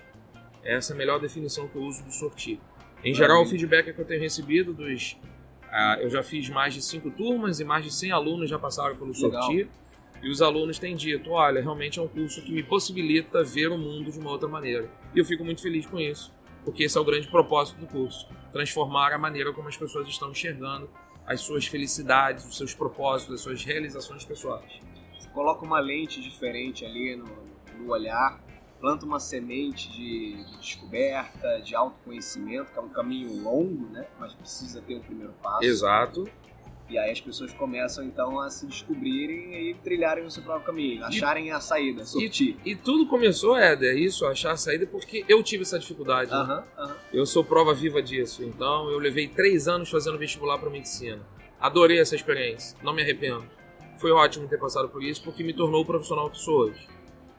Essa 0.63 0.93
é 0.93 0.95
a 0.95 0.97
melhor 0.97 1.19
definição 1.19 1.67
que 1.67 1.75
eu 1.75 1.83
uso 1.83 2.03
do 2.03 2.11
sortir. 2.11 2.59
Em 3.03 3.13
geral, 3.13 3.43
o 3.43 3.45
feedback 3.45 3.93
que 3.93 3.99
eu 3.99 4.05
tenho 4.05 4.21
recebido 4.21 4.73
dos. 4.73 5.17
Uh, 5.65 6.01
eu 6.01 6.09
já 6.09 6.23
fiz 6.23 6.49
mais 6.49 6.73
de 6.73 6.81
cinco 6.81 7.11
turmas 7.11 7.59
e 7.59 7.63
mais 7.63 7.83
de 7.83 7.93
100 7.93 8.11
alunos 8.11 8.49
já 8.49 8.57
passaram 8.57 8.95
pelo 8.95 9.13
sortir. 9.13 9.69
E 10.21 10.29
os 10.29 10.41
alunos 10.41 10.79
têm 10.79 10.95
dito: 10.95 11.31
olha, 11.31 11.61
realmente 11.61 11.99
é 11.99 12.01
um 12.01 12.07
curso 12.07 12.41
que 12.41 12.51
me 12.51 12.63
possibilita 12.63 13.43
ver 13.43 13.69
o 13.69 13.77
mundo 13.77 14.11
de 14.11 14.19
uma 14.19 14.31
outra 14.31 14.47
maneira. 14.47 14.89
E 15.13 15.19
eu 15.19 15.25
fico 15.25 15.43
muito 15.43 15.61
feliz 15.61 15.85
com 15.85 15.99
isso, 15.99 16.33
porque 16.65 16.83
esse 16.83 16.97
é 16.97 17.01
o 17.01 17.05
grande 17.05 17.27
propósito 17.27 17.79
do 17.79 17.87
curso 17.87 18.27
transformar 18.51 19.13
a 19.13 19.17
maneira 19.17 19.53
como 19.53 19.67
as 19.67 19.77
pessoas 19.77 20.07
estão 20.07 20.31
enxergando 20.31 20.89
as 21.25 21.41
suas 21.41 21.67
felicidades, 21.67 22.45
os 22.45 22.57
seus 22.57 22.73
propósitos, 22.73 23.35
as 23.35 23.41
suas 23.41 23.63
realizações 23.63 24.23
pessoais. 24.23 24.79
Você 25.19 25.29
coloca 25.29 25.65
uma 25.65 25.79
lente 25.79 26.21
diferente 26.21 26.85
ali 26.85 27.15
no, 27.15 27.27
no 27.77 27.91
olhar, 27.91 28.41
planta 28.79 29.05
uma 29.05 29.19
semente 29.19 29.91
de, 29.91 30.43
de, 30.43 30.57
descoberta, 30.57 31.59
de 31.59 31.75
autoconhecimento, 31.75 32.71
que 32.71 32.79
é 32.79 32.81
um 32.81 32.89
caminho 32.89 33.43
longo, 33.43 33.87
né? 33.89 34.07
Mas 34.17 34.33
precisa 34.33 34.81
ter 34.81 34.95
o 34.95 34.99
um 34.99 35.01
primeiro 35.01 35.33
passo. 35.43 35.65
Exato. 35.65 36.23
E 36.89 36.97
aí 36.97 37.11
as 37.11 37.19
pessoas 37.19 37.53
começam 37.53 38.03
então 38.05 38.39
a 38.39 38.49
se 38.49 38.65
descobrirem 38.65 39.69
e 39.69 39.73
trilharem 39.73 40.25
o 40.25 40.31
seu 40.31 40.41
próprio 40.41 40.67
caminho, 40.67 41.03
acharem 41.03 41.51
a 41.51 41.59
saída, 41.59 42.05
sortir. 42.05 42.57
E, 42.63 42.71
e 42.71 42.75
tudo 42.75 43.05
começou, 43.07 43.57
Éder, 43.57 43.97
isso, 43.97 44.25
achar 44.25 44.51
a 44.51 44.57
saída, 44.57 44.87
porque 44.87 45.25
eu 45.27 45.43
tive 45.43 45.63
essa 45.63 45.77
dificuldade. 45.77 46.31
Uh 46.31 46.35
-huh, 46.35 46.63
uh 46.77 46.87
-huh. 46.87 46.95
Eu 47.11 47.25
sou 47.25 47.43
prova 47.43 47.73
viva 47.73 48.01
disso. 48.01 48.41
Então 48.43 48.89
eu 48.89 48.99
levei 48.99 49.27
três 49.27 49.67
anos 49.67 49.89
fazendo 49.89 50.17
vestibular 50.17 50.57
para 50.57 50.69
medicina. 50.69 51.21
Adorei 51.59 51.99
essa 51.99 52.15
experiência, 52.15 52.77
não 52.81 52.93
me 52.93 53.01
arrependo. 53.01 53.45
Foi 53.97 54.11
ótimo 54.11 54.47
ter 54.47 54.59
passado 54.59 54.87
por 54.89 55.03
isso, 55.03 55.23
porque 55.23 55.43
me 55.43 55.53
tornou 55.53 55.81
o 55.81 55.85
profissional 55.85 56.29
que 56.29 56.37
sou 56.37 56.67
hoje. 56.67 56.87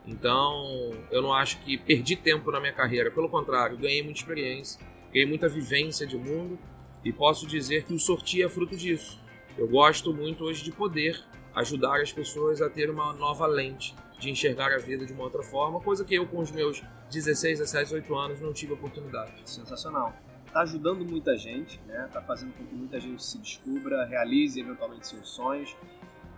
Então, 0.05 0.91
eu 1.09 1.21
não 1.21 1.33
acho 1.33 1.59
que 1.61 1.77
perdi 1.77 2.15
tempo 2.15 2.51
na 2.51 2.59
minha 2.59 2.73
carreira. 2.73 3.09
Pelo 3.09 3.29
contrário, 3.29 3.77
ganhei 3.77 4.03
muita 4.03 4.19
experiência, 4.19 4.79
ganhei 5.11 5.25
muita 5.25 5.47
vivência 5.47 6.05
de 6.05 6.17
mundo 6.17 6.59
e 7.03 7.13
posso 7.13 7.47
dizer 7.47 7.83
que 7.85 7.93
o 7.93 7.99
sorti 7.99 8.43
é 8.43 8.49
fruto 8.49 8.75
disso. 8.75 9.19
Eu 9.59 9.67
gosto 9.67 10.13
muito 10.13 10.45
hoje 10.45 10.63
de 10.63 10.71
poder 10.71 11.21
ajudar 11.53 11.99
as 11.99 12.13
pessoas 12.13 12.61
a 12.61 12.69
ter 12.69 12.89
uma 12.89 13.11
nova 13.11 13.45
lente 13.45 13.93
de 14.17 14.29
enxergar 14.29 14.73
a 14.73 14.77
vida 14.77 15.05
de 15.05 15.11
uma 15.11 15.23
outra 15.23 15.43
forma, 15.43 15.81
coisa 15.81 16.05
que 16.05 16.15
eu 16.15 16.25
com 16.25 16.39
os 16.39 16.49
meus 16.49 16.81
16, 17.11 17.59
17, 17.59 17.83
18 17.83 18.15
anos 18.15 18.39
não 18.39 18.53
tive 18.53 18.71
oportunidade. 18.71 19.33
Sensacional. 19.43 20.13
Está 20.47 20.61
ajudando 20.61 21.03
muita 21.03 21.37
gente, 21.37 21.77
né? 21.85 22.09
Tá 22.09 22.21
fazendo 22.21 22.53
com 22.53 22.65
que 22.65 22.73
muita 22.73 23.01
gente 23.01 23.21
se 23.21 23.37
descubra, 23.37 24.05
realize 24.05 24.57
eventualmente 24.57 25.05
seus 25.07 25.27
sonhos. 25.27 25.75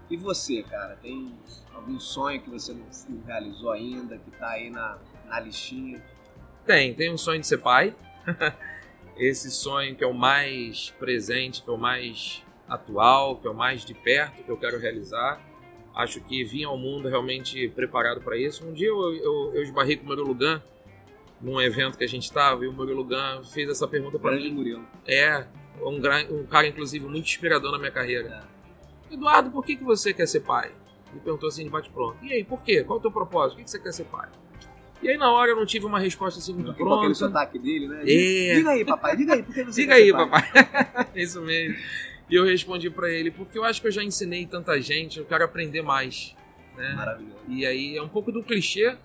E 0.10 0.18
você, 0.18 0.64
cara, 0.64 0.96
tem 0.96 1.32
algum 1.76 2.00
sonho 2.00 2.42
que 2.42 2.50
você 2.50 2.74
não 2.74 3.22
realizou 3.24 3.72
ainda, 3.72 4.18
que 4.18 4.32
está 4.32 4.50
aí 4.50 4.72
na, 4.72 4.98
na 5.28 5.40
listinha? 5.40 6.04
Tem, 6.66 6.92
tem 6.96 7.14
um 7.14 7.18
sonho 7.20 7.40
de 7.40 7.46
ser 7.46 7.60
pai. 7.60 7.96
Esse 9.16 9.52
sonho 9.52 9.96
que 9.96 10.04
é 10.04 10.08
o 10.08 10.14
mais 10.14 10.90
presente, 10.98 11.62
que 11.62 11.70
é 11.70 11.74
o 11.74 11.78
mais 11.78 12.44
atual, 12.72 13.36
que 13.36 13.48
é 13.48 13.50
o 13.52 13.54
mais 13.54 13.84
de 13.84 13.94
perto 13.94 14.44
que 14.44 14.50
eu 14.50 14.58
quero 14.58 14.80
realizar. 14.80 15.42
Acho 15.94 16.22
que 16.22 16.44
vim 16.46 16.64
ao 16.64 16.78
mundo 16.78 17.10
realmente 17.10 17.68
preparado 17.70 18.22
para 18.22 18.38
isso. 18.38 18.66
Um 18.66 18.74
dia 18.74 18.88
eu, 18.88 19.14
eu, 19.14 19.52
eu 19.56 19.62
esbarrei 19.62 19.98
com 19.98 20.06
o 20.06 20.08
Murilo 20.08 20.34
Gun 20.34 20.60
num 21.42 21.60
evento 21.60 21.98
que 21.98 22.04
a 22.04 22.08
gente 22.08 22.24
estava 22.24 22.64
e 22.64 22.68
o 22.68 22.74
Murilo 22.74 23.04
Gun 23.04 23.44
fez 23.44 23.70
essa 23.70 23.88
pergunta 23.88 24.18
para 24.18 24.36
mim. 24.36 24.52
Murilo. 24.52 24.86
É, 25.06 25.46
um, 25.82 25.98
um, 25.98 26.46
cara 26.46 26.68
inclusive 26.68 27.06
muito 27.06 27.26
inspirador 27.26 27.74
na 27.74 27.78
minha 27.78 27.92
carreira. 27.92 28.48
É. 29.10 29.14
Eduardo, 29.14 29.52
por 29.52 29.66
que, 29.66 29.76
que 29.76 29.84
você 29.84 30.14
quer 30.14 30.28
ser 30.28 30.40
pai? 30.40 30.72
Ele 31.12 31.20
perguntou 31.20 31.50
assim 31.50 31.66
de 31.66 31.70
bate-pronto. 31.70 32.24
E 32.24 32.32
aí, 32.32 32.44
por 32.46 32.64
quê? 32.64 32.86
Qual 32.86 32.98
é 32.98 33.00
o 33.00 33.02
teu 33.02 33.12
propósito? 33.12 33.56
Por 33.56 33.58
que, 33.58 33.64
que 33.66 33.72
você 33.72 33.80
quer 33.80 33.92
ser 33.92 34.06
pai? 34.06 34.30
E 35.02 35.10
aí 35.10 35.18
na 35.18 35.32
hora 35.32 35.52
eu 35.52 35.56
não 35.56 35.66
tive 35.66 35.86
uma 35.86 36.00
resposta 36.00 36.40
assim 36.40 36.54
muito 36.54 36.74
pronta. 36.76 37.00
aquele 37.00 37.16
sotaque 37.16 37.58
dele, 37.58 37.88
né? 37.88 38.04
É. 38.04 38.56
Diga 38.56 38.70
aí, 38.70 38.86
papai, 38.86 39.18
diga 39.18 39.34
aí, 39.34 39.44
por 39.44 39.54
que 39.54 39.64
você 39.64 39.82
Diga 39.82 39.96
aí, 39.96 40.12
papai. 40.14 40.44
Isso 41.16 41.42
mesmo. 41.42 41.76
E 42.32 42.36
eu 42.36 42.46
respondi 42.46 42.90
para 42.90 43.12
ele, 43.12 43.30
porque 43.30 43.58
eu 43.58 43.66
acho 43.66 43.82
que 43.82 43.88
eu 43.88 43.92
já 43.92 44.02
ensinei 44.02 44.46
tanta 44.46 44.80
gente, 44.80 45.20
eu 45.20 45.26
quero 45.26 45.44
aprender 45.44 45.82
mais. 45.82 46.34
Né? 46.78 46.94
Maravilhoso. 46.96 47.36
E 47.50 47.66
aí 47.66 47.98
é 47.98 48.02
um 48.02 48.08
pouco 48.08 48.32
do 48.32 48.42
clichê, 48.42 48.96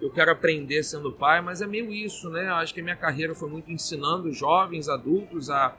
eu 0.00 0.10
quero 0.10 0.32
aprender 0.32 0.82
sendo 0.82 1.12
pai, 1.12 1.40
mas 1.40 1.62
é 1.62 1.66
meio 1.66 1.92
isso, 1.92 2.28
né? 2.28 2.48
Eu 2.48 2.54
acho 2.54 2.74
que 2.74 2.80
a 2.80 2.82
minha 2.82 2.96
carreira 2.96 3.36
foi 3.36 3.48
muito 3.48 3.70
ensinando 3.70 4.32
jovens, 4.32 4.88
adultos 4.88 5.48
a 5.48 5.76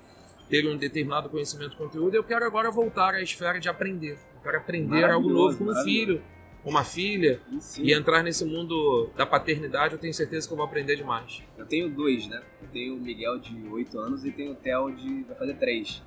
ter 0.49 0.65
um 0.65 0.77
determinado 0.77 1.27
conhecimento 1.27 1.75
conteúdo. 1.75 2.15
Eu 2.15 2.23
quero 2.23 2.45
agora 2.45 2.71
voltar 2.71 3.15
à 3.15 3.21
esfera 3.21 3.59
de 3.59 3.67
aprender. 3.67 4.13
Eu 4.35 4.41
quero 4.41 4.57
aprender 4.57 5.03
algo 5.03 5.29
novo 5.29 5.57
com 5.57 5.65
um 5.65 5.83
filho, 5.83 6.23
uma 6.63 6.85
filha, 6.85 7.41
Sim. 7.59 7.83
e 7.83 7.93
entrar 7.93 8.23
nesse 8.23 8.45
mundo 8.45 9.09
da 9.17 9.25
paternidade. 9.25 9.95
Eu 9.95 9.99
tenho 9.99 10.13
certeza 10.13 10.47
que 10.47 10.53
eu 10.53 10.57
vou 10.57 10.65
aprender 10.65 10.95
demais. 10.95 11.43
Eu 11.57 11.65
tenho 11.65 11.89
dois, 11.89 12.25
né? 12.27 12.41
Eu 12.61 12.69
tenho 12.69 12.95
o 12.95 13.01
Miguel 13.01 13.39
de 13.39 13.67
8 13.67 13.99
anos 13.99 14.23
e 14.23 14.31
tenho 14.31 14.53
o 14.53 14.55
Theo 14.55 14.89
de 14.95 15.23
vai 15.23 15.35
fazer 15.35 15.55
3. 15.55 16.01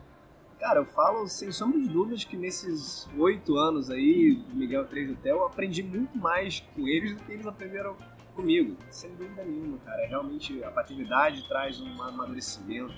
Cara, 0.58 0.80
eu 0.80 0.86
falo 0.86 1.28
sem 1.28 1.52
sombra 1.52 1.78
de 1.78 1.88
dúvidas 1.88 2.24
que 2.24 2.36
nesses 2.36 3.08
oito 3.18 3.56
anos 3.56 3.90
aí, 3.90 4.34
do 4.34 4.56
Miguel 4.56 4.86
3 4.86 5.08
do 5.08 5.16
Theo, 5.16 5.36
eu 5.36 5.46
aprendi 5.46 5.82
muito 5.82 6.16
mais 6.16 6.60
com 6.74 6.88
eles 6.88 7.14
do 7.14 7.22
que 7.22 7.32
eles 7.32 7.46
aprenderam 7.46 7.96
comigo. 8.34 8.76
Sem 8.90 9.14
dúvida 9.14 9.44
nenhuma, 9.44 9.78
cara. 9.78 10.02
É 10.02 10.06
realmente 10.06 10.62
a 10.64 10.70
paternidade 10.70 11.46
traz 11.46 11.80
um 11.80 12.02
amadurecimento, 12.02 12.94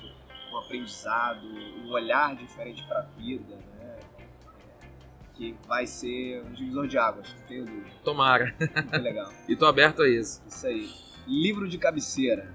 um 0.53 0.59
aprendizado, 0.59 1.47
um 1.47 1.91
olhar 1.91 2.37
diferente 2.37 2.85
para 2.87 3.01
a 3.01 3.03
vida, 3.03 3.57
né? 3.77 3.97
Que 5.35 5.57
vai 5.67 5.87
ser 5.87 6.43
um 6.45 6.53
divisor 6.53 6.87
de 6.87 6.97
águas, 6.97 7.35
não 7.35 7.47
tenho 7.47 7.65
dúvida. 7.65 7.91
Tomara. 8.05 8.55
Muito 8.59 9.03
legal. 9.03 9.33
e 9.49 9.57
tô 9.57 9.67
aberto 9.67 10.03
a 10.03 10.09
isso. 10.09 10.43
Isso 10.47 10.67
aí. 10.67 10.89
Livro 11.27 11.69
de 11.69 11.77
cabeceira. 11.77 12.55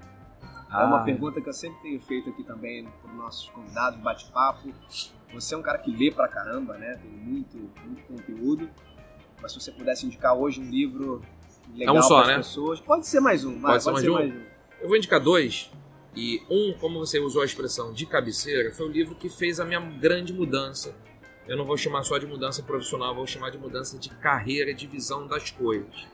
É 0.73 0.77
Ah. 0.77 0.85
uma 0.85 1.03
pergunta 1.03 1.39
que 1.39 1.47
eu 1.47 1.53
sempre 1.53 1.81
tenho 1.83 2.01
feito 2.01 2.29
aqui 2.31 2.43
também 2.43 2.85
para 3.01 3.11
os 3.11 3.17
nossos 3.17 3.49
convidados, 3.49 3.99
bate-papo. 3.99 4.73
Você 5.33 5.53
é 5.53 5.57
um 5.57 5.61
cara 5.61 5.77
que 5.77 5.91
lê 5.95 6.11
pra 6.11 6.27
caramba, 6.27 6.77
né? 6.77 6.95
Tem 7.01 7.11
muito, 7.11 7.57
muito 7.85 8.03
conteúdo. 8.07 8.69
Mas 9.41 9.51
se 9.51 9.59
você 9.59 9.71
pudesse 9.71 10.05
indicar 10.05 10.35
hoje 10.35 10.59
um 10.61 10.69
livro 10.69 11.21
legal 11.75 11.95
É 11.95 11.99
um 11.99 12.01
só, 12.01 12.19
para 12.21 12.27
né? 12.31 12.37
pessoas, 12.37 12.79
pode 12.79 13.05
ser 13.07 13.19
mais 13.19 13.43
um. 13.43 13.59
vai, 13.59 13.73
Pode 13.73 13.83
ser 13.83 13.91
mais 13.91 14.07
um? 14.07 14.41
Eu 14.81 14.87
vou 14.87 14.97
indicar 14.97 15.19
dois. 15.19 15.71
E 16.15 16.41
um, 16.49 16.73
como 16.79 16.99
você 16.99 17.19
usou 17.19 17.41
a 17.41 17.45
expressão 17.45 17.91
de 17.93 18.05
cabeceira, 18.05 18.71
foi 18.71 18.87
o 18.87 18.91
livro 18.91 19.15
que 19.15 19.29
fez 19.29 19.59
a 19.59 19.65
minha 19.65 19.79
grande 19.79 20.31
mudança. 20.33 20.95
Eu 21.47 21.57
não 21.57 21.65
vou 21.65 21.75
chamar 21.75 22.03
só 22.03 22.17
de 22.17 22.25
mudança 22.27 22.61
profissional, 22.63 23.13
vou 23.13 23.25
chamar 23.27 23.49
de 23.49 23.57
mudança 23.57 23.97
de 23.97 24.09
carreira, 24.09 24.73
de 24.73 24.87
visão 24.87 25.27
das 25.27 25.49
coisas. 25.51 26.07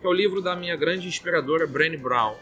Que 0.00 0.06
é 0.06 0.08
o 0.08 0.12
livro 0.12 0.40
da 0.40 0.54
minha 0.56 0.76
grande 0.76 1.06
inspiradora, 1.08 1.66
Brené 1.66 1.96
Brown. 1.96 2.34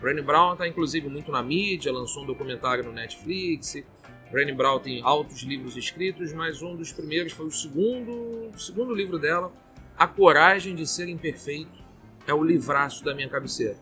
Brené 0.00 0.22
Brown 0.22 0.52
está 0.52 0.68
inclusive 0.68 1.08
muito 1.08 1.32
na 1.32 1.42
mídia, 1.42 1.92
lançou 1.92 2.22
um 2.22 2.26
documentário 2.26 2.84
no 2.84 2.92
Netflix. 2.92 3.82
Brené 4.30 4.52
Brown 4.52 4.78
tem 4.78 5.02
altos 5.02 5.42
livros 5.42 5.76
escritos, 5.76 6.32
mas 6.32 6.62
um 6.62 6.76
dos 6.76 6.92
primeiros 6.92 7.32
foi 7.32 7.46
o 7.46 7.50
segundo, 7.50 8.50
o 8.54 8.58
segundo 8.58 8.94
livro 8.94 9.18
dela, 9.18 9.52
A 9.96 10.06
Coragem 10.06 10.74
de 10.74 10.86
Ser 10.86 11.08
Imperfeito. 11.08 11.86
É 12.26 12.34
o 12.34 12.44
livraço 12.44 13.02
da 13.02 13.14
minha 13.14 13.28
cabeceira. 13.28 13.76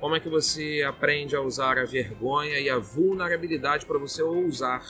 Como 0.00 0.16
é 0.16 0.20
que 0.20 0.28
você 0.28 0.82
aprende 0.88 1.36
a 1.36 1.40
usar 1.40 1.78
a 1.78 1.84
vergonha 1.84 2.58
e 2.58 2.70
a 2.70 2.78
vulnerabilidade 2.78 3.84
para 3.84 3.98
você 3.98 4.22
ousar 4.22 4.82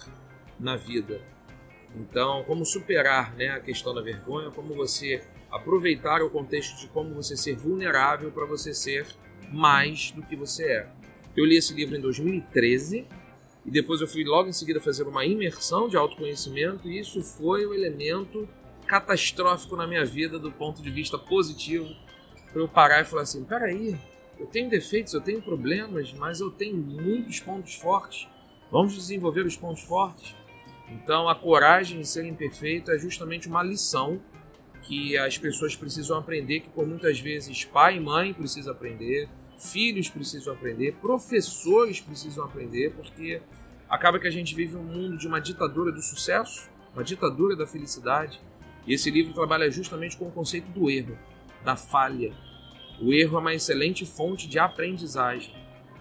na 0.60 0.76
vida? 0.76 1.20
Então, 1.96 2.44
como 2.44 2.64
superar 2.64 3.34
né, 3.34 3.48
a 3.48 3.60
questão 3.60 3.94
da 3.94 4.00
vergonha, 4.00 4.50
como 4.50 4.74
você 4.74 5.22
aproveitar 5.50 6.22
o 6.22 6.30
contexto 6.30 6.78
de 6.78 6.88
como 6.88 7.14
você 7.14 7.36
ser 7.36 7.56
vulnerável 7.56 8.30
para 8.30 8.44
você 8.44 8.72
ser 8.72 9.06
mais 9.52 10.10
do 10.12 10.22
que 10.22 10.36
você 10.36 10.64
é. 10.64 10.88
Eu 11.36 11.44
li 11.44 11.56
esse 11.56 11.72
livro 11.74 11.96
em 11.96 12.00
2013 12.00 13.06
e 13.64 13.70
depois 13.70 14.00
eu 14.00 14.08
fui 14.08 14.24
logo 14.24 14.48
em 14.48 14.52
seguida 14.52 14.80
fazer 14.80 15.04
uma 15.04 15.24
imersão 15.24 15.88
de 15.88 15.96
autoconhecimento 15.96 16.88
e 16.88 16.98
isso 16.98 17.22
foi 17.22 17.66
o 17.66 17.74
elemento 17.74 18.48
catastrófico 18.86 19.76
na 19.76 19.86
minha 19.86 20.04
vida 20.04 20.38
do 20.38 20.50
ponto 20.50 20.82
de 20.82 20.90
vista 20.90 21.18
positivo 21.18 21.88
para 22.52 22.62
eu 22.62 22.68
parar 22.68 23.02
e 23.02 23.04
falar 23.04 23.22
assim, 23.22 23.44
peraí, 23.44 23.98
eu 24.38 24.46
tenho 24.46 24.70
defeitos, 24.70 25.12
eu 25.12 25.20
tenho 25.20 25.42
problemas, 25.42 26.12
mas 26.14 26.40
eu 26.40 26.50
tenho 26.50 26.76
muitos 26.76 27.40
pontos 27.40 27.74
fortes. 27.74 28.28
Vamos 28.70 28.94
desenvolver 28.94 29.44
os 29.44 29.56
pontos 29.56 29.82
fortes. 29.82 30.34
Então, 30.90 31.28
a 31.28 31.34
coragem 31.34 32.00
de 32.00 32.08
ser 32.08 32.24
imperfeito 32.24 32.90
é 32.90 32.98
justamente 32.98 33.48
uma 33.48 33.62
lição 33.62 34.20
que 34.82 35.18
as 35.18 35.36
pessoas 35.36 35.76
precisam 35.76 36.16
aprender, 36.16 36.60
que 36.60 36.68
por 36.70 36.86
muitas 36.86 37.20
vezes 37.20 37.64
pai 37.64 37.96
e 37.96 38.00
mãe 38.00 38.32
precisam 38.32 38.72
aprender, 38.72 39.28
filhos 39.58 40.08
precisam 40.08 40.54
aprender, 40.54 40.94
professores 41.00 42.00
precisam 42.00 42.44
aprender, 42.44 42.92
porque 42.94 43.42
acaba 43.88 44.18
que 44.18 44.26
a 44.26 44.30
gente 44.30 44.54
vive 44.54 44.76
um 44.76 44.82
mundo 44.82 45.18
de 45.18 45.26
uma 45.26 45.40
ditadura 45.40 45.90
do 45.90 46.00
sucesso, 46.00 46.70
uma 46.94 47.02
ditadura 47.02 47.56
da 47.56 47.66
felicidade. 47.66 48.40
E 48.86 48.94
esse 48.94 49.10
livro 49.10 49.34
trabalha 49.34 49.70
justamente 49.70 50.16
com 50.16 50.26
o 50.26 50.30
conceito 50.30 50.70
do 50.70 50.88
erro, 50.88 51.18
da 51.64 51.76
falha. 51.76 52.32
O 53.00 53.12
erro 53.12 53.36
é 53.36 53.40
uma 53.40 53.54
excelente 53.54 54.06
fonte 54.06 54.48
de 54.48 54.58
aprendizagem. 54.58 55.54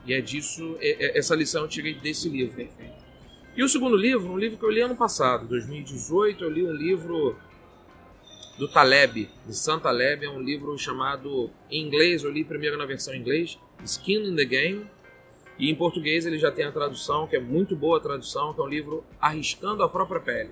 E 0.05 0.13
é 0.13 0.21
disso, 0.21 0.77
é, 0.79 1.05
é, 1.05 1.17
essa 1.17 1.35
lição 1.35 1.63
eu 1.63 1.67
tirei 1.67 1.95
desse 1.95 2.29
livro. 2.29 2.55
Perfeito. 2.55 3.05
E 3.55 3.63
o 3.63 3.67
segundo 3.67 3.97
livro, 3.97 4.31
um 4.31 4.37
livro 4.37 4.57
que 4.57 4.63
eu 4.63 4.69
li 4.69 4.81
ano 4.81 4.95
passado, 4.95 5.47
2018, 5.47 6.43
eu 6.43 6.49
li 6.49 6.63
um 6.63 6.71
livro 6.71 7.35
do 8.57 8.67
Taleb, 8.67 9.29
de 9.45 9.55
Santa 9.55 9.83
Taleb, 9.83 10.25
é 10.25 10.29
um 10.29 10.41
livro 10.41 10.75
chamado, 10.77 11.49
em 11.69 11.85
inglês, 11.85 12.23
eu 12.23 12.31
li 12.31 12.43
primeiro 12.43 12.75
na 12.75 12.85
versão 12.85 13.13
em 13.13 13.19
inglês, 13.19 13.59
Skin 13.83 14.29
in 14.29 14.35
the 14.35 14.45
Game, 14.45 14.87
e 15.59 15.69
em 15.69 15.75
português 15.75 16.25
ele 16.25 16.39
já 16.39 16.51
tem 16.51 16.65
a 16.65 16.71
tradução, 16.71 17.27
que 17.27 17.35
é 17.35 17.39
muito 17.39 17.75
boa 17.75 17.97
a 17.97 18.01
tradução, 18.01 18.53
que 18.53 18.59
é 18.59 18.63
um 18.63 18.67
livro 18.67 19.03
Arriscando 19.21 19.83
a 19.83 19.89
Própria 19.89 20.19
Pele. 20.19 20.49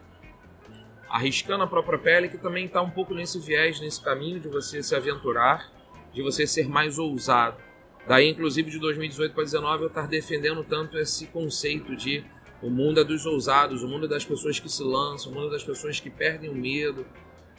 Arriscando 1.09 1.63
a 1.63 1.67
Própria 1.67 1.97
Pele, 1.97 2.29
que 2.29 2.37
também 2.37 2.65
está 2.65 2.81
um 2.81 2.91
pouco 2.91 3.13
nesse 3.13 3.39
viés, 3.39 3.79
nesse 3.79 4.01
caminho 4.01 4.39
de 4.39 4.49
você 4.49 4.83
se 4.83 4.95
aventurar, 4.95 5.71
de 6.13 6.21
você 6.21 6.45
ser 6.45 6.67
mais 6.67 6.99
ousado. 6.99 7.57
Daí, 8.07 8.29
inclusive, 8.29 8.69
de 8.69 8.79
2018 8.79 9.33
para 9.33 9.43
2019, 9.43 9.83
eu 9.83 9.87
estar 9.87 10.07
defendendo 10.07 10.63
tanto 10.63 10.97
esse 10.97 11.25
conceito 11.27 11.95
de 11.95 12.23
o 12.61 12.69
mundo 12.69 12.99
é 12.99 13.03
dos 13.03 13.25
ousados, 13.25 13.83
o 13.83 13.87
mundo 13.87 14.05
é 14.05 14.09
das 14.09 14.25
pessoas 14.25 14.59
que 14.59 14.69
se 14.69 14.83
lançam, 14.83 15.31
o 15.31 15.35
mundo 15.35 15.47
é 15.47 15.51
das 15.51 15.63
pessoas 15.63 15.99
que 15.99 16.09
perdem 16.09 16.49
o 16.49 16.55
medo, 16.55 17.05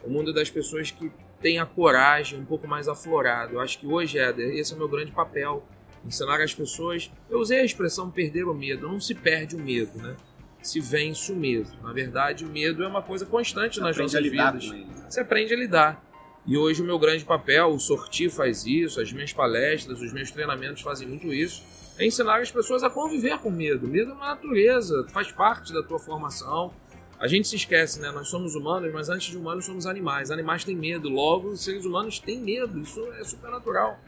o 0.07 0.11
mundo 0.11 0.33
das 0.33 0.49
pessoas 0.49 0.91
que 0.91 1.11
têm 1.41 1.59
a 1.59 1.67
coragem 1.67 2.39
um 2.39 2.45
pouco 2.45 2.67
mais 2.67 2.89
aflorada. 2.89 3.53
Eu 3.53 3.61
acho 3.61 3.79
que 3.79 3.87
hoje, 3.87 4.19
Éder, 4.19 4.57
esse 4.57 4.73
é 4.73 4.77
o 4.77 4.79
meu 4.79 4.89
grande 4.89 5.13
papel. 5.13 5.67
Ensinar 6.05 6.41
as 6.41 6.55
pessoas. 6.55 7.11
Eu 7.29 7.41
usei 7.41 7.61
a 7.61 7.65
expressão 7.65 8.11
perder 8.11 8.45
o 8.45 8.55
medo. 8.55 8.89
Não 8.89 9.01
se 9.01 9.15
perde 9.15 9.57
o 9.57 9.59
medo, 9.59 9.99
né? 9.99 10.17
Se 10.63 10.81
vence 10.81 11.33
o 11.33 11.37
medo. 11.37 11.71
Na 11.83 11.93
verdade, 11.93 12.45
o 12.45 12.49
medo 12.49 12.85
é 12.85 12.89
uma 12.89 13.03
coisa 13.03 13.27
constante 13.27 13.77
Você 13.77 13.81
nas 13.81 13.97
nossas 13.97 14.23
vidas. 14.23 14.65
ele. 14.65 14.87
Você 15.09 15.21
aprende 15.21 15.53
a 15.53 15.57
lidar. 15.57 16.07
E 16.47 16.57
hoje 16.57 16.81
o 16.81 16.85
meu 16.85 16.97
grande 16.97 17.25
papel, 17.25 17.71
o 17.71 17.81
Sorti 17.81 18.29
faz 18.31 18.65
isso, 18.65 19.01
as 19.01 19.13
minhas 19.13 19.33
palestras, 19.33 20.01
os 20.01 20.13
meus 20.13 20.31
treinamentos 20.31 20.81
fazem 20.81 21.09
muito 21.09 21.33
isso, 21.33 21.65
é 21.99 22.07
ensinar 22.07 22.41
as 22.41 22.53
pessoas 22.53 22.85
a 22.85 22.91
conviver 22.91 23.37
com 23.39 23.51
medo. 23.51 23.89
Medo 23.89 24.13
é 24.13 24.15
uma 24.15 24.29
natureza, 24.29 25.05
faz 25.09 25.33
parte 25.33 25.73
da 25.73 25.83
tua 25.83 25.99
formação. 25.99 26.73
A 27.19 27.27
gente 27.27 27.49
se 27.49 27.57
esquece, 27.57 28.01
né? 28.01 28.11
Nós 28.11 28.29
somos 28.29 28.55
humanos, 28.55 28.93
mas 28.93 29.09
antes 29.09 29.29
de 29.29 29.39
humanos 29.39 29.65
somos 29.65 29.87
animais. 29.87 30.31
Animais 30.31 30.65
têm 30.65 30.77
medo, 30.77 31.09
logo 31.09 31.49
os 31.49 31.65
seres 31.65 31.85
humanos 31.85 32.19
têm 32.19 32.41
medo. 32.41 32.79
Isso 32.81 33.01
é 33.13 33.25
supernatural. 33.25 33.99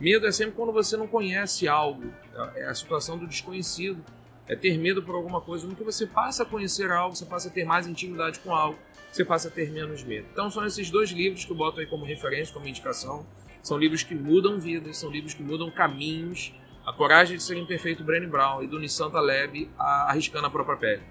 Medo 0.00 0.26
é 0.26 0.32
sempre 0.32 0.54
quando 0.54 0.72
você 0.72 0.96
não 0.96 1.06
conhece 1.06 1.66
algo, 1.66 2.12
é 2.54 2.66
a 2.66 2.74
situação 2.74 3.16
do 3.16 3.26
desconhecido. 3.26 4.04
É 4.48 4.54
ter 4.54 4.78
medo 4.78 5.02
por 5.02 5.14
alguma 5.14 5.40
coisa. 5.40 5.66
No 5.66 5.74
que 5.74 5.82
você 5.82 6.06
passa 6.06 6.44
a 6.44 6.46
conhecer 6.46 6.90
algo, 6.90 7.16
você 7.16 7.24
passa 7.24 7.48
a 7.48 7.50
ter 7.50 7.64
mais 7.64 7.86
intimidade 7.86 8.38
com 8.40 8.54
algo, 8.54 8.78
você 9.10 9.24
passa 9.24 9.48
a 9.48 9.50
ter 9.50 9.72
menos 9.72 10.04
medo. 10.04 10.26
Então 10.32 10.50
são 10.50 10.64
esses 10.64 10.88
dois 10.88 11.10
livros 11.10 11.44
que 11.44 11.50
eu 11.50 11.56
boto 11.56 11.80
aí 11.80 11.86
como 11.86 12.04
referência, 12.04 12.54
como 12.54 12.68
indicação. 12.68 13.26
São 13.62 13.76
livros 13.76 14.04
que 14.04 14.14
mudam 14.14 14.60
vidas, 14.60 14.98
são 14.98 15.10
livros 15.10 15.34
que 15.34 15.42
mudam 15.42 15.70
caminhos. 15.70 16.52
A 16.84 16.92
Coragem 16.92 17.36
de 17.36 17.42
Ser 17.42 17.56
Imperfeito, 17.56 18.04
Brené 18.04 18.28
Brown, 18.28 18.62
e 18.62 18.68
do 18.68 18.78
Nissan 18.78 19.10
Taleb, 19.10 19.68
Arriscando 19.76 20.46
a 20.46 20.50
Própria 20.50 20.76
Pele. 20.76 21.02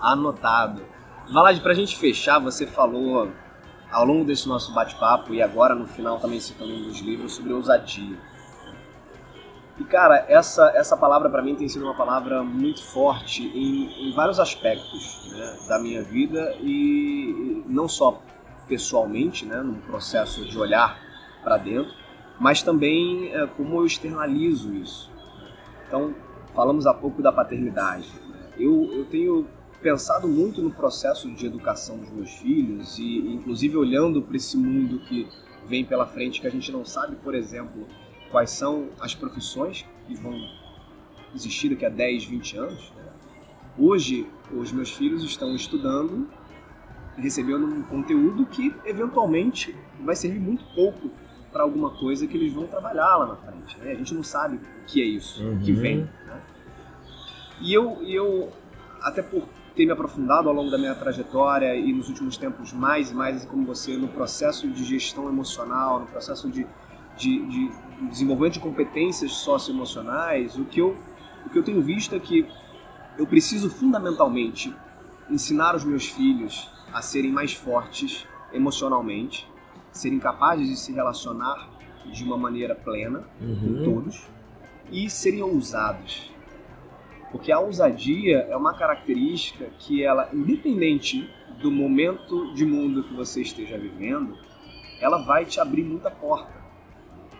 Anotado. 0.00 0.82
Valade, 1.32 1.60
pra 1.60 1.74
gente 1.74 1.96
fechar, 1.96 2.38
você 2.38 2.66
falou 2.66 3.30
ao 3.90 4.04
longo 4.04 4.24
desse 4.24 4.48
nosso 4.48 4.72
bate-papo 4.72 5.34
e 5.34 5.42
agora 5.42 5.74
no 5.74 5.86
final 5.86 6.18
também 6.18 6.40
citando 6.40 6.72
um 6.72 6.82
dos 6.84 7.00
livros 7.00 7.34
sobre 7.34 7.52
ousadia. 7.52 8.18
E 9.78 9.84
cara, 9.84 10.26
essa, 10.28 10.70
essa 10.74 10.96
palavra 10.96 11.30
para 11.30 11.42
mim 11.42 11.54
tem 11.54 11.68
sido 11.68 11.84
uma 11.84 11.94
palavra 11.94 12.42
muito 12.42 12.82
forte 12.84 13.42
em, 13.42 14.10
em 14.10 14.14
vários 14.14 14.38
aspectos 14.38 15.30
né, 15.32 15.58
da 15.68 15.78
minha 15.78 16.02
vida 16.02 16.54
e, 16.60 17.62
e 17.64 17.64
não 17.66 17.88
só 17.88 18.20
pessoalmente, 18.68 19.46
né, 19.46 19.56
no 19.62 19.76
processo 19.76 20.44
de 20.44 20.58
olhar 20.58 20.98
para 21.42 21.56
dentro, 21.56 21.92
mas 22.38 22.62
também 22.62 23.32
é, 23.34 23.46
como 23.46 23.78
eu 23.78 23.86
externalizo 23.86 24.74
isso. 24.74 25.10
Então, 25.86 26.14
falamos 26.54 26.86
há 26.86 26.94
pouco 26.94 27.22
da 27.22 27.32
paternidade. 27.32 28.08
né. 28.28 28.50
Eu, 28.58 28.90
eu 28.92 29.04
tenho 29.06 29.46
pensado 29.82 30.28
muito 30.28 30.60
no 30.60 30.70
processo 30.70 31.30
de 31.30 31.46
educação 31.46 31.98
dos 31.98 32.10
meus 32.10 32.30
filhos 32.30 32.98
e, 32.98 33.18
inclusive, 33.34 33.76
olhando 33.76 34.20
para 34.22 34.36
esse 34.36 34.56
mundo 34.56 34.98
que 35.00 35.26
vem 35.66 35.84
pela 35.84 36.06
frente, 36.06 36.40
que 36.40 36.46
a 36.46 36.50
gente 36.50 36.70
não 36.72 36.84
sabe, 36.84 37.16
por 37.16 37.34
exemplo, 37.34 37.86
quais 38.30 38.50
são 38.50 38.88
as 39.00 39.14
profissões 39.14 39.86
que 40.06 40.14
vão 40.14 40.34
existir 41.34 41.70
daqui 41.70 41.86
a 41.86 41.88
10, 41.88 42.24
20 42.24 42.56
anos. 42.58 42.92
né. 42.96 43.04
Hoje, 43.78 44.26
os 44.52 44.72
meus 44.72 44.90
filhos 44.92 45.22
estão 45.24 45.54
estudando, 45.54 46.28
recebendo 47.16 47.66
um 47.66 47.82
conteúdo 47.82 48.44
que, 48.46 48.74
eventualmente, 48.84 49.74
vai 50.04 50.16
servir 50.16 50.40
muito 50.40 50.64
pouco 50.74 51.10
para 51.52 51.62
alguma 51.62 51.90
coisa 51.90 52.26
que 52.26 52.36
eles 52.36 52.52
vão 52.52 52.66
trabalhar 52.66 53.16
lá 53.16 53.26
na 53.26 53.36
frente. 53.36 53.78
né. 53.78 53.92
A 53.92 53.94
gente 53.94 54.12
não 54.14 54.22
sabe 54.22 54.56
o 54.56 54.60
que 54.86 55.00
é 55.00 55.04
isso 55.04 55.42
Uhum. 55.42 55.58
que 55.60 55.72
vem. 55.72 55.98
né. 56.26 56.40
E 57.60 57.72
eu, 57.72 58.02
eu, 58.02 58.52
até 59.02 59.22
por 59.22 59.46
ter 59.74 59.86
me 59.86 59.92
aprofundado 59.92 60.48
ao 60.48 60.54
longo 60.54 60.70
da 60.70 60.78
minha 60.78 60.94
trajetória 60.94 61.74
e 61.76 61.92
nos 61.92 62.08
últimos 62.08 62.36
tempos 62.36 62.72
mais 62.72 63.10
e 63.10 63.14
mais, 63.14 63.44
como 63.44 63.64
você, 63.64 63.96
no 63.96 64.08
processo 64.08 64.68
de 64.68 64.84
gestão 64.84 65.28
emocional, 65.28 66.00
no 66.00 66.06
processo 66.06 66.50
de, 66.50 66.66
de, 67.16 67.46
de 67.46 67.70
desenvolvimento 68.08 68.54
de 68.54 68.60
competências 68.60 69.32
socioemocionais, 69.32 70.56
o 70.56 70.64
que, 70.64 70.80
eu, 70.80 70.96
o 71.46 71.50
que 71.50 71.58
eu 71.58 71.62
tenho 71.62 71.80
visto 71.80 72.14
é 72.14 72.18
que 72.18 72.46
eu 73.16 73.26
preciso 73.26 73.70
fundamentalmente 73.70 74.74
ensinar 75.30 75.76
os 75.76 75.84
meus 75.84 76.08
filhos 76.08 76.68
a 76.92 77.00
serem 77.00 77.30
mais 77.30 77.52
fortes 77.52 78.26
emocionalmente, 78.52 79.48
serem 79.92 80.18
capazes 80.18 80.68
de 80.68 80.76
se 80.76 80.92
relacionar 80.92 81.68
de 82.06 82.24
uma 82.24 82.36
maneira 82.36 82.74
plena 82.74 83.24
com 83.38 83.84
todos 83.84 84.26
e 84.90 85.08
serem 85.08 85.42
ousados. 85.42 86.32
Porque 87.30 87.52
a 87.52 87.60
ousadia 87.60 88.46
é 88.50 88.56
uma 88.56 88.74
característica 88.74 89.66
que 89.78 90.02
ela, 90.02 90.28
independente 90.32 91.30
do 91.60 91.70
momento 91.70 92.52
de 92.54 92.64
mundo 92.64 93.04
que 93.04 93.14
você 93.14 93.42
esteja 93.42 93.78
vivendo, 93.78 94.36
ela 95.00 95.18
vai 95.24 95.44
te 95.44 95.60
abrir 95.60 95.84
muita 95.84 96.10
porta. 96.10 96.60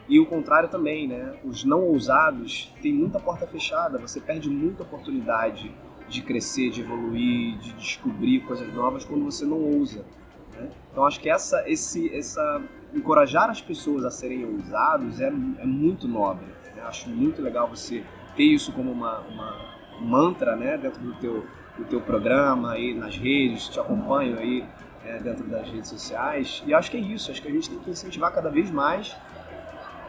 E 0.09 0.19
o 0.19 0.27
contrário 0.27 0.69
também, 0.69 1.07
né? 1.07 1.39
Os 1.45 1.65
não 1.65 1.85
ousados 1.85 2.73
têm 2.83 2.93
muita 2.93 3.21
porta 3.21 3.47
fechada, 3.47 3.99
você 3.99 4.21
perde 4.21 4.51
muita 4.51 4.83
oportunidade 4.83 5.73
de 6.09 6.23
crescer, 6.23 6.71
de 6.71 6.81
evoluir, 6.81 7.57
de 7.59 7.73
descobrir 7.75 8.41
coisas 8.41 8.73
novas 8.75 9.05
quando 9.05 9.25
você 9.25 9.45
não 9.45 9.59
ousa. 9.59 10.05
né? 10.53 10.69
Então 10.91 11.07
acho 11.07 11.21
que 11.21 11.31
essa, 11.31 11.63
esse, 11.69 12.13
essa 12.15 12.61
encorajar 12.93 13.49
as 13.49 13.61
pessoas 13.61 14.05
a 14.05 14.11
serem 14.11 14.45
ousados 14.45 15.21
é, 15.21 15.29
é 15.29 15.65
muito 15.65 16.09
nobre. 16.09 16.47
né? 16.75 16.83
Acho 16.83 17.09
muito 17.09 17.41
legal 17.41 17.69
você 17.69 18.03
ter 18.35 18.43
isso 18.43 18.73
como 18.73 18.91
uma, 18.91 19.21
uma 19.21 19.70
mantra, 20.01 20.57
né, 20.57 20.77
dentro 20.79 21.01
do 21.01 21.13
teu, 21.15 21.47
do 21.79 21.85
teu 21.85 22.01
programa 22.01 22.73
aí 22.73 22.95
nas 22.95 23.17
redes, 23.17 23.69
te 23.69 23.79
acompanho 23.79 24.39
aí 24.39 24.65
é, 25.05 25.19
dentro 25.19 25.45
das 25.47 25.69
redes 25.69 25.89
sociais. 25.89 26.63
E 26.67 26.75
acho 26.75 26.91
que 26.91 26.97
é 26.97 27.01
isso. 27.01 27.31
Acho 27.31 27.41
que 27.43 27.49
a 27.49 27.53
gente 27.53 27.71
tem 27.71 27.79
que 27.79 27.91
incentivar 27.91 28.33
cada 28.33 28.51
vez 28.51 28.71
mais 28.71 29.17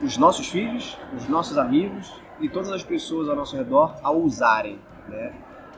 os 0.02 0.18
nossos 0.18 0.48
filhos, 0.48 0.98
os 1.16 1.28
nossos 1.28 1.58
amigos 1.58 2.12
e 2.40 2.50
todas 2.50 2.72
as 2.72 2.84
pessoas 2.84 3.30
ao 3.30 3.36
nosso 3.36 3.56
redor 3.56 3.96
a 4.04 4.10
ousarem, 4.10 4.80
né? 5.08 5.34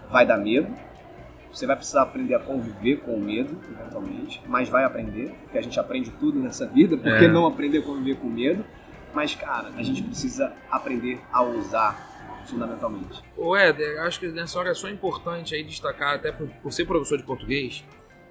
Vai 0.09 0.25
dar 0.25 0.37
medo, 0.37 0.73
você 1.51 1.67
vai 1.67 1.75
precisar 1.75 2.03
aprender 2.03 2.33
a 2.35 2.39
conviver 2.39 2.97
com 3.01 3.15
o 3.15 3.19
medo, 3.21 3.57
eventualmente, 3.69 4.41
mas 4.47 4.69
vai 4.69 4.83
aprender, 4.85 5.35
porque 5.43 5.57
a 5.57 5.61
gente 5.61 5.79
aprende 5.79 6.09
tudo 6.11 6.39
nessa 6.39 6.65
vida, 6.65 6.95
por 6.97 7.17
que 7.17 7.25
É. 7.25 7.27
não 7.27 7.45
aprender 7.45 7.79
a 7.79 7.81
conviver 7.83 8.15
com 8.15 8.27
medo? 8.27 8.63
Mas, 9.13 9.35
cara, 9.35 9.69
a 9.77 9.83
gente 9.83 10.01
precisa 10.01 10.53
aprender 10.71 11.19
a 11.31 11.41
ousar, 11.43 12.12
fundamentalmente. 12.45 13.21
Ô 13.37 13.55
Éder, 13.55 14.01
acho 14.01 14.19
que 14.19 14.27
nessa 14.27 14.59
hora 14.59 14.71
é 14.71 14.73
só 14.73 14.89
importante 14.89 15.55
aí 15.55 15.63
destacar, 15.63 16.15
até 16.15 16.31
por, 16.31 16.47
por 16.47 16.71
ser 16.71 16.85
professor 16.85 17.17
de 17.17 17.23
português, 17.23 17.83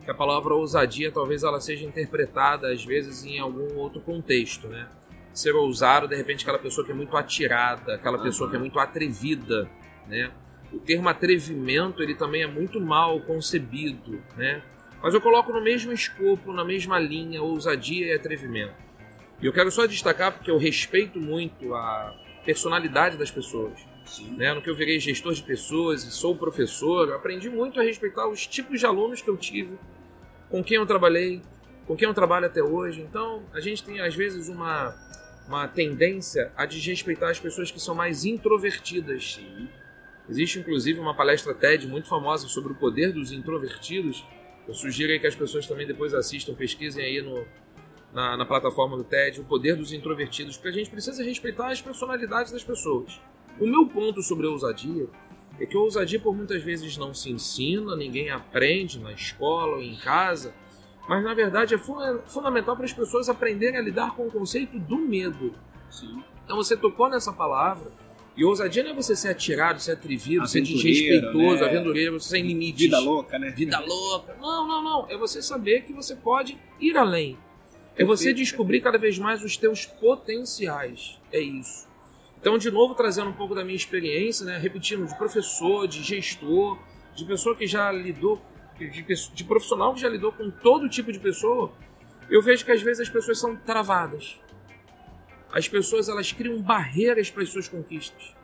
que 0.05 0.11
a 0.11 0.15
palavra 0.15 0.55
ousadia 0.55 1.13
talvez 1.13 1.43
ela 1.43 1.61
seja 1.61 1.85
interpretada 1.85 2.73
às 2.73 2.85
vezes 2.85 3.25
em 3.25 3.39
algum 3.39 3.77
outro 3.77 4.01
contexto, 4.01 4.69
né? 4.69 4.89
Ser 5.33 5.55
ousado, 5.55 6.07
de 6.07 6.17
repente, 6.17 6.43
aquela 6.43 6.59
pessoa 6.59 6.85
que 6.85 6.93
é 6.93 6.95
muito 6.95 7.17
atirada, 7.17 7.95
aquela 7.95 8.19
pessoa 8.23 8.51
que 8.51 8.57
é 8.57 8.59
muito 8.59 8.79
atrevida, 8.79 9.69
né? 10.07 10.31
O 10.73 10.79
termo 10.79 11.09
atrevimento, 11.09 12.03
ele 12.03 12.15
também 12.15 12.43
é 12.43 12.47
muito 12.47 12.81
mal 12.81 13.21
concebido, 13.21 14.23
né? 14.37 14.63
Mas 15.03 15.15
eu 15.15 15.21
coloco 15.21 15.53
no 15.53 15.61
mesmo 15.61 15.93
escopo, 15.93 16.53
na 16.53 16.65
mesma 16.65 16.99
linha, 16.99 17.43
ousadia 17.43 18.07
e 18.07 18.13
atrevimento. 18.13 18.75
E 19.41 19.47
eu 19.47 19.53
quero 19.53 19.71
só 19.71 19.87
destacar 19.87 20.33
porque 20.33 20.51
eu 20.51 20.59
respeito 20.59 21.19
muito 21.19 21.75
a 21.75 22.15
personalidade 22.45 23.17
das 23.17 23.31
pessoas. 23.31 23.85
Né, 24.37 24.53
no 24.53 24.63
que 24.63 24.69
eu 24.69 24.75
virei 24.75 24.99
gestor 24.99 25.33
de 25.33 25.43
pessoas 25.43 26.05
e 26.05 26.11
sou 26.11 26.37
professor, 26.37 27.09
eu 27.09 27.17
aprendi 27.17 27.49
muito 27.49 27.81
a 27.81 27.83
respeitar 27.83 28.29
os 28.29 28.47
tipos 28.47 28.81
de 28.81 28.87
alunos 28.87 29.23
que 29.23 29.29
eu 29.29 29.37
tive, 29.37 29.79
com 30.49 30.63
quem 30.63 30.77
eu 30.77 30.87
trabalhei, 30.87 31.43
com 31.87 31.97
quem 31.97 32.07
eu 32.07 32.15
trabalho 32.15 32.47
até 32.47 32.63
hoje. 32.63 33.01
Então, 33.01 33.43
a 33.53 33.61
gente 33.61 33.83
tem 33.83 34.01
às 34.01 34.15
vezes 34.15 34.49
uma, 34.49 34.95
uma 35.47 35.69
tendência 35.69 36.53
a 36.57 36.67
desrespeitar 36.67 37.31
as 37.31 37.41
pessoas 37.41 37.71
que 37.71 37.81
são 37.81 37.95
mais 37.95 38.25
introvertidas. 38.25 39.35
Sim. 39.35 39.69
Existe 40.29 40.59
inclusive 40.59 41.01
uma 41.01 41.15
palestra 41.15 41.55
TED 41.55 41.87
muito 41.87 42.09
famosa 42.09 42.47
sobre 42.49 42.73
o 42.73 42.77
poder 42.77 43.13
dos 43.13 43.33
introvertidos. 43.33 44.25
Eu 44.67 44.75
sugiro 44.75 45.13
aí 45.13 45.19
que 45.19 45.27
as 45.27 45.35
pessoas 45.35 45.67
também 45.67 45.87
depois 45.87 46.15
assistam, 46.15 46.55
pesquisem 46.55 47.05
aí 47.05 47.21
no, 47.21 47.45
na, 48.13 48.37
na 48.37 48.45
plataforma 48.45 48.97
do 48.97 49.05
TED, 49.05 49.41
o 49.41 49.45
poder 49.45 49.75
dos 49.75 49.93
introvertidos, 49.93 50.57
porque 50.57 50.69
a 50.69 50.73
gente 50.73 50.91
precisa 50.91 51.25
respeitar 51.25 51.71
as 51.71 51.81
personalidades 51.81 52.53
das 52.53 52.63
pessoas. 52.63 53.21
O 53.61 53.67
meu 53.67 53.87
ponto 53.87 54.23
sobre 54.23 54.47
a 54.47 54.51
ousadia 54.51 55.07
é 55.61 55.67
que 55.67 55.77
a 55.77 55.81
ousadia 55.81 56.19
por 56.19 56.35
muitas 56.37 56.63
vezes 56.63 56.97
não 56.97 57.13
se 57.15 57.31
ensina, 57.31 57.95
ninguém 57.95 58.31
aprende 58.31 58.99
na 58.99 59.13
escola 59.13 59.77
ou 59.77 59.83
em 59.83 59.95
casa, 59.97 60.55
mas 61.09 61.23
na 61.23 61.35
verdade 61.35 61.75
é 61.75 61.79
funda- 61.79 62.23
fundamental 62.27 62.75
para 62.77 62.85
as 62.85 62.93
pessoas 62.93 63.29
aprenderem 63.29 63.79
a 63.79 63.83
lidar 63.83 64.15
com 64.17 64.27
o 64.27 64.31
conceito 64.31 64.79
do 64.79 64.97
medo. 64.99 65.55
Sim. 65.91 66.23
Então 66.45 66.57
você 66.57 66.77
tocou 66.77 67.09
nessa 67.09 67.33
palavra 67.33 67.91
E 68.35 68.45
ousadia 68.47 68.83
não 68.83 68.93
é 68.93 68.95
você 68.95 69.15
ser 69.15 69.29
atirado, 69.29 69.79
ser 69.79 69.93
atrevido, 69.93 70.47
ser 70.49 70.63
desrespeitoso, 70.63 71.61
né? 71.61 71.67
aventureiro, 71.69 72.19
você 72.19 72.31
sem 72.31 72.43
limites. 72.47 72.81
Vida 72.81 72.99
louca, 72.99 73.39
né? 73.39 73.51
Vida 73.51 73.79
louca. 73.79 74.35
Não, 74.41 74.67
não, 74.67 74.83
não. 74.83 75.07
É 75.11 75.19
você 75.19 75.43
saber 75.43 75.83
que 75.83 75.93
você 75.93 76.17
pode 76.17 76.57
ir 76.81 76.97
além. 76.97 77.37
É 77.95 78.07
você 78.07 78.33
descobrir 78.33 78.81
cada 78.81 78.97
vez 78.97 79.19
mais 79.19 79.45
os 79.45 79.59
teus 79.59 79.85
potenciais. 79.85 81.21
É 81.31 81.41
isso. 81.41 81.87
Então, 82.43 82.59
de 82.59 82.73
novo, 82.73 82.93
trazendo 82.97 83.31
um 83.31 83.33
pouco 83.33 83.55
da 83.55 83.63
minha 83.65 83.77
experiência, 83.77 84.45
né? 84.45 84.59
repetindo, 84.59 85.07
de 85.07 85.17
professor, 85.17 85.87
de 85.87 86.03
gestor, 86.03 86.77
de 87.15 87.25
pessoa 87.25 87.55
que 87.55 87.69
já 87.69 87.93
lidou, 87.93 88.43
de, 88.77 89.05
de 89.33 89.45
profissional 89.45 89.95
que 89.95 90.01
já 90.01 90.09
lidou 90.09 90.33
com 90.33 90.51
todo 90.51 90.89
tipo 90.89 91.13
de 91.13 91.21
pessoa, 91.21 91.71
eu 92.29 92.43
vejo 92.43 92.65
que 92.65 92.73
às 92.73 92.83
vezes 92.83 93.03
as 93.03 93.09
pessoas 93.09 93.39
são 93.39 93.55
travadas. 93.55 94.41
As 95.53 95.69
pessoas 95.69 96.09
elas 96.09 96.33
criam 96.33 96.61
barreiras 96.61 97.31
para 97.31 97.45
as 97.45 97.49
suas 97.49 97.69
conquistas. 97.69 98.35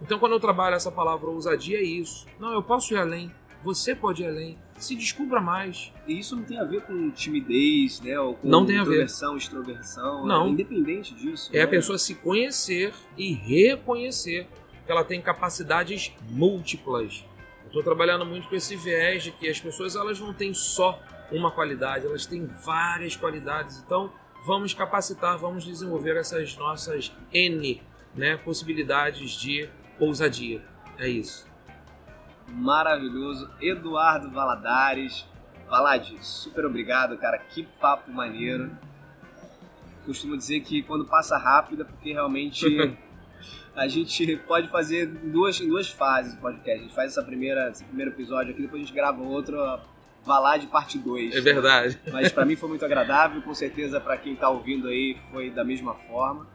Então, 0.00 0.20
quando 0.20 0.32
eu 0.32 0.40
trabalho 0.40 0.76
essa 0.76 0.92
palavra 0.92 1.28
ousadia, 1.28 1.78
é 1.78 1.82
isso. 1.82 2.28
Não, 2.38 2.52
eu 2.52 2.62
posso 2.62 2.94
ir 2.94 2.98
além. 2.98 3.34
Você 3.62 3.94
pode 3.94 4.22
ir 4.22 4.26
além. 4.26 4.58
Se 4.78 4.94
descubra 4.94 5.40
mais. 5.40 5.92
E 6.06 6.18
isso 6.18 6.34
não 6.34 6.42
tem 6.42 6.58
a 6.58 6.64
ver 6.64 6.82
com 6.82 7.10
timidez, 7.10 8.00
né? 8.00 8.18
Ou 8.18 8.34
com 8.34 8.48
Não 8.48 8.64
tem 8.64 8.78
a 8.78 8.84
ver. 8.84 9.04
extroversão. 9.04 10.26
Não. 10.26 10.46
É 10.46 10.48
independente 10.48 11.14
disso. 11.14 11.50
É 11.52 11.58
né? 11.58 11.64
a 11.64 11.68
pessoa 11.68 11.98
se 11.98 12.14
conhecer 12.14 12.94
e 13.16 13.32
reconhecer 13.32 14.46
que 14.86 14.90
ela 14.90 15.04
tem 15.04 15.20
capacidades 15.20 16.12
múltiplas. 16.30 17.24
Estou 17.66 17.82
trabalhando 17.82 18.24
muito 18.24 18.48
com 18.48 18.56
esse 18.56 18.74
viés 18.74 19.22
de 19.22 19.30
que 19.30 19.48
as 19.48 19.60
pessoas 19.60 19.94
elas 19.94 20.18
não 20.18 20.32
têm 20.32 20.52
só 20.54 20.98
uma 21.30 21.50
qualidade, 21.50 22.06
elas 22.06 22.26
têm 22.26 22.46
várias 22.46 23.14
qualidades. 23.14 23.82
Então, 23.84 24.12
vamos 24.44 24.74
capacitar, 24.74 25.38
vamos 25.38 25.64
desenvolver 25.64 26.16
essas 26.16 26.56
nossas 26.56 27.12
N 27.32 27.80
né, 28.14 28.36
possibilidades 28.38 29.32
de 29.32 29.68
ousadia. 29.98 30.62
É 30.98 31.08
isso. 31.08 31.49
Maravilhoso. 32.50 33.50
Eduardo 33.60 34.30
Valadares. 34.30 35.26
Valade, 35.68 36.16
super 36.20 36.64
obrigado, 36.64 37.16
cara. 37.16 37.38
Que 37.38 37.62
papo 37.80 38.10
maneiro. 38.10 38.70
Costumo 40.04 40.36
dizer 40.36 40.60
que 40.60 40.82
quando 40.82 41.04
passa 41.04 41.36
rápido 41.36 41.82
é 41.82 41.84
porque 41.84 42.12
realmente 42.12 42.66
a 43.76 43.86
gente 43.86 44.36
pode 44.48 44.68
fazer 44.68 45.08
em 45.08 45.30
duas, 45.30 45.60
em 45.60 45.68
duas 45.68 45.88
fases 45.88 46.34
o 46.34 46.38
podcast. 46.38 46.80
A 46.80 46.82
gente 46.82 46.94
faz 46.94 47.12
essa 47.12 47.22
primeira, 47.22 47.70
esse 47.70 47.84
primeiro 47.84 48.10
episódio 48.10 48.52
aqui, 48.52 48.62
depois 48.62 48.82
a 48.82 48.84
gente 48.84 48.94
grava 48.94 49.22
outro, 49.22 49.56
Valade 50.24 50.66
parte 50.66 50.98
2. 50.98 51.34
É 51.34 51.40
verdade. 51.40 51.98
Mas 52.12 52.30
pra 52.30 52.44
mim 52.44 52.56
foi 52.56 52.68
muito 52.68 52.84
agradável, 52.84 53.40
com 53.42 53.54
certeza 53.54 54.00
pra 54.00 54.16
quem 54.16 54.36
tá 54.36 54.48
ouvindo 54.48 54.88
aí 54.88 55.16
foi 55.30 55.50
da 55.50 55.64
mesma 55.64 55.94
forma. 55.94 56.46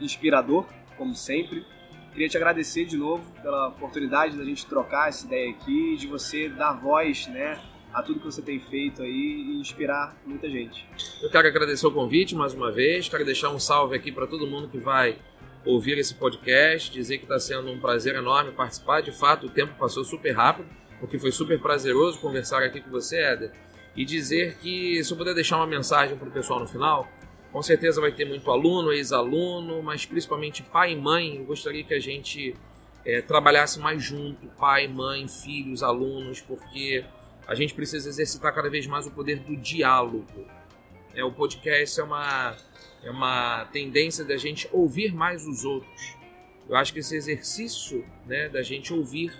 Inspirador, 0.00 0.66
como 0.96 1.14
sempre. 1.14 1.64
Queria 2.12 2.28
te 2.28 2.36
agradecer 2.36 2.84
de 2.84 2.96
novo 2.96 3.24
pela 3.40 3.68
oportunidade 3.68 4.36
da 4.36 4.44
gente 4.44 4.66
trocar 4.66 5.08
essa 5.08 5.26
ideia 5.26 5.50
aqui, 5.50 5.96
de 5.96 6.06
você 6.06 6.48
dar 6.48 6.72
voz, 6.72 7.26
né, 7.28 7.60
a 7.92 8.02
tudo 8.02 8.20
que 8.20 8.26
você 8.26 8.42
tem 8.42 8.58
feito 8.60 9.02
aí 9.02 9.08
e 9.48 9.60
inspirar 9.60 10.16
muita 10.26 10.48
gente. 10.48 10.86
Eu 11.22 11.30
quero 11.30 11.46
agradecer 11.46 11.86
o 11.86 11.92
convite 11.92 12.34
mais 12.34 12.52
uma 12.52 12.70
vez, 12.70 13.08
quero 13.08 13.24
deixar 13.24 13.50
um 13.50 13.58
salve 13.58 13.96
aqui 13.96 14.10
para 14.10 14.26
todo 14.26 14.46
mundo 14.46 14.68
que 14.68 14.78
vai 14.78 15.18
ouvir 15.64 15.98
esse 15.98 16.14
podcast, 16.14 16.90
dizer 16.90 17.18
que 17.18 17.24
está 17.24 17.38
sendo 17.38 17.70
um 17.70 17.78
prazer 17.78 18.14
enorme 18.14 18.52
participar. 18.52 19.02
De 19.02 19.12
fato, 19.12 19.46
o 19.46 19.50
tempo 19.50 19.74
passou 19.78 20.04
super 20.04 20.32
rápido, 20.32 20.68
porque 20.98 21.18
foi 21.18 21.30
super 21.30 21.60
prazeroso 21.60 22.18
conversar 22.20 22.62
aqui 22.62 22.80
com 22.80 22.90
você, 22.90 23.18
Éder. 23.18 23.52
E 23.96 24.04
dizer 24.04 24.56
que, 24.58 25.02
se 25.02 25.12
eu 25.12 25.16
puder 25.16 25.34
deixar 25.34 25.56
uma 25.56 25.66
mensagem 25.66 26.16
para 26.16 26.28
o 26.28 26.30
pessoal 26.30 26.60
no 26.60 26.66
final, 26.66 27.08
com 27.52 27.62
certeza 27.62 28.00
vai 28.00 28.12
ter 28.12 28.24
muito 28.24 28.50
aluno, 28.50 28.92
ex-aluno, 28.92 29.82
mas 29.82 30.06
principalmente 30.06 30.62
pai 30.62 30.92
e 30.92 30.96
mãe. 30.96 31.36
Eu 31.36 31.44
gostaria 31.44 31.82
que 31.82 31.94
a 31.94 32.00
gente 32.00 32.54
eh, 33.04 33.22
trabalhasse 33.22 33.80
mais 33.80 34.02
junto, 34.02 34.46
pai, 34.48 34.86
mãe, 34.86 35.26
filhos, 35.26 35.82
alunos, 35.82 36.40
porque 36.40 37.04
a 37.46 37.54
gente 37.54 37.74
precisa 37.74 38.08
exercitar 38.08 38.54
cada 38.54 38.70
vez 38.70 38.86
mais 38.86 39.06
o 39.06 39.10
poder 39.10 39.40
do 39.40 39.56
diálogo. 39.56 40.46
É, 41.12 41.24
o 41.24 41.32
podcast 41.32 41.98
é 41.98 42.04
uma, 42.04 42.56
é 43.02 43.10
uma 43.10 43.64
tendência 43.72 44.24
da 44.24 44.36
gente 44.36 44.68
ouvir 44.72 45.12
mais 45.12 45.44
os 45.44 45.64
outros. 45.64 46.16
Eu 46.68 46.76
acho 46.76 46.92
que 46.92 47.00
esse 47.00 47.16
exercício 47.16 48.06
né, 48.26 48.48
da 48.48 48.62
gente 48.62 48.94
ouvir 48.94 49.32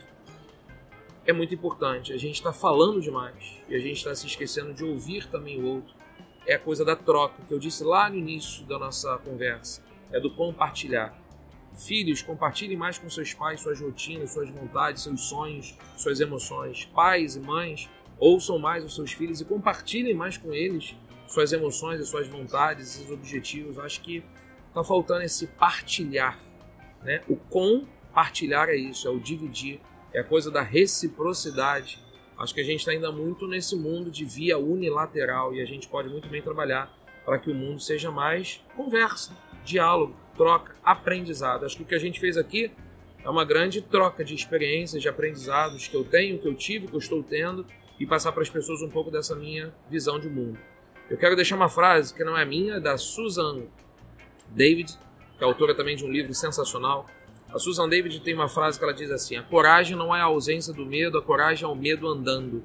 é 1.25 1.33
muito 1.33 1.55
importante. 1.55 2.13
A 2.13 2.17
gente 2.17 2.35
está 2.35 2.53
falando 2.53 3.01
demais 3.01 3.63
e 3.69 3.77
a 3.77 3.79
gente 3.79 3.99
está 3.99 4.13
se 4.17 4.27
esquecendo 4.27 4.75
de 4.75 4.85
ouvir 4.85 5.29
também 5.29 5.63
o 5.63 5.67
outro. 5.67 5.95
É 6.51 6.55
a 6.55 6.59
coisa 6.59 6.85
da 6.85 6.97
troca 6.97 7.41
que 7.47 7.55
eu 7.55 7.61
disse 7.61 7.85
lá 7.85 8.11
no 8.11 8.17
início 8.17 8.67
da 8.67 8.77
nossa 8.77 9.17
conversa. 9.19 9.85
É 10.11 10.19
do 10.19 10.35
compartilhar. 10.35 11.17
Filhos, 11.79 12.23
compartilhem 12.23 12.77
mais 12.77 12.99
com 12.99 13.09
seus 13.09 13.33
pais 13.33 13.61
suas 13.61 13.81
rotinas, 13.81 14.33
suas 14.33 14.51
vontades, 14.51 15.05
seus 15.05 15.29
sonhos, 15.29 15.79
suas 15.97 16.19
emoções. 16.19 16.87
Pais 16.87 17.37
e 17.37 17.41
mães, 17.41 17.89
ouçam 18.19 18.59
mais 18.59 18.85
os 18.85 18.97
seus 18.97 19.13
filhos 19.13 19.41
e 19.41 19.45
compartilhem 19.45 20.13
mais 20.13 20.37
com 20.37 20.53
eles 20.53 20.97
suas 21.29 21.53
emoções 21.53 22.05
suas 22.09 22.27
vontades, 22.27 22.89
seus 22.89 23.13
objetivos. 23.13 23.79
Acho 23.79 24.01
que 24.01 24.25
está 24.67 24.83
faltando 24.83 25.23
esse 25.23 25.47
partilhar. 25.47 26.37
Né? 27.05 27.21
O 27.29 27.37
compartilhar 27.37 28.69
é 28.69 28.75
isso, 28.75 29.07
é 29.07 29.11
o 29.13 29.21
dividir, 29.21 29.81
é 30.13 30.19
a 30.19 30.25
coisa 30.25 30.51
da 30.51 30.63
reciprocidade. 30.63 32.03
Acho 32.41 32.55
que 32.55 32.61
a 32.63 32.65
gente 32.65 32.81
está 32.81 32.91
ainda 32.91 33.13
muito 33.13 33.47
nesse 33.47 33.77
mundo 33.77 34.11
de 34.11 34.25
via 34.25 34.59
unilateral 34.59 35.55
e 35.55 35.61
a 35.61 35.67
gente 35.67 35.87
pode 35.87 36.09
muito 36.09 36.27
bem 36.27 36.41
trabalhar 36.41 36.91
para 37.23 37.39
que 37.39 37.51
o 37.51 37.55
mundo 37.55 37.79
seja 37.81 38.11
mais 38.11 38.65
conversa, 38.75 39.37
diálogo, 39.63 40.17
troca, 40.39 40.75
aprendizado. 40.83 41.67
Acho 41.67 41.77
que 41.77 41.83
o 41.83 41.87
que 41.87 41.95
a 41.95 41.99
gente 41.99 42.19
fez 42.19 42.39
aqui 42.39 42.73
é 43.23 43.29
uma 43.29 43.45
grande 43.45 43.83
troca 43.83 44.25
de 44.25 44.35
experiências, 44.35 45.03
de 45.03 45.09
aprendizados 45.09 45.87
que 45.87 45.95
eu 45.95 46.03
tenho, 46.03 46.39
que 46.39 46.49
eu 46.49 46.55
tive, 46.55 46.87
que 46.87 46.95
eu 46.95 46.99
estou 46.99 47.23
tendo 47.23 47.67
e 47.99 48.07
passar 48.07 48.33
para 48.33 48.43
as 48.43 48.49
pessoas 48.49 48.81
um 48.81 48.89
pouco 48.89 49.11
dessa 49.11 49.37
minha 49.37 49.75
visão 49.91 50.19
de 50.19 50.31
mundo. 50.31 50.59
Eu 51.11 51.19
quero 51.19 51.37
deixar 51.37 51.57
uma 51.57 51.69
frase 51.69 52.15
que 52.15 52.25
não 52.25 52.39
é 52.39 52.45
minha, 52.47 52.77
é 52.77 52.81
da 52.81 52.97
Susan 52.97 53.65
David, 54.49 54.99
que 55.37 55.45
é 55.45 55.47
autora 55.47 55.75
também 55.75 55.95
de 55.95 56.07
um 56.07 56.11
livro 56.11 56.33
sensacional. 56.33 57.05
A 57.53 57.59
Susan 57.59 57.89
David 57.89 58.21
tem 58.21 58.35
uma 58.35 58.49
frase 58.49 58.79
que 58.79 58.85
ela 58.85 58.95
diz 58.95 59.11
assim: 59.11 59.37
A 59.37 59.43
coragem 59.43 59.97
não 59.97 60.15
é 60.15 60.21
a 60.21 60.25
ausência 60.25 60.73
do 60.73 60.87
medo, 60.87 61.19
a 61.19 61.23
coragem 61.23 61.65
é 61.65 61.69
o 61.69 61.75
medo 61.75 62.07
andando. 62.07 62.65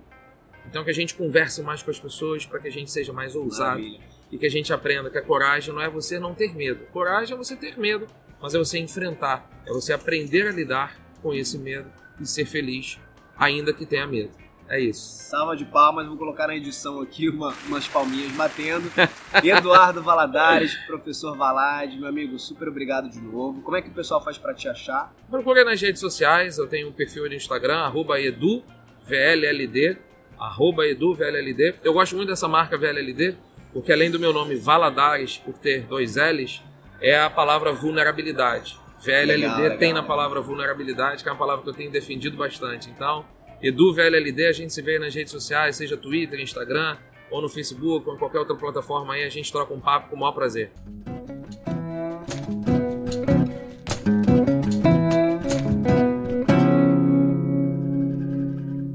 Então 0.67 0.83
que 0.83 0.89
a 0.89 0.93
gente 0.93 1.15
converse 1.15 1.61
mais 1.61 1.81
com 1.81 1.91
as 1.91 1.99
pessoas 1.99 2.45
para 2.45 2.59
que 2.59 2.67
a 2.67 2.71
gente 2.71 2.91
seja 2.91 3.13
mais 3.13 3.35
ousado 3.35 3.79
Maravilha. 3.79 3.99
e 4.31 4.37
que 4.37 4.45
a 4.45 4.49
gente 4.49 4.73
aprenda 4.73 5.09
que 5.09 5.17
a 5.17 5.21
coragem 5.21 5.73
não 5.73 5.81
é 5.81 5.89
você 5.89 6.19
não 6.19 6.33
ter 6.33 6.55
medo. 6.55 6.85
Coragem 6.91 7.35
é 7.35 7.37
você 7.37 7.55
ter 7.55 7.77
medo, 7.77 8.07
mas 8.41 8.53
é 8.53 8.57
você 8.57 8.79
enfrentar, 8.79 9.49
é 9.65 9.71
você 9.71 9.93
aprender 9.93 10.47
a 10.47 10.51
lidar 10.51 10.99
com 11.21 11.33
esse 11.33 11.57
medo 11.57 11.89
e 12.19 12.25
ser 12.25 12.45
feliz, 12.45 12.99
ainda 13.37 13.73
que 13.73 13.85
tenha 13.85 14.07
medo. 14.07 14.44
É 14.67 14.79
isso. 14.79 15.29
Salva 15.29 15.55
de 15.55 15.63
palmas, 15.65 16.07
vou 16.07 16.17
colocar 16.17 16.47
na 16.47 16.55
edição 16.55 16.99
aqui 16.99 17.29
uma- 17.29 17.53
umas 17.67 17.87
palminhas 17.87 18.31
batendo. 18.31 18.89
Eduardo 19.43 20.01
Valadares, 20.01 20.73
professor 20.87 21.37
Valade, 21.37 21.97
meu 21.99 22.07
amigo, 22.09 22.39
super 22.39 22.67
obrigado 22.67 23.09
de 23.09 23.19
novo. 23.21 23.61
Como 23.61 23.77
é 23.77 23.81
que 23.81 23.89
o 23.89 23.93
pessoal 23.93 24.23
faz 24.23 24.37
para 24.39 24.53
te 24.55 24.67
achar? 24.67 25.13
Procure 25.29 25.63
nas 25.63 25.79
redes 25.79 25.99
sociais, 26.01 26.57
eu 26.57 26.67
tenho 26.67 26.89
um 26.89 26.91
perfil 26.91 27.27
no 27.27 27.33
Instagram, 27.35 27.77
arroba 27.77 28.19
eduvlld, 28.19 29.97
arroba 30.39 30.85
eduvlld. 30.87 31.75
Eu 31.83 31.93
gosto 31.93 32.15
muito 32.15 32.29
dessa 32.29 32.47
marca 32.47 32.77
VLLD, 32.77 33.35
porque 33.71 33.91
além 33.91 34.09
do 34.09 34.19
meu 34.19 34.33
nome 34.33 34.55
Valadares, 34.55 35.37
por 35.37 35.53
ter 35.57 35.81
dois 35.83 36.15
L's, 36.15 36.61
é 37.01 37.19
a 37.19 37.29
palavra 37.29 37.71
vulnerabilidade. 37.71 38.77
VLLD 39.03 39.41
Legal, 39.41 39.59
legal. 39.59 39.77
tem 39.77 39.93
na 39.93 40.01
palavra 40.01 40.41
vulnerabilidade, 40.41 41.21
que 41.21 41.29
é 41.29 41.31
uma 41.31 41.37
palavra 41.37 41.63
que 41.63 41.69
eu 41.69 41.73
tenho 41.73 41.91
defendido 41.91 42.35
bastante. 42.37 42.89
Então, 42.89 43.23
EduVLLD, 43.65 44.45
a 44.45 44.51
gente 44.51 44.71
se 44.71 44.79
vê 44.79 44.99
nas 44.99 45.15
redes 45.15 45.31
sociais, 45.31 45.75
seja 45.75 45.97
Twitter, 45.97 46.39
Instagram, 46.39 46.97
ou 47.31 47.41
no 47.41 47.49
Facebook, 47.49 48.07
ou 48.07 48.13
em 48.13 48.19
qualquer 48.19 48.37
outra 48.37 48.55
plataforma 48.55 49.15
aí, 49.15 49.23
a 49.23 49.29
gente 49.29 49.51
troca 49.51 49.73
um 49.73 49.79
papo 49.79 50.09
com 50.09 50.15
o 50.15 50.19
maior 50.19 50.33
prazer. 50.33 50.71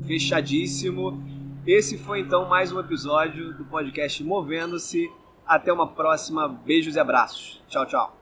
Fechadíssimo. 0.06 1.20
Esse 1.66 1.98
foi 1.98 2.20
então 2.20 2.48
mais 2.48 2.70
um 2.70 2.78
episódio 2.78 3.52
do 3.54 3.64
podcast 3.64 4.22
Movendo-se. 4.22 5.10
Até 5.44 5.72
uma 5.72 5.88
próxima. 5.88 6.48
Beijos 6.48 6.94
e 6.94 7.00
abraços. 7.00 7.60
Tchau, 7.66 7.86
tchau. 7.86 8.20